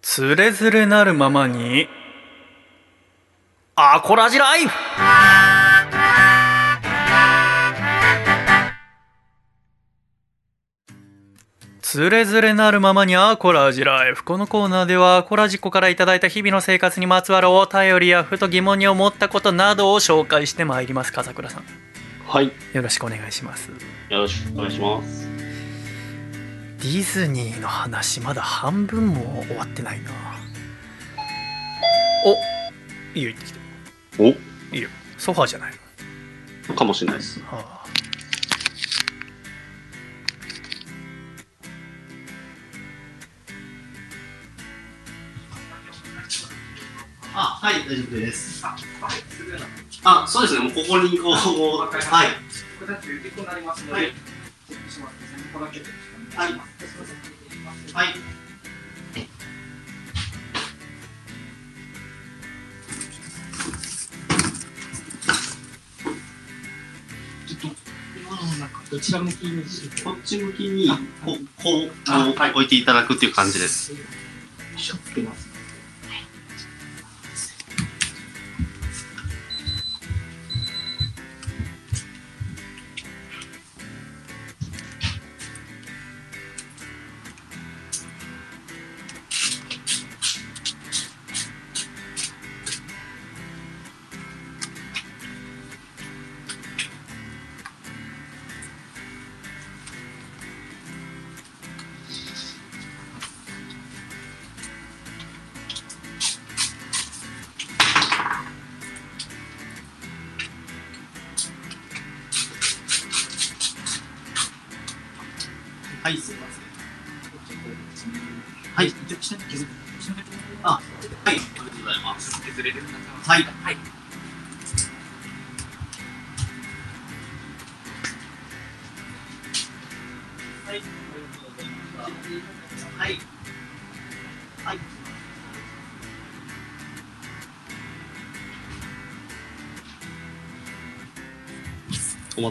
[0.00, 1.88] つれづれなるままに
[3.74, 4.72] アコラジライフ！
[11.96, 14.22] つれづれなるままにアコラジライフ。
[14.22, 21.12] このコーナーではアコラジコからいただいた日々の生活にまつわるお便りやふと疑問に思ったことなどを紹介してまいります。
[21.14, 21.64] 笠倉さん。
[22.26, 22.52] はい。
[22.74, 23.70] よろしくお願いします。
[24.10, 25.26] よろしくお願いします。
[26.80, 30.10] ディズニーの話まだ半分も終わってないな。
[32.26, 32.34] お。
[33.18, 33.58] いいよ言ってきて。
[34.18, 34.76] お。
[34.76, 34.90] いいよ。
[35.16, 35.72] ソファーじゃない
[36.68, 36.74] の？
[36.74, 37.40] かもしれないです。
[37.44, 37.75] はあ
[47.38, 48.64] あ、はい、大丈夫です。
[50.04, 52.00] あ、そうですね、もうここにこう、はい。
[52.08, 52.32] はい。
[56.34, 56.52] はい。
[57.94, 58.14] はい。
[68.90, 69.62] どちら向きに
[70.02, 73.92] こっち向きに、こう、こう、あはい、置いていただくっていう感じです。
[75.04, 75.45] つけます。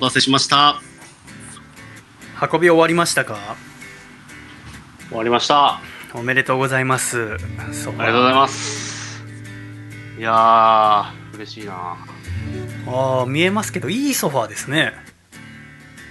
[0.05, 0.79] 待たせしました。
[2.39, 3.55] 運び終わりましたか？
[5.09, 5.79] 終わりました。
[6.13, 9.23] おめでとうございますありがとうございます。
[10.19, 11.97] いやー、嬉しいな。
[12.87, 14.93] ああ見えますけどいいソファーですね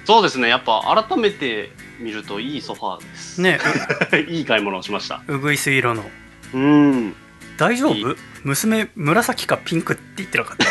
[0.04, 3.40] そうですね、やっぱ改めて見るといいソファーです。
[3.40, 3.60] ね
[4.28, 5.22] いい買い物をしました。
[5.28, 6.04] うぐいす色の
[6.52, 7.14] うん。
[7.56, 10.64] 大丈いい夫娘紫かピンクって言ってなかった？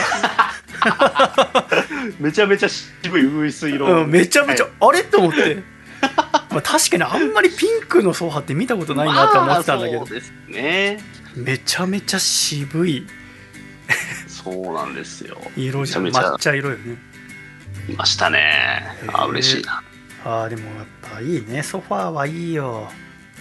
[2.20, 2.68] めちゃめちゃ
[3.14, 4.04] 渋いウグイス色。
[4.04, 5.64] うん、めちゃめちゃ、はいあれと思って
[6.50, 11.00] まあ確かにあんまりピンクのソファって見たことないなって思ってたんだけど、まあそうですね。
[11.36, 13.08] めちゃめちゃ渋い
[14.28, 15.38] そうなんですよ。
[15.56, 16.98] 色じゃ抹茶色よね
[17.90, 18.84] いましたね。
[19.14, 19.84] あ、嬉しいな。
[20.26, 22.90] ああでもやっぱいいねソファーはいいよ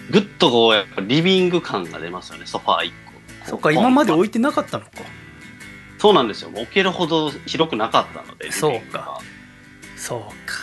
[0.09, 3.49] ぐっとこう、やっぱリビング感が出ますよね、ソファー一個。
[3.49, 4.91] そっか今まで置いてなかったのか
[5.97, 6.49] そうなんですよ。
[6.53, 8.51] 置けるほど広くなかったので。
[8.51, 9.19] そうか
[10.03, 10.55] そうか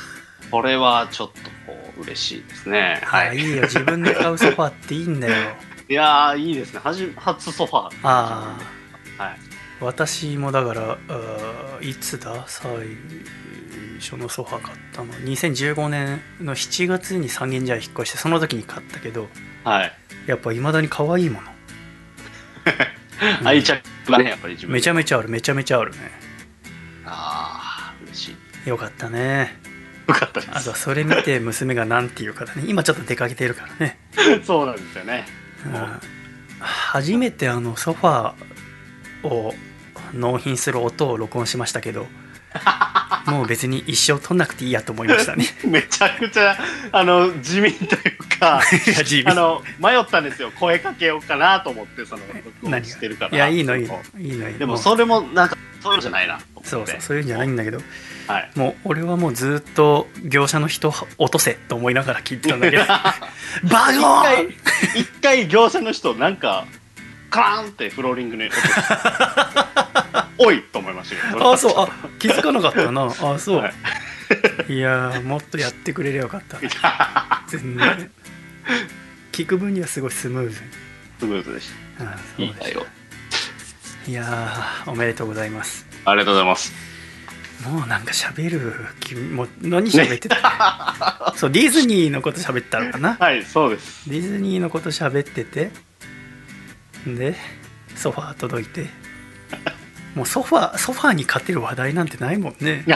[0.50, 3.00] これはちょっとこう、嬉しいですね。
[3.10, 5.34] ああいいよ自分で買うソファーっていいんだよ
[5.88, 6.80] いやー、いいですね。
[6.84, 7.96] はじ初ソファー。
[8.02, 8.58] あ
[9.16, 9.38] はい。
[9.80, 10.98] 私もだから
[11.80, 12.44] いつだ？
[12.46, 12.70] 最
[13.98, 19.30] 初のソファ買ったの2015年の7月に三軒茶屋引っ越してその時に買ったけど
[19.64, 19.92] はい。
[20.26, 21.48] やっぱ未だに可愛いもの
[23.48, 25.98] 愛着がね、やっぱり自分めちゃめちゃあるめちゃめちゃあるね
[27.06, 27.59] ああ。
[28.66, 29.58] よかったね
[30.06, 34.42] よかったであとそれ見て娘が何て言うかだね今ちょっと出かけてるからね、す。
[34.44, 35.26] そうなんですよね。
[35.64, 36.00] うん
[36.60, 39.54] 初めてあのソファーを
[40.12, 42.06] 納品する音を録音しましたけど
[43.26, 45.44] もう別に一生撮んなくていいやと思いましたね。
[45.64, 46.56] めちゃくちゃ、
[46.92, 48.60] あの、地味というか、
[49.26, 50.50] あの、迷ったんですよ。
[50.58, 53.36] 声かけようかなと思って、その、録音何してるから。
[53.36, 54.00] いやいいのいいの。
[54.18, 54.58] いいのいいの。
[54.58, 56.38] でも、それも、なんか、そういうのじゃないな。
[56.62, 57.80] そうそうそういうんじゃないんだけど。
[58.26, 58.50] はい。
[58.54, 62.76] もう俺はもうずっと業者の人落とせと思いながら聞いてたんだけ。
[62.76, 64.46] どバ一ゴー回、
[64.94, 66.66] 一回業者の人、なんか、
[67.30, 68.82] カーンってフローリングに落として
[70.38, 71.52] おいと思いましたけど。
[71.52, 71.74] あそう。
[71.76, 71.88] あ
[72.20, 73.06] 気づかなかったな。
[73.20, 73.72] あそう、は
[74.68, 76.58] いい、やーもっとやってくれりゃよかった。
[77.48, 78.10] 全然。
[79.32, 80.50] 聞く分にはすごいスムーズ。
[80.50, 80.56] に
[81.18, 82.18] スムーズでしあた。
[82.36, 82.74] そうでし。
[82.74, 84.10] た。
[84.10, 85.86] いやーおめでとうございます。
[86.04, 86.72] ありがとうございます。
[87.66, 93.16] もうなんか喋る気もう何喋ってた、そうディズニーのこと喋ったのかな？
[93.20, 94.08] はい、そうです。
[94.08, 95.70] ディズニーのこと喋ってて
[97.06, 97.36] で
[97.94, 98.86] ソファー届いて
[100.14, 102.84] もうソファーソファーに勝てる話題なんてないもんね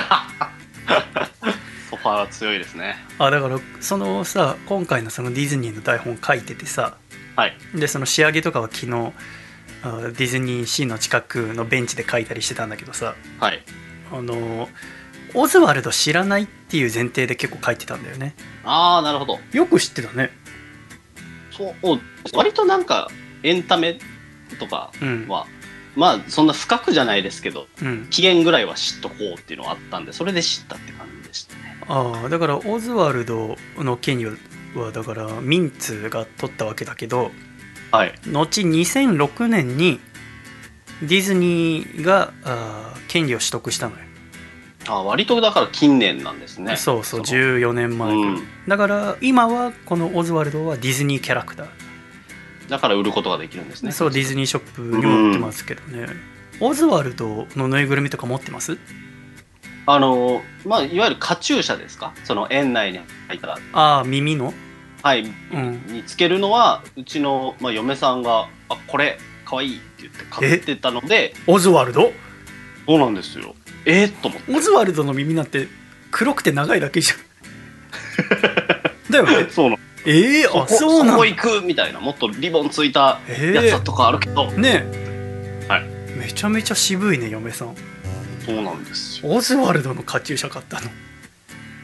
[1.90, 2.96] ソファーは強いですね。
[3.18, 6.96] あだからそのさ今回のそのディズニーの台本書いててさ
[7.36, 7.56] はい。
[7.74, 9.12] でその仕上げとかは昨日
[9.82, 13.62] あディズニーシーの近くのベンチで書いたりしてたんだけどさはい。
[14.12, 14.68] あの
[15.36, 19.40] オズワルド知らないっていう前提で結構書いてたんだよねああ、なるほど。
[19.52, 20.30] よく知ってたね
[21.50, 21.98] そう、お
[22.36, 23.10] 割となんか、
[23.42, 23.98] エンタメ
[24.60, 25.46] とかうんは、
[25.96, 31.76] まあ、そんな深くじゃないですけど、うん期限ぐらいは知っとこうっていうのがあったんで、それで知ったって感じでしたね。
[31.86, 37.30] ああだからオズワルドの権利はだからミンツが取ったわけだけど
[37.92, 38.14] はい。
[38.26, 40.00] 後2006年に
[41.02, 44.04] ディズニーがあー権利を取得したのよ
[44.86, 46.76] あ割とだから近年なんですね。
[46.76, 51.66] そうそうの14年前、うんだから今はこのオズワルドはディズニーキャラクター、
[52.68, 53.92] だから売ることができるんですね。
[53.92, 56.06] そうディズニーショップにも売ってますけどね、
[56.60, 58.78] オズワルドのぬいぐるみとか持ってます？
[59.86, 62.14] あの、まあ、いわゆるカチューシャですか？
[62.24, 64.54] その園内に入ったら、ああ耳の？
[65.02, 65.82] はい、うん。
[65.88, 72.10] につけるのは、うちの、まあ、嫁さんが、あ、これ、かわいいって言って買ってたので、オズワルド？
[72.86, 73.54] そうなんですよ。
[73.84, 74.04] え？
[74.04, 74.56] ー、と思って。
[74.56, 75.68] オズワルドの耳なんて
[76.10, 77.18] 黒くて長いだけじゃん。
[79.12, 79.50] だよね。
[79.50, 79.78] そうなの。
[80.06, 85.84] ええあこそうなのそこ行くみたいな、もっとリボンついたやつとかあるけど、ねえ、はい。
[86.18, 87.74] めちゃめちゃ渋いね嫁さん。
[88.44, 89.32] そうなんですよ。
[89.32, 90.90] オズワルドのカチューシャ買ったの。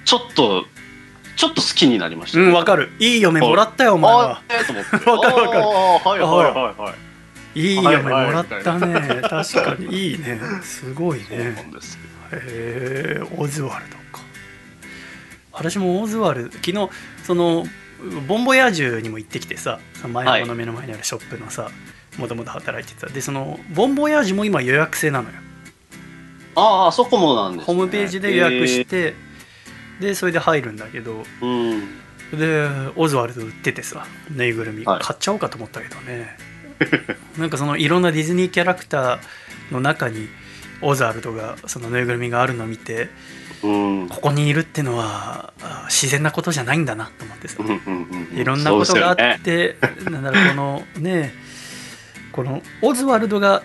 [0.05, 0.64] ちょっと、
[1.36, 2.40] ちょっと好きになりました。
[2.40, 2.90] うんわかる。
[2.98, 4.32] いい嫁もらったよお前は。
[4.38, 4.97] あえーと思って。
[5.10, 5.60] わかるわかる。
[5.60, 6.94] はいはいはいはい。
[7.55, 10.38] いいはい嫁もはいらったね確かにいいね。
[10.62, 12.01] すごいそうなねんですよ。
[12.32, 14.22] へえオズワルドか。
[15.52, 16.88] 私もオズワルド昨日
[17.24, 17.66] その
[18.27, 21.70] ボンボヤージュにも行ってきてさその前はいのの目の前にあるショップのさ
[22.18, 25.36] もともと働いてたでそのボンボヤージュも今予約制なのよ
[26.56, 27.64] ああ、そこもなんです、ね。
[27.64, 29.14] ホームページで予約して、
[30.01, 31.81] でそれで入るんだけどえー。
[32.32, 32.39] うん。
[32.39, 36.36] でオズワルド売っててさぬいぐるみはい買っちゃおうかと思ったけどね、
[37.36, 40.28] なんかそのいろんなディズニーキャラクターの中に
[40.81, 43.09] オズワルドがそのぬいぐるみがあるのを見てうん。
[43.62, 49.77] ここにいるってのはあ自然なことじゃないんだなと思っていろんなことがあっそうですよね。
[50.05, 51.35] て、なんだろうこのね
[52.32, 53.62] このオズワルドが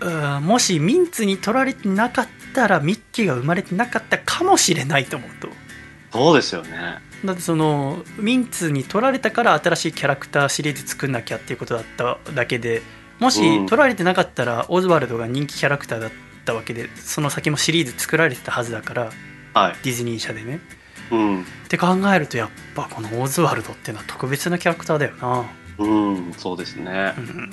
[0.00, 5.48] あもしミンツに取られてなかったらミッキーが生まれてなかったかもしれないと思うと。
[6.12, 6.98] そうですよね。
[7.24, 12.82] だってそのミンツに取られたから新しいキャラクターシリーズ作んなきゃっていうことだっただけで
[13.18, 13.66] もしうん。
[13.66, 19.12] 取られてなかったらオズワルドが人気キャラクターだったわけでその先もシリーズ作られてたはずだから
[19.54, 19.76] はい。
[19.82, 20.60] ディズニー社でね
[21.10, 21.42] うん。
[21.42, 25.44] って考えるとやっぱこのオズワルドっていうのは特別なキャラクターだよな
[25.78, 27.20] うん、そうですねう。
[27.20, 27.50] ん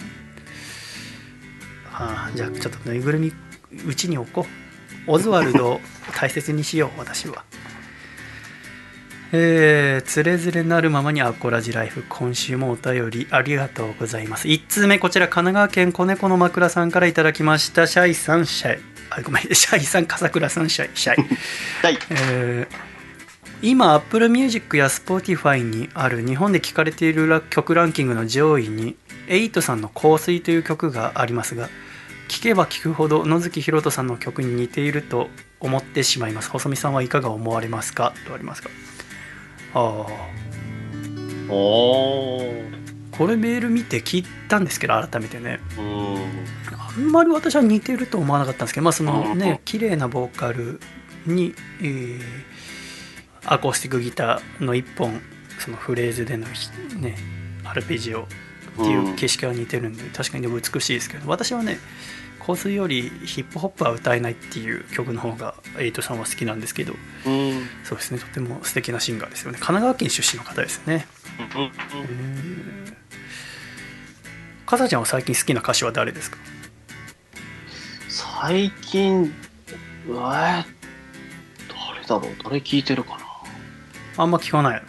[1.94, 3.32] ああじゃあちょっとぬいぐるみ
[3.88, 4.46] うちに置こ
[5.08, 5.82] うオズワルドを
[6.14, 7.44] 大切にしよう私は
[9.34, 14.48] えー、つれづれなるままにアコラジライフ今週もお便りありがとうございます。
[14.48, 17.88] 1通目こちら神奈川県子猫の枕さんからいただきました。
[17.88, 18.82] シャイさんシャイ。
[19.10, 19.44] あごめん。
[19.44, 21.28] シャイさん笠倉さんシャイシャイ。
[21.82, 21.98] はい。
[22.12, 22.98] えー
[23.60, 28.96] 今 Apple Music や Spotify にある日本で聴かれている曲ランキングの上位に
[29.28, 31.68] エイトさんの「香水」という曲がありますが
[32.28, 36.52] 聞けば聞くほど野月ひろとさんの曲に似ていると思ってしまいます。
[36.52, 38.14] 細見さんはいかが思われますか？
[38.28, 38.70] とありますが
[39.78, 40.06] あ
[41.50, 42.68] あおー。
[43.18, 46.18] これメール見て聞いたんですけど改めてねうん。
[46.78, 50.80] あんまり私は似てると思わなかったんですけどまあそのうんね綺麗なボーカル
[51.26, 52.22] に、えー
[53.50, 55.22] アコースティックギターの一本
[55.60, 57.16] そのフレーズでのひね
[57.64, 58.26] アルペジオっ
[58.76, 61.80] ていう景色は似てるんで、確かにでも美しいですけど私はね
[62.48, 66.94] 洪水よりヒップホップは歌えないっていう曲の方がエイトさんは好きなんですけど
[67.26, 67.68] うん。
[67.84, 71.06] そうですねとても素敵なシンガーですよね神奈川県出身の方ですよね
[74.66, 76.38] かさちゃんは最近好きな歌手は誰ですか
[78.08, 79.34] 最近、
[80.08, 80.66] えー、誰
[82.08, 84.84] だろう誰聞いてるかなあんま聞かない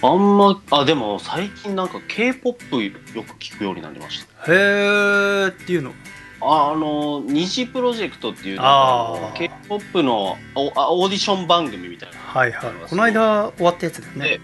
[0.00, 2.92] あんま、あ、でも最近なんか K-POP よ
[3.24, 4.52] く聞くようになりました。
[4.52, 5.92] へーっていうの
[6.40, 12.18] ああの、虹プロジェクトっていう、あー K-POP のおあオーディション番組みたいな。
[12.18, 14.40] はいはいこの間終わったやつだよねで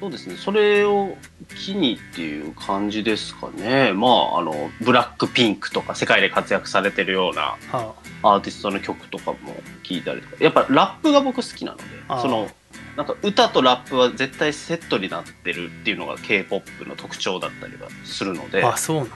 [0.00, 1.16] そうですね、それを
[1.56, 3.94] 機にっていう感じですかね。
[3.94, 9.38] まあ、あの、ブラックピンクとか世界で活躍されてるようなはアーティストの曲とかも
[9.82, 10.44] 聞いたりとか。
[10.44, 11.84] やっぱラップが僕好きなので
[12.20, 12.50] その、
[12.96, 19.08] なんか歌とラップは絶対セットになってるっていうのが K-POP の特徴だったりはするので、ああそうなん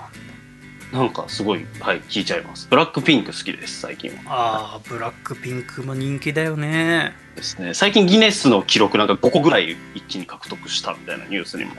[0.93, 2.67] なんかすごい、はい、聞いちゃいます。
[2.71, 4.17] ブラックピンク好きです、最近は。
[4.27, 7.75] ああブラックピンクも人気だよねですね。
[7.75, 11.73] 最近ギネスの記録なんか5個ぐらい一気に獲得したみたいなニュースにも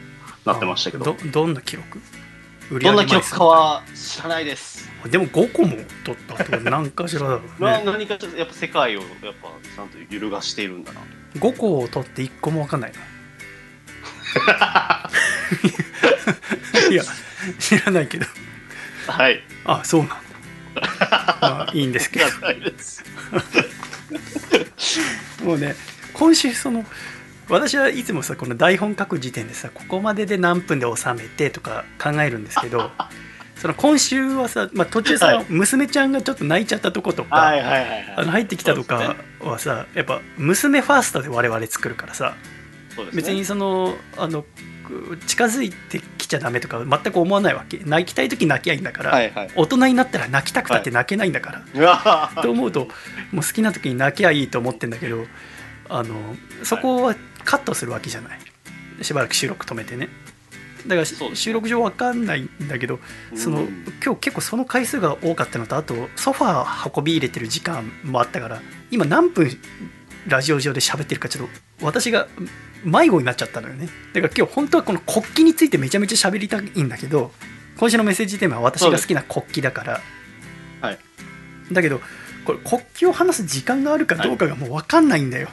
[0.46, 2.00] なってましたけど、どどんな記録？
[2.72, 4.88] 売どんな記録かは知らないです。
[5.10, 9.10] でも5個も取ったと何かしらだろう まあね何かちょっとやっぱ世界をやっ
[9.42, 11.08] ぱちゃんと揺るがしているんだなと。
[11.36, 13.00] 5個を取って1個も分かんないの
[16.92, 17.04] いや
[17.60, 18.26] 知らないけど
[19.08, 19.42] はい。
[19.66, 20.16] あそうなんだ
[21.42, 22.26] まあいいんですけど。
[25.44, 25.76] もうね
[26.14, 26.86] 今週その
[27.48, 32.92] 私はいつもさこの台本書く時点でさここまでで何分で収めてとか考えるんですけど
[33.60, 35.46] その今週はさ、まあ、途中さ、はい。
[35.50, 38.14] 娘ちゃんがちょっと泣いちゃったとことか、はいはいはいはい。
[38.18, 42.36] あの入ってきたとかはさ、やっぱ娘ファーストで我々作るからさ
[42.98, 43.06] ね。
[43.14, 44.44] 別にそのあの
[44.86, 47.80] く近づいてきちゃダメとか全く思わないわけ。
[47.80, 49.52] 泣きたい時泣きゃいいんだから、はいはい。
[49.56, 52.88] 大人になったら泣きたくたって泣けないんだから、うわと思うと
[53.32, 55.26] もう好きな時に泣きゃいいと思ってんだけど
[55.90, 56.16] あの
[56.64, 58.40] そこはカットするわけじゃない。
[59.02, 60.10] しばらく収録止めてね
[60.90, 63.00] だからし収録上わかんないんだけど
[63.36, 63.68] その
[64.04, 69.52] 今日結構その回数が多かったのとあとソファー運び入れてる時間もあったから今何分
[70.28, 71.48] ラジオ上で喋ってるかちょっ
[71.80, 72.28] と私が
[72.84, 73.88] 迷子になっちゃったのよね。
[74.14, 77.32] だから今日本当はこの国旗についてめちゃめちゃ喋りたいんだけど
[77.78, 80.02] 今週のメッセージテーマは私が好きな国旗だから。
[80.82, 81.00] はい。
[81.72, 82.02] だけど
[82.46, 85.50] これ国旗を話す時間があるかどうかがもう分かんないんだよ、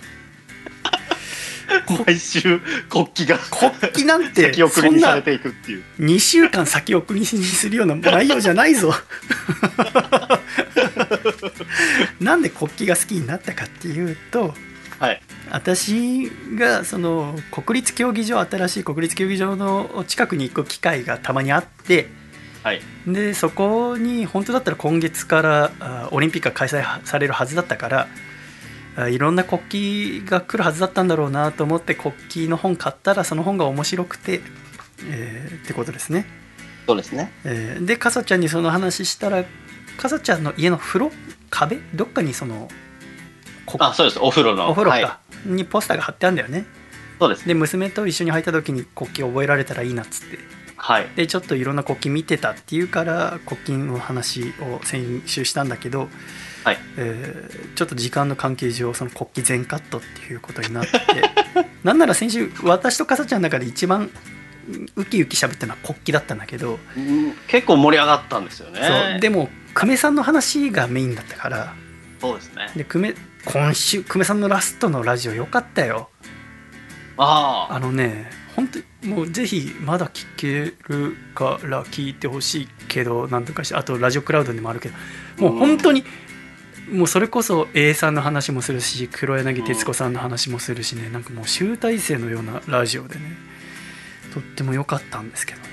[2.06, 5.82] 毎週国旗が国旗なんて先送りにされていくっていう。
[6.00, 8.94] 2週間先送りにするような内容じゃないぞ。
[12.20, 14.54] なんで国旗が好きになったかっていうと
[14.98, 15.20] はい。
[15.50, 22.08] 私がその国立競技場新しい国立競技場の近くに行く機会がたまにあって
[22.62, 22.80] はい。
[23.06, 28.08] でそこに本当だったら今月からあオリンピックが開催されるはずだったからあ
[29.10, 34.40] いろんな国旗が来るはずだったんだろうなと思って国旗の本買ったらその本が面白くて、
[35.06, 36.24] えーってことですね。
[36.86, 37.32] そうですね。
[37.44, 39.44] えーでかさちゃんにその話したら
[39.98, 41.12] かさちゃんの家の風呂
[41.50, 41.78] 壁？
[41.94, 42.68] どっかにその
[43.66, 44.18] こあそうです。
[44.20, 44.70] お風呂の。
[44.70, 46.64] お風呂か、はにポスターが貼ってあるんだよね。
[47.18, 47.46] そうです。
[47.46, 50.38] で娘と一緒に入った時に国旗覚えられたらいいなっつって。
[50.76, 51.08] はい。
[51.16, 56.08] でちょっといろんな国旗見てたっていうから国旗の話を先週したんだけど、
[56.66, 56.78] はい。
[56.96, 60.90] えーちょっと時間の関係上その国旗全カットっていうことになって
[61.84, 64.10] なんなら先週私とかさちゃんの中で一番
[64.96, 68.80] ウキウキ喋ったのは国旗だったんだけど、うん結構盛り上がったんですよね。
[68.82, 69.20] そう。
[69.20, 71.74] でも久米さんの話がメインだったから
[72.20, 72.70] そうですね。
[72.74, 73.14] で久米
[73.44, 76.08] 今週久米さんのラストのラジオ良かったよ。
[77.18, 77.78] ああ。
[77.78, 84.94] のね本当にもうぜひまだ聞けるから聞いてほしいけどなんとかしてあとラジオクラウドにもあるけど
[85.38, 86.04] もう本当に
[86.90, 93.36] もうそれこそ A さんの話もするし黒柳徹子さんの話もするしねなんかもう集大成のようなラジオでね
[94.32, 95.66] とっても良かったんですけどね。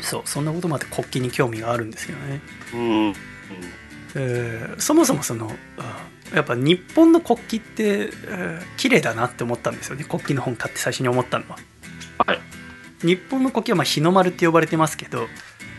[0.00, 2.40] そうそんなこともあって国旗に興味があるんですけどね、
[2.72, 3.14] あうん。
[4.14, 10.04] えーそもそもそのあやっぱ日本の国旗って、えー綺麗だなって思ったんですよね。
[10.04, 11.58] 国旗の本買って最初に思ったのは。
[12.26, 12.40] はい。
[13.00, 15.28] 日本の国旗はまあ日の丸って呼ばれてますけど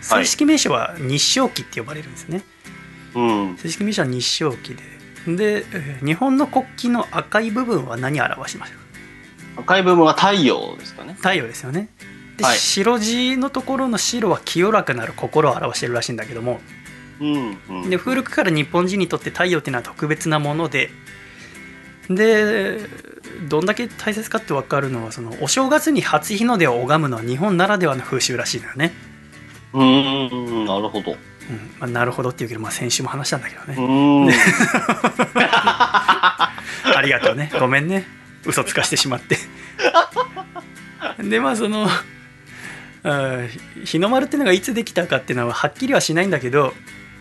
[0.01, 2.73] 正式名称は日照旗って呼ばれるんですね、うん。
[3.57, 4.75] 正式名称は日照旗で
[5.35, 8.79] でえー日本の国旗の赤い部分は何を表しますか？
[9.57, 11.13] 赤い部分は太陽ですかね。
[11.15, 11.89] 太陽ですよね
[12.37, 16.59] で、はい白地のところの白は清らかなる心を表してるらしいんだけども
[17.19, 17.57] うん。
[17.69, 17.89] うん。
[17.89, 20.91] で古くから日本人にとって太陽っていうのは特別なもので
[22.09, 22.79] で
[23.49, 28.93] どんだけ大切かって分かるのはそのお正月に初日の出を拝むのは日本ならではの風習らしいのよね、
[29.73, 31.17] うーん、なるほど。
[31.49, 31.55] うん。
[31.79, 33.67] まあ、なるほどっていうけど、まあ、先週も話したんだけどう
[34.25, 34.33] ね。
[36.95, 37.51] ありがとうね。
[37.59, 38.07] ごめんね。
[38.45, 39.37] 嘘つかしてしまって。
[41.29, 41.87] でまあその
[43.83, 46.73] 日の丸っていうのがいつできたかっていうのははっきりはしないんだけど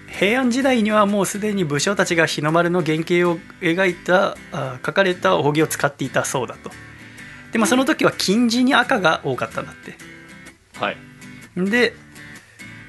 [0.09, 4.37] 平安時代にはもうすでに武将たちが日の丸の原型を描いた
[4.85, 6.71] 書かれた扇を使っていたそうだと。
[7.53, 9.97] で、まあ、その時は金地に赤が多かったんだって。
[10.79, 10.97] はい。
[11.57, 11.95] で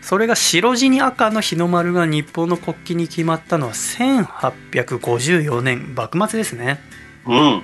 [0.07, 6.79] それが白地に赤の日の丸が日本の国旗に決まったのは1854年幕末ですね
[7.25, 7.63] うん。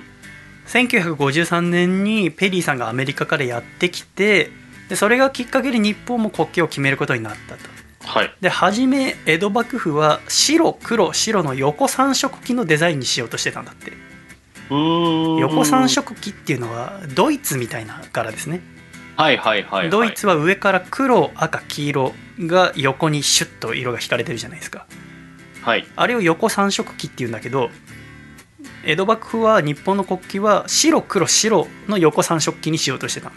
[0.66, 4.50] 1953年にペリーさんがアメリカからやってきて
[4.90, 7.62] でそれがきっかけで日本も国旗を決めることになったと
[8.06, 8.36] はい。
[8.42, 13.92] で初め江戸幕府は白黒白の横三色旗のデザインにしようとしてたんだって
[14.68, 15.38] うーん。
[15.38, 15.88] 横三。
[15.88, 18.73] 色旗っていうのはドイツみたいな柄ですね
[19.16, 19.90] はいはいはい、はい。
[19.90, 24.86] ドイツは上から黒赤黄色が横にシュッと色が引かれてるじゃないですか
[25.62, 25.86] はい。
[25.96, 27.70] あれを横三色旗っていうんだけど
[28.84, 33.36] 江戸幕府は日本の国旗は白黒白の横三色旗にしようとしてたの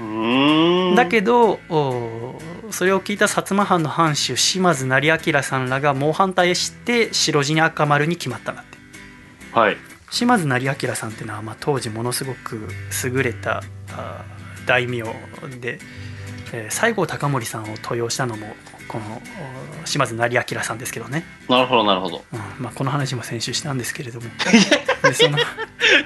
[0.00, 0.94] うーん。
[0.94, 2.40] だけどお
[2.70, 8.78] それを聞いた薩摩藩の藩主島津成明さんらが猛反対して白地に赤丸に決まったんだって
[9.52, 9.76] はい。
[10.10, 12.68] 島津成明さんっていうのは、まあ、当時ものすごく
[13.04, 14.24] 優れたあ
[14.66, 15.02] 大名
[15.60, 15.78] で、
[16.52, 18.54] えー西郷隆盛さんを登用したのも
[18.86, 19.22] この
[19.82, 22.24] お島津成明さんですけどね、なるほどなるほど。
[22.32, 24.26] うんまあ、この話も先週したんですけれども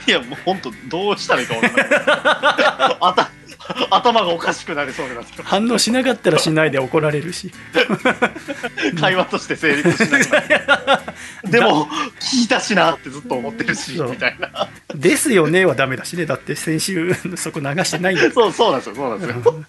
[0.06, 3.26] いや、もう本当どうしたらいいかわかんない。
[3.90, 7.52] 頭がおかしくなりそうになって反応しなかったらしないで怒られるし。
[9.00, 10.24] 会話として成立しない。
[11.44, 11.88] でも、
[12.20, 14.68] 聞いたしなってずっと思ってるし、みたいな。
[14.94, 16.26] 「ですよね」はダメだしね。
[16.26, 18.14] だって先週そこ流してない。
[18.14, 19.64] ん だそう、そうなんですよ、そうなんですよ。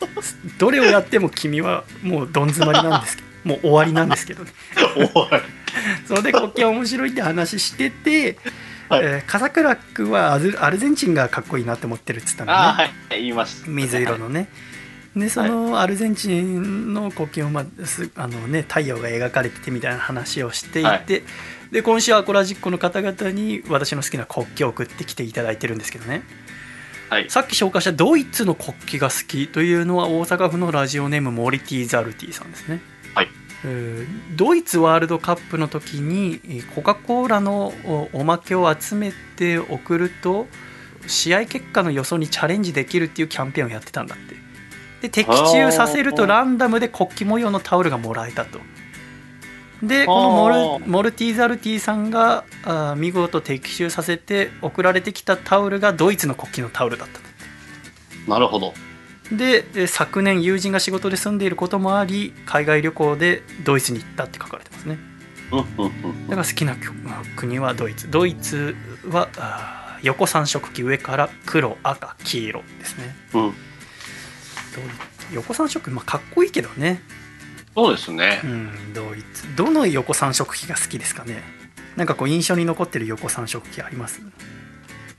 [0.57, 3.27] どれをやっても君はもうどん詰まりなんですけど。
[3.43, 4.51] もう終わりなんですけどね。
[5.15, 5.27] おい。
[6.05, 8.37] それで国旗面白いって話してて、
[8.89, 12.91] はいえー笠倉君はアルゼンチンがかっこいいなって思ってるっつったのね、はい。
[13.09, 13.69] 言いました。
[13.69, 14.49] 水色のね。
[15.15, 21.05] でそのアルゼンチンの国旗を、まあすあのね、太陽が描かれててみたいな話をしていて、はい
[21.71, 26.23] で今週アコラジックの方々に私の好きな国旗を送ってきていただいてるんですけどね
[27.09, 27.29] はい。
[27.29, 32.81] さっき紹介したドイツの国旗が好きというのは大阪府のラジオネームモリティ・ザルティさんですね。
[34.35, 40.47] ドイツワールドカップの時にえーコカ・コーラのおおまけを集めて送ると
[41.07, 44.35] 試合結果の予想にチャレンジできるっていうキャンペーンをやってたんだって。
[45.01, 48.59] で的中させるとランダムで国旗模様のタオルがもらえたと。
[49.81, 57.25] でこのモあルモルティ・ザルティさんがあー見事的中させて送られてきたタオルがドイツの国旗のタオルだったと。
[58.27, 58.73] なるほど。
[59.31, 64.97] でえー昨年友人が仕事で住んでいることもあり海外旅行でドイツに行ったって書かれてますね。
[65.49, 66.93] だから好きな国
[67.35, 68.11] 国はドイツ。
[68.11, 68.75] ドイツ
[69.09, 73.15] は横三色旗上から黒赤黄色ですね。
[73.33, 73.53] うん。
[75.33, 77.01] 横三色旗、まあ、かっこいいけどね。
[77.75, 78.41] そうですね。
[78.43, 78.47] う。
[78.47, 79.55] んドイツ。
[79.55, 81.43] どの横三色旗が好きですかね。
[81.95, 84.21] なんかこう印象に残ってる横三色旗あります？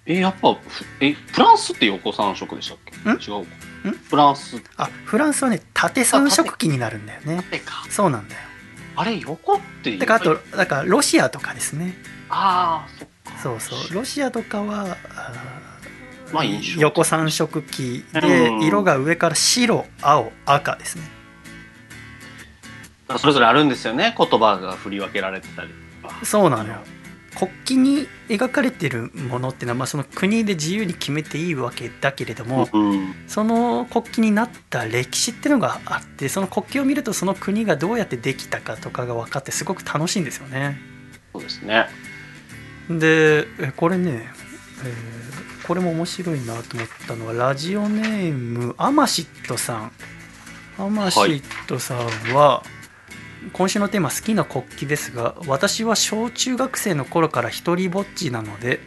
[0.06, 3.10] え、やっぱ、ふえ、フランスって横三色でしたっけ？
[3.10, 3.14] ん？
[3.14, 3.50] 違うか。
[4.08, 4.62] フランス。
[4.76, 7.44] あフランスはね縦三色旗になるんだよね。
[7.90, 8.40] そうなんだよ
[8.96, 9.96] あれ、横って。
[9.96, 11.94] だからあとだからロシアとかですね
[12.28, 12.86] あ
[13.26, 14.96] あ、そうそうロシアとかは
[16.32, 16.44] まあ
[16.76, 21.02] 横三色旗でうん色が上から白青赤ですね
[23.16, 24.14] それぞれあるんですよね。
[24.18, 25.70] 言葉が振り分けられてたり。
[26.24, 26.76] そうなのよ
[27.38, 33.14] 国旗に描かれてるものっていうのは、まあ、その国で自由に決めていいわけだけれども、うん。
[33.28, 40.78] その国旗になった歴史っていうのがあってその国旗を見るとその国がどうやってできたかとかが分かってすごく楽しいんですよね。
[41.32, 41.86] そうですね。
[42.90, 44.28] でえこれね、
[44.84, 45.28] えー
[45.68, 49.92] これも面白いなと思ったのはラジオネームアマシットさん
[50.78, 51.98] アマシットさん
[52.34, 52.62] は、
[53.52, 58.80] 今週のテーマ好きな国旗ですが私は小中学生の頃から一人ぼっちなので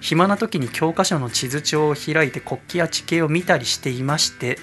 [0.00, 4.58] 暇な時に教科書の地図帳を開いて国旗や地形を見たりしていまして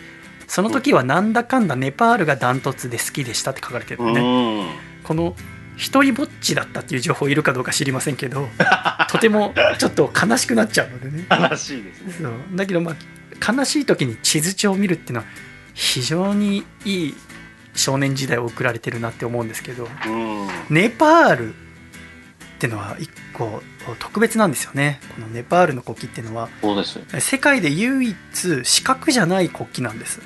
[0.47, 4.65] その時はなんだかんだネパールがダントツで好きでしたって書かれてるのね、
[5.03, 5.35] この
[5.77, 8.47] 一人ぼっちだったっていう情報いるかどうか知りませんけど
[9.09, 11.25] とてもちょっと悲しくなっちゃうのでね。
[11.29, 12.13] 悲しいですね。
[12.21, 12.31] そう。
[12.53, 15.25] だけどまあ悲しい時に地図帳を見るっていうのは
[15.73, 17.15] 非常にいい
[17.73, 20.47] 少年時代を送られてるなって思うんですけどうん。
[20.69, 21.57] ネパールっ
[22.59, 23.61] てのは一個
[23.99, 24.99] 特別なんですよね。
[25.15, 28.15] このネパールの国旗っていうのはそうです世界で唯一
[28.63, 30.21] 四角じゃない国旗なんです。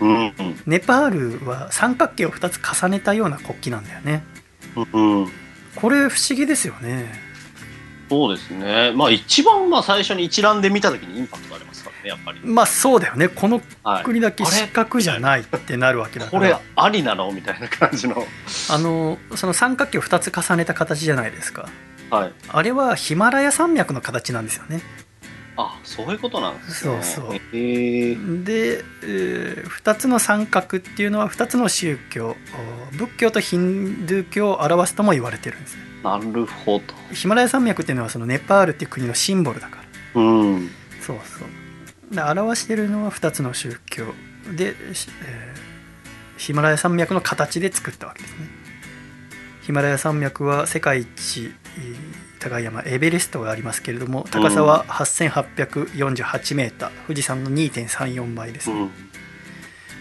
[0.00, 0.16] うん。
[0.16, 4.22] うんネパールは三角形を2つ重ねたような国旗なんだよね。
[4.76, 5.28] うん
[5.76, 7.28] これ不思議ですよね。
[8.10, 8.92] そうですね。
[8.94, 11.64] まあ一番まあ最初に一覧で見た時にインパクトあり
[12.02, 12.40] ねやっぱり。
[12.44, 13.28] まあそうだよね。
[13.28, 14.04] このはい。
[14.04, 14.52] 国だけあれ？
[14.56, 17.30] 四角じゃないってなるわけだかこれらありなの？
[17.32, 18.26] みたいな感じの。
[18.70, 21.68] あのその三角形を2つ重ねた形じゃないですか。
[22.10, 22.32] はい。
[22.48, 24.80] あれはヒマラヤ山脈の形なんですよね。
[25.60, 27.02] あそういうことなんですね。
[27.02, 27.32] そうそう。
[27.32, 32.36] で、え2つの三角っていうのは2つの宗教
[32.92, 35.82] お仏教とヒンドゥー教を表すとも言われてるんですね。
[36.04, 36.94] なるほど。
[37.12, 39.78] ヒマラヤ山脈っていうのはそのネパールっていう国のシンボルだか
[40.14, 40.22] ら。
[40.22, 40.70] うん。
[41.00, 41.48] そうそう。
[41.48, 41.57] で
[42.12, 44.14] 表してるのは2つの宗教
[44.56, 45.68] で、しえー
[46.38, 48.46] ヒマラヤ山脈の形で作ったわけですね。
[49.62, 51.96] ヒマラヤ山脈は世界一えー
[52.40, 56.90] 高い山エベレストがありますけれども高さは8848メーター。
[57.08, 58.82] 富士山の2.34倍です、うん。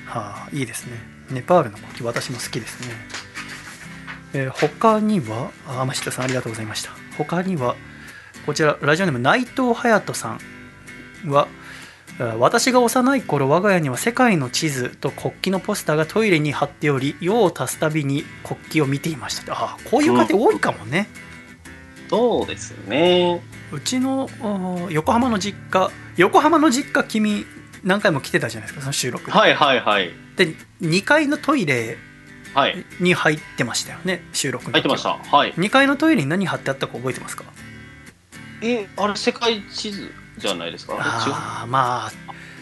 [0.06, 0.92] はあいいですね。
[1.32, 2.96] ネパールの国旗私も好きですね、
[4.34, 6.92] えー他にはあ天下さんありがとうございました。
[7.18, 7.76] 他には
[8.46, 10.38] こちらラジオネーム内藤隼人さ
[11.26, 11.48] んはあ
[12.19, 19.53] 私が幼い頃我が家には世界の地図と国旗のポスターがトイレに貼っており用を足すたびに国旗を見ていました。
[19.53, 21.07] あこういう家庭多いかもね、
[22.10, 23.41] そうですね。
[23.72, 27.45] うちのあ横浜の実家横浜の実家君
[27.84, 29.31] 何回も来てたじゃないですかその収録で。
[29.31, 30.10] はいはいはい。
[30.38, 31.98] で2階のトイレ
[32.56, 32.84] はい。
[32.99, 35.18] に入ってましたよね収録の時入ってました。
[35.18, 35.53] はい。
[35.53, 37.44] 2階のトイレに何貼ってあったか覚えてますか？
[38.64, 40.96] えあれ世界地図じゃないですか？
[41.00, 42.12] あまあ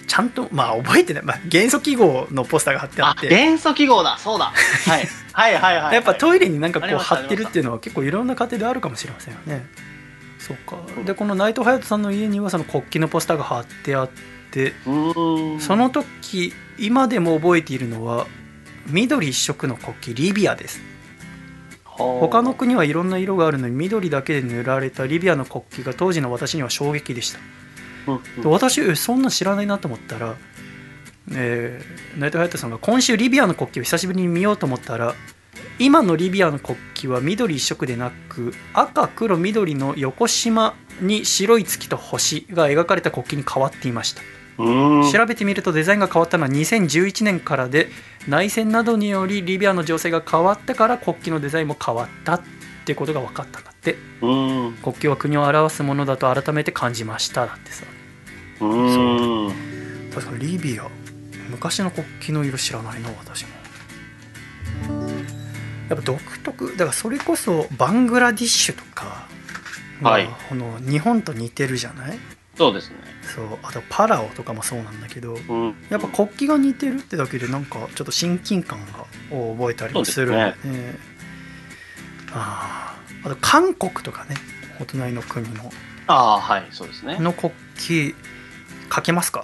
[0.07, 3.27] ちゃんとまあ覚えてない、まあ、元素記号のポスターが貼ってああって。
[3.27, 4.17] 元素記号だ。
[4.19, 4.53] そうだ。
[4.85, 5.07] はい。
[5.33, 9.65] はいはいはいやっぱトイレになんかこう貼ってるっていうのは結構いろんな家庭であるかもしれませんよね。
[10.39, 10.77] そうか。
[11.03, 14.09] でこの内藤隼人さんの家にはその国旗のポスターが貼ってあっ
[14.51, 18.27] てその時今でも覚えているのは
[18.87, 20.79] 緑一色の国旗リビアです。
[21.83, 27.39] 他の国はいろんな色があるのに緑だけで塗られたリビアの国旗が当時の私には衝撃でした。
[27.39, 27.64] うん
[28.41, 30.35] で私えそんなん知らないなと思ったら、
[31.31, 35.15] えー、内藤隼人さんが今週リビアの国旗を久しぶりに見ようと思ったら
[35.79, 44.21] 今のリビアの国旗は緑一色でなく赤黒緑の横縞に白い月と星が描かれた国旗に変わっていました。
[44.57, 47.89] 調べてみるとデザインが変わったのは2011年からで
[48.27, 52.41] 内戦などによりリビアの情勢が変わったから国旗のデザインも変わったっ
[52.85, 53.97] てことが分かったんだって。
[54.21, 57.45] 国旗は国を表すものだと改めて感じました。
[57.45, 57.83] だってさ
[58.59, 60.11] うーん。
[60.13, 60.87] 確かにリビア
[61.49, 63.49] 昔の国旗の色知らないの私も。
[65.89, 69.27] やっぱ独特だからそれこそバングラディッシュとか、
[70.01, 70.25] はい。
[70.25, 72.17] まあこの日本と似てるじゃない？
[72.57, 72.95] そうですね。
[73.35, 75.75] そうあとパラオとかもそうなんだけどうん。
[75.89, 79.05] やっぱ国旗が似てるってだけでなんかちょっと親近感が
[79.35, 80.95] を覚えたりもするんだよそうね。
[82.33, 83.27] あー。
[83.27, 84.35] あと韓国とかね
[84.79, 85.71] お隣の国の。
[86.07, 87.19] ああはいそうですね。
[87.19, 88.15] の国旗
[88.93, 89.43] 書けますか？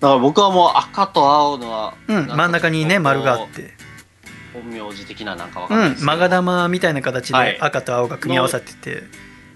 [0.00, 3.74] だから僕はもう赤と青のはうん真ん中にね丸があって。
[4.52, 6.12] 本名字的ななんかわかんないですけど。
[6.12, 9.02] うんマガ玉みたいな形はいで赤と青が組み合わさってて、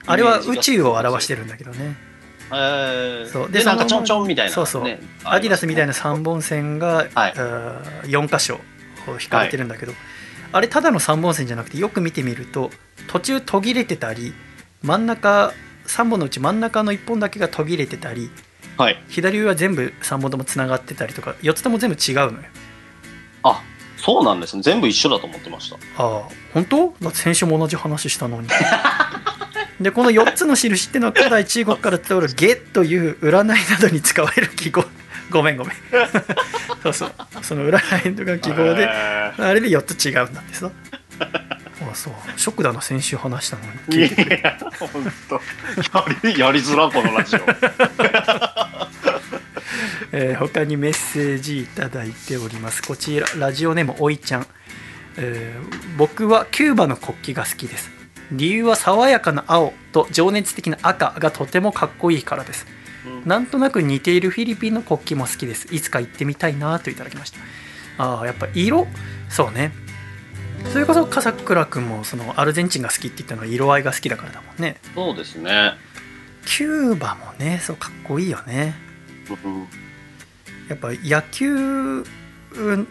[0.06, 1.97] あれは宇宙を表してるんだけどね
[2.52, 8.59] えー、そうでなんかちょんちょんみたいな、ね、そうそうアディダスみたいな3本線が、はいあー4箇所
[9.20, 9.93] 引かれてるんだけど、
[10.52, 12.70] あれただの3本線じゃなくてよく見てみると
[13.06, 14.35] 途中途切れてたり
[14.82, 15.52] 真ん中
[15.91, 18.31] 3本のうち真ん中の1本だけが途切れてたり
[18.77, 19.03] はい。
[19.09, 22.45] 左上は全部3本ともつながってたりとか4つとも全部違うのよ。
[23.43, 23.62] あ
[23.97, 24.62] そうなんですね。
[24.62, 25.77] 全部一緒だと思ってました。
[25.77, 26.23] ああ
[26.55, 26.95] 本当？
[27.03, 28.49] だって先週も同じ話したのに。
[29.81, 34.85] でこの4つの印っていうのは古代中国から伝わる「下」という占いなどに使われる記号。
[35.31, 35.75] ごめんごめん。
[36.83, 37.12] そうそう。
[37.43, 40.71] その占いとか記号でへあれで4つ違うんだってさ
[41.81, 42.15] あそう。
[42.36, 43.97] ショックだな先週話したのに。
[43.98, 44.11] い
[44.43, 44.90] や本
[45.28, 45.35] 当。
[45.36, 45.40] や
[46.32, 47.40] り やりづらこのラジオ。
[50.12, 52.82] えー他にメッセージいただいております。
[52.82, 54.47] こちらラジオネームおいちゃん、
[55.16, 57.90] えー僕はキューバの国旗が好きです。
[58.32, 62.66] 理由は爽やかな青と情熱的な赤がとてもかっこいいからです。
[63.24, 65.66] なんとなく似ているフィリピンの国旗も好きです。
[65.74, 67.39] いつか行ってみたいなといただきました。
[67.98, 68.86] ああやっぱ色？
[69.28, 69.73] そうね
[70.73, 74.77] それこそ笠倉君もそのアルゼンチンが好きって言ったのは色合いが好きだからだもんね。
[74.95, 75.73] そうですね。
[76.47, 78.74] キューバもねそうかっこいいよね。
[80.69, 82.05] やっぱ野球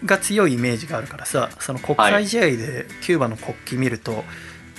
[0.06, 4.24] が強いイメージがあるからさその国際試合でキューバの国旗見ると、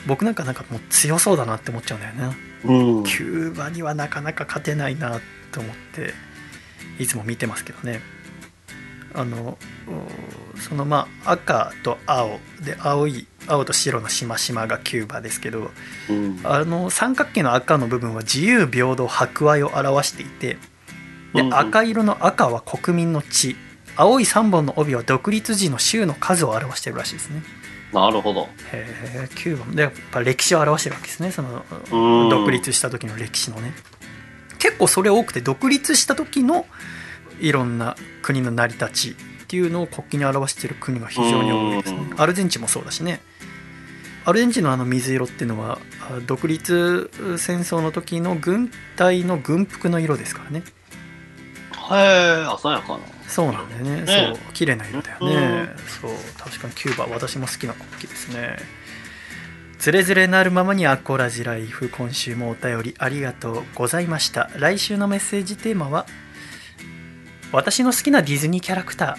[0.06, 3.04] 僕なんかなんかもう強そうだなって思っちゃうんだよね、うん。
[3.04, 5.20] キューバにはなかなか勝てないな
[5.52, 6.14] と思って
[6.98, 8.00] いつも見てますけどね
[9.14, 9.58] あの
[10.56, 15.70] おそのまあ赤と青で青い青と白のしましまがキューバですけど
[16.08, 16.40] うん。
[16.44, 20.58] あの三角形の赤の部分は自由平等博愛を表していて
[21.34, 21.54] でうんうん。
[21.54, 23.56] 赤色の赤は国民の血。
[23.96, 27.42] 青い3本の帯は独立時の州の数を表しているらしいですね。
[27.92, 28.48] なるほど。
[28.72, 28.86] へ
[29.26, 29.74] えキューバも。
[29.74, 31.32] でやっぱ歴史を表してるわけですね。
[31.32, 32.28] そのうん。
[32.28, 33.74] 独立した時の歴史のね。
[34.58, 36.66] 結構それ多くて独立した時の
[37.40, 39.14] いろんな国の成り立ちっ
[39.46, 41.98] ていうのを国旗に表している国が非常に多いですね。
[42.10, 42.20] うん。
[42.20, 43.20] アルゼンチンもそうだしね。
[44.24, 50.62] アルゼンチンのあの水色っていうのはあ独立戦争の時の軍隊の軍服の色ですからね。
[51.90, 53.00] へえ、鮮やかな。
[53.26, 54.02] そうなんだよね。
[54.02, 54.34] ね。
[54.36, 55.70] そう綺麗な色だよね。
[56.00, 58.58] そう確かにキューバ私も好きな国旗ですね。
[59.78, 64.50] つれづれなるままにアコラジライフ今週もお便りありがとうございました。
[64.56, 66.06] 来週のメッセージテーマは
[67.52, 69.18] 私の好きなディズニーキャラクタ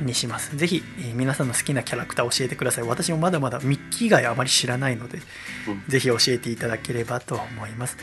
[0.00, 0.56] ーにします。
[0.56, 2.84] ぜひえー皆さんの好きなキャラクター教えてください。
[2.84, 5.20] 私もまだまだミッキー以外あまり知らないので、
[5.88, 7.96] ぜひ教えていただければと思います。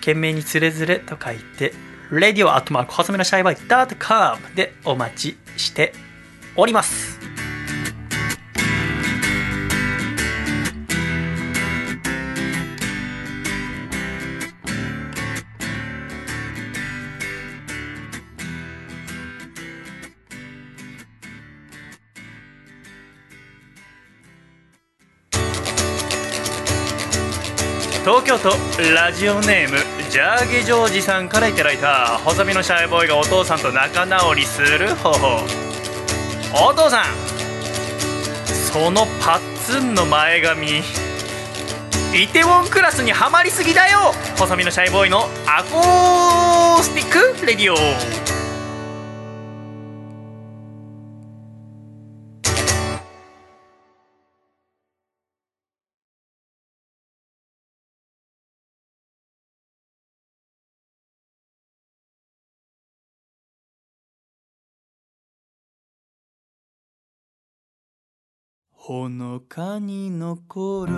[0.00, 1.72] 懸命につれづれと書いて
[2.10, 5.92] radio アットマーク細めのシャイバイ .com でお待ちして
[6.56, 7.19] おります
[28.00, 28.48] 東京都
[28.94, 29.76] ラジオネーム
[30.10, 35.44] ジャーゲジョージさんからいただいた細身のシャイボーイがお父さんと仲直りする方法。
[36.52, 37.04] お父さん
[38.46, 40.82] そのパッツンの前髪イ
[42.28, 44.14] テウォンクラスにはまりすぎだよ。
[44.38, 47.76] 細身のシャイボーイのアコースティックレディオ。
[68.82, 70.94] ほのかに残る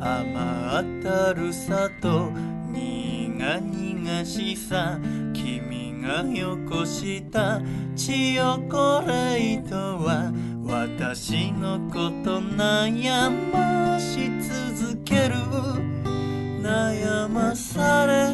[0.00, 2.30] 甘ったるさと
[2.72, 4.98] 苦々しさ
[5.34, 7.60] 君がよこした
[7.94, 10.32] チヨコレートは
[10.64, 14.30] 私のこと悩まし
[14.80, 15.34] 続ける
[16.62, 18.30] 悩まされ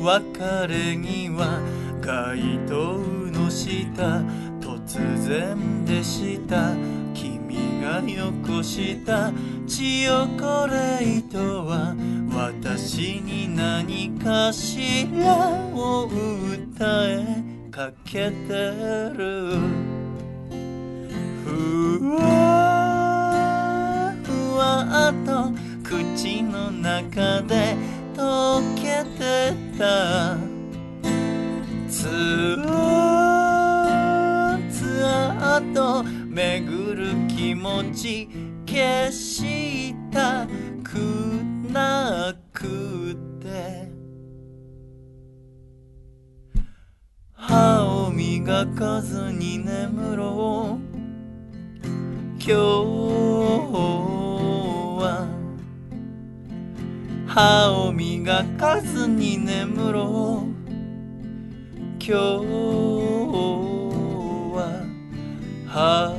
[0.00, 1.60] 別れ際
[2.00, 2.98] 街灯
[3.32, 4.22] の下
[4.60, 6.91] 突然でした。
[7.82, 9.32] がよこした
[9.66, 11.96] チヨコレートは
[12.32, 18.52] 私に何かしらを訴えかけて
[19.18, 19.58] る。
[21.44, 22.22] ふわ
[24.22, 25.50] ふわと
[25.82, 27.74] 口の中で
[28.14, 30.36] 溶けてた。
[31.88, 32.06] つ
[32.64, 38.26] あつあと巡る気持ち
[38.66, 40.46] 消した
[40.82, 40.96] く
[41.70, 43.92] なくて。
[47.34, 50.92] 歯を磨かずに眠ろう。
[52.38, 52.52] 今日
[55.02, 55.28] は。
[57.26, 60.52] 歯を磨かずに眠ろう
[62.00, 63.71] 今日は。
[65.72, 66.12] は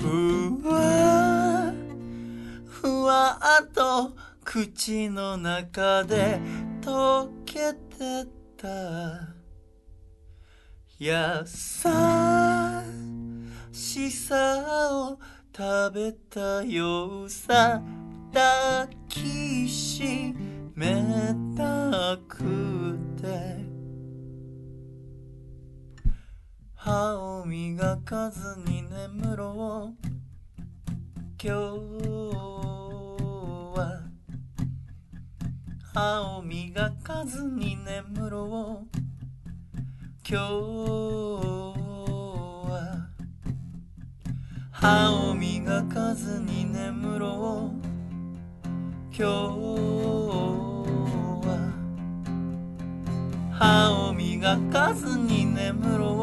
[0.00, 1.74] ふわ
[2.66, 6.40] ふわっと口の中で
[6.80, 8.26] 溶けて
[8.56, 9.41] た。
[11.04, 11.10] 優
[13.72, 15.18] しさを
[15.52, 17.82] 食べたようさ
[18.32, 20.32] 抱きし
[20.76, 23.66] めたくて。
[26.76, 30.06] 歯を磨かずに眠ろう。
[31.42, 31.52] 今日
[33.76, 34.02] は
[35.92, 39.11] 歯を磨かずに眠ろう
[40.24, 40.44] 今日
[42.70, 43.08] は
[44.70, 47.82] 歯を磨かずに眠ろう。
[49.10, 49.24] 今日
[51.44, 51.58] は
[53.50, 56.21] 歯を磨かずに眠ろう。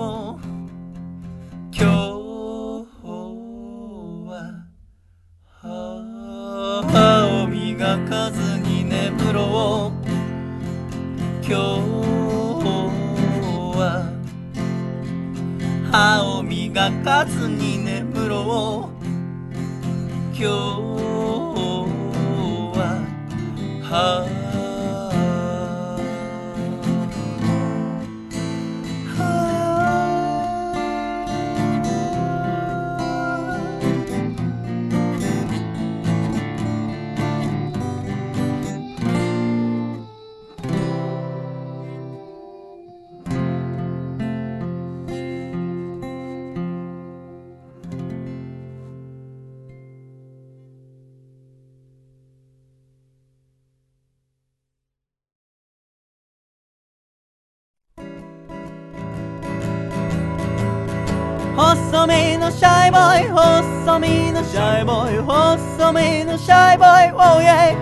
[64.49, 67.77] 細身のシャイボーイ細身のシャイボーイ Oh yeah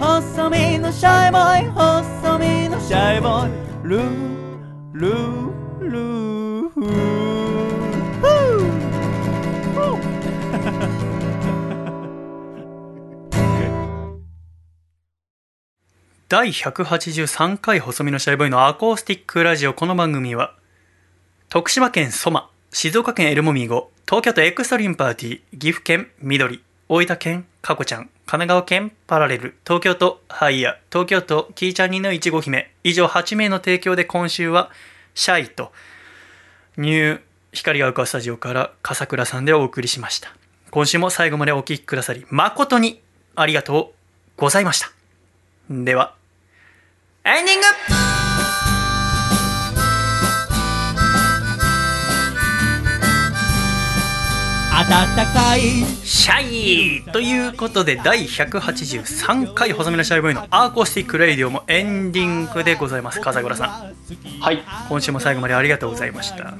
[0.00, 3.52] 細身のシャイボーイ細身のシャイボーイ。
[3.84, 4.02] ルー
[4.92, 6.68] ルールー。
[6.68, 6.84] フー
[16.28, 19.74] 第183回細身のシャイボーイのアコースティックラジオ。
[19.74, 20.54] この番組は
[21.50, 22.50] 徳島県ソマ。
[22.76, 34.72] 静岡県エルモミーゴ東京都エクストリームパーティー岐阜県緑大分県かこちゃん神奈川県パラレル東京都ハイヤ東京都キーちゃんにのいちご姫以上8名の提供で今週は
[35.14, 35.70] シャイと
[36.76, 37.20] ニュー
[37.52, 40.34] 光が丘スタジオから笠倉さんでお送りしました。
[40.72, 43.00] 今週も最後までお聴きくださり誠に
[43.36, 43.94] ありがとう
[44.36, 44.90] ございました。
[45.70, 46.16] では
[47.22, 48.33] エンディング！
[54.74, 55.60] 暖かい
[56.04, 63.20] シャイということで第183回細身のシャイボーイのアーコースティックレイディオもエンディングでございます。
[63.20, 63.94] 笠倉さん。
[64.40, 64.64] はい。
[64.88, 66.54] 今週も最後までありがとうございました。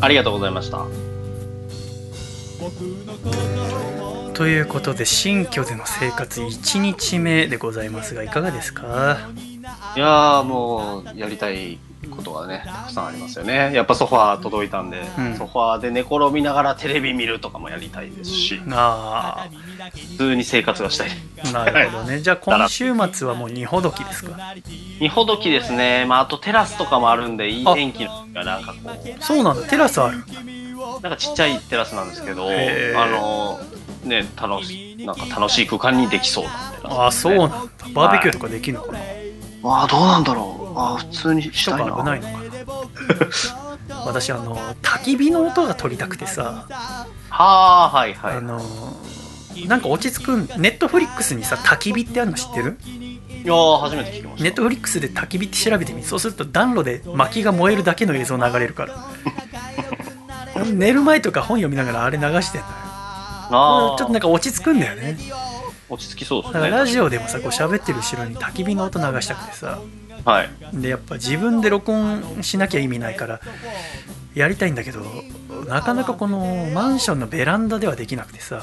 [0.00, 0.86] ありがとうございました。
[4.34, 9.18] ということで新居での生活1日目でございますがいかがですか？
[9.96, 11.80] いやーもうやりたい
[12.10, 13.72] ことがねたくさんありますよね。
[13.74, 15.36] やっぱソファー届いたんで、うん。
[15.36, 19.48] ソファーで寝転びながらテレビ見るとかもやりたいですしあ
[19.92, 21.10] 普通に生活がしたい。
[21.44, 22.20] あなるほどね。
[22.22, 24.36] じゃあ今週末はもう二ほどきですか？
[25.00, 29.66] 二ほどきですね、まあ、あとテラスとかもあるんでいい天気がなんかこうそうなんだ。
[29.68, 30.24] テラスある。
[31.02, 33.60] なんかちっちゃいテラスなんですけどあの
[34.04, 36.92] ね楽しなんか楽しい空間にできそうなテラス。
[36.92, 37.58] ああそうなんだ。
[37.92, 38.98] バーベキューとかできるのかな、
[39.64, 41.92] ああどうなんだろうあー普通にしとたいな。
[41.92, 42.32] か危ないのか
[43.88, 43.96] な。
[44.06, 46.66] 私あの焚き火の音が取りたくてさ。
[47.30, 48.36] はあはいはい。
[48.36, 48.60] あの
[49.66, 52.78] なんか落ち着くんネットフリックスにさ焚き火ってあるの知ってる？
[52.84, 58.94] いやー初めて聞きましネットフリックスで焚き火って調べてみそうすると暖炉で薪が燃えるだけの映像流れるから。
[60.66, 62.72] 寝る前とか本読みながらあれ流してんのよ。
[63.48, 65.16] たあちょっとなんか落ち着くんだよね。
[65.88, 69.78] 落ち着きそうですだからねラジオでもさこう喋ってる後ろに焚き火の音流したくてさ
[70.24, 70.50] はい。
[70.72, 73.40] でやっぱ自分で録音しなきゃ意味ないから
[74.34, 75.00] やりたいんだけど
[75.68, 78.62] なかなかこのマンションのベランダではできなくてさ。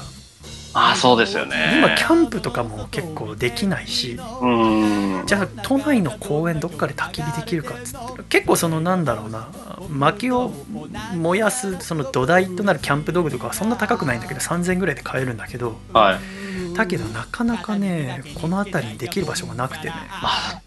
[0.76, 1.76] ああそうですよね。
[1.78, 4.16] 今キャンプとかも結構できないし。
[4.16, 9.48] じゃあ都内の公園どっかで焚き火できるかっつったら結構そのなんだろうな
[9.88, 10.50] 薪を
[11.16, 15.78] 燃やすその土台となるキャンプ道具とかはそんな高くないんだけど3000円ぐらいで買えるんだけど。
[15.92, 16.74] はい。
[16.74, 19.94] だけどなかなかねこの辺りにできる場所がなくてね。
[19.94, 20.08] そうで
[20.60, 20.63] す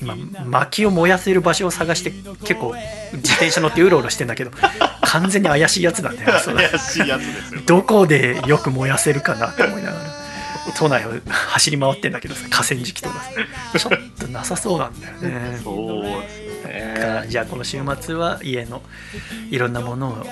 [0.00, 2.10] 今薪を燃やせる場所を探して
[2.44, 2.74] 結構
[3.12, 4.50] 自転車乗ってうろうろしてんだけど
[5.02, 6.24] 完全に怪しいやつなんだ。
[6.24, 7.60] よ怪しいやつですよ。
[7.66, 10.04] どこでよく燃やせるかなって思いながら
[10.76, 13.20] 都内を走り回ってんだけどさ河川敷とか
[13.72, 13.78] さ。
[13.78, 15.60] ちょっとなさそうなんだよね。
[15.62, 16.45] そうですね
[16.98, 18.82] からじゃあこの週末は家の
[19.50, 20.24] いろんなものを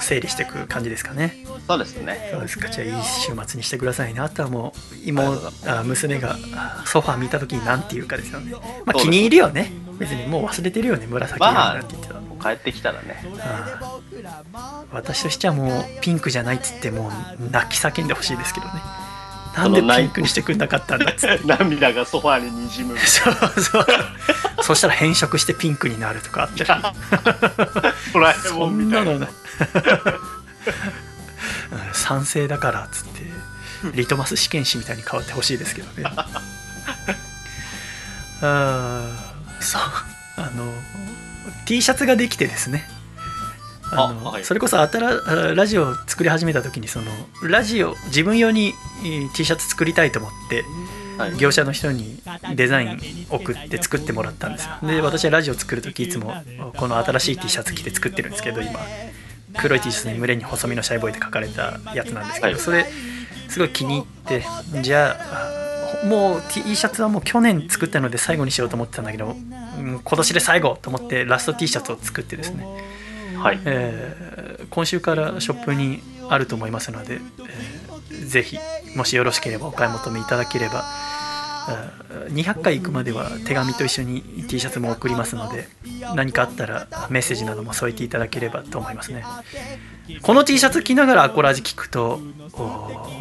[0.00, 1.44] 整理していく感じですかね。
[1.66, 2.30] そうですね。
[2.32, 2.68] そうですか。
[2.68, 8.52] じゃあいい週末にしてくださいねあとはもう妹あ娘があソファー見た時に何て言うかですよね。
[8.84, 9.72] まあ気に入るよね。
[9.98, 11.06] 別にもう忘れてるよね。
[11.06, 12.22] 紫色まあなんて言ってたの。
[12.42, 13.22] 帰ってきたらね。
[13.40, 14.02] ああ。
[14.92, 18.72] 私としてはもうピンクじゃないっつってもう泣き叫んでほしいですけどね
[19.56, 21.10] なんでピンクにしてくんなかったんだ？
[21.10, 22.96] っつって涙がソファーににじむ。
[23.04, 23.86] そうそう。
[24.62, 26.94] そしたら変色してピンクになるとかあったら
[28.12, 29.12] ドラえそもんみたいな。
[29.12, 29.28] んなのね
[31.72, 33.22] うん賛成だからっつって
[33.96, 36.04] リトマス試験紙みたいに変わってほしいですけどね。
[38.42, 39.82] あーそう。
[40.36, 40.72] あの
[41.66, 42.88] T シャツができてですね
[43.92, 44.44] あのあはい。
[44.44, 47.10] それこそあたらあラジオを作り始めた時にその
[47.48, 48.72] ラジオ自分用に
[49.04, 50.64] えー T シャツ作りたいと思って
[51.18, 51.36] はい。
[51.36, 52.20] 業者の人に
[52.54, 52.98] デザイン
[53.30, 54.88] 送って作ってもらったんですよ。
[54.88, 56.32] で私はラジオ作る時いつも
[56.76, 58.80] この新しい T シャツ着て作ってるんですけど今
[59.58, 62.60] 黒い T シャツに胸に細身のシャイボーイで書かれたやつなんですけど、はい。
[62.60, 62.86] それ
[63.48, 64.44] すごい気に入って
[64.80, 69.52] じゃあもう T シャツはもう去年作ったので最後にしようと思ってたんだけど、うん
[69.82, 72.66] 今年で最後と思ってラスト T シャツを作ってですね、
[73.42, 73.60] はい。
[73.64, 78.58] えー今週からショップにあると思いますので、えーぜひ
[78.96, 80.84] もしよろしければお買い求めいただければ
[82.30, 85.66] 200回行くまでは手紙と一緒に T シャツも送りますので
[86.14, 89.24] 何かあったらメッセージなども添えていただければと思いますね。
[90.22, 92.20] この T シャツ着ながらアコラージ聞くと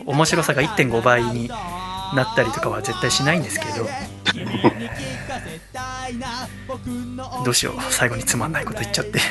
[0.06, 3.88] 面白さが1.5倍になったりとかは絶対しないんですけど、
[7.44, 9.20] どうしよう最後につまんないこと言っちゃって。
[9.20, 9.22] い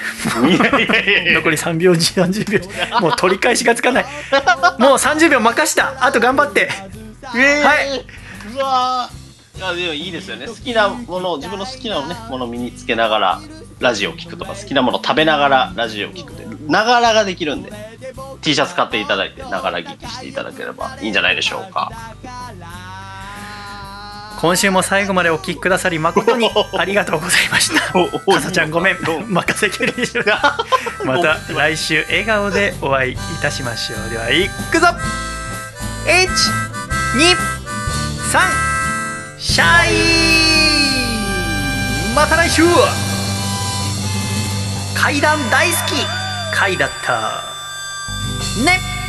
[0.59, 1.35] やいやいやいや。
[1.35, 2.51] 残り3秒30
[2.93, 4.05] 秒もう取り返しがつかない。
[4.79, 6.05] もう30秒任した。
[6.05, 6.69] あと頑張って。
[7.23, 8.05] はい、
[8.55, 9.59] うわー。
[9.59, 10.47] いやでもいいですよね。
[10.47, 13.41] 好きなもの自分の好きなねものを身につけながら
[13.79, 17.73] ラジオを聞くとか好きなものを食べながらラジオを聞くってながらができるんで。
[18.41, 21.91] T シャツ買っていただいてながら聞きしていただければいいんじゃないでしょうか
[24.41, 27.81] 今週も最後までお聞きくださり誠に ありがとうございました。
[27.93, 28.99] かさちゃんごめん。
[29.29, 30.25] 任せきりにしろ
[31.05, 31.39] また。
[31.53, 34.11] 来週笑顔でお会いいたしましょう。
[34.11, 34.87] ではいくぞ。
[36.07, 36.41] 123
[39.39, 39.91] シャイ
[42.15, 42.63] また来週。
[44.95, 46.07] 階段大好き。
[46.55, 47.45] 階だった。
[48.65, 49.00] ね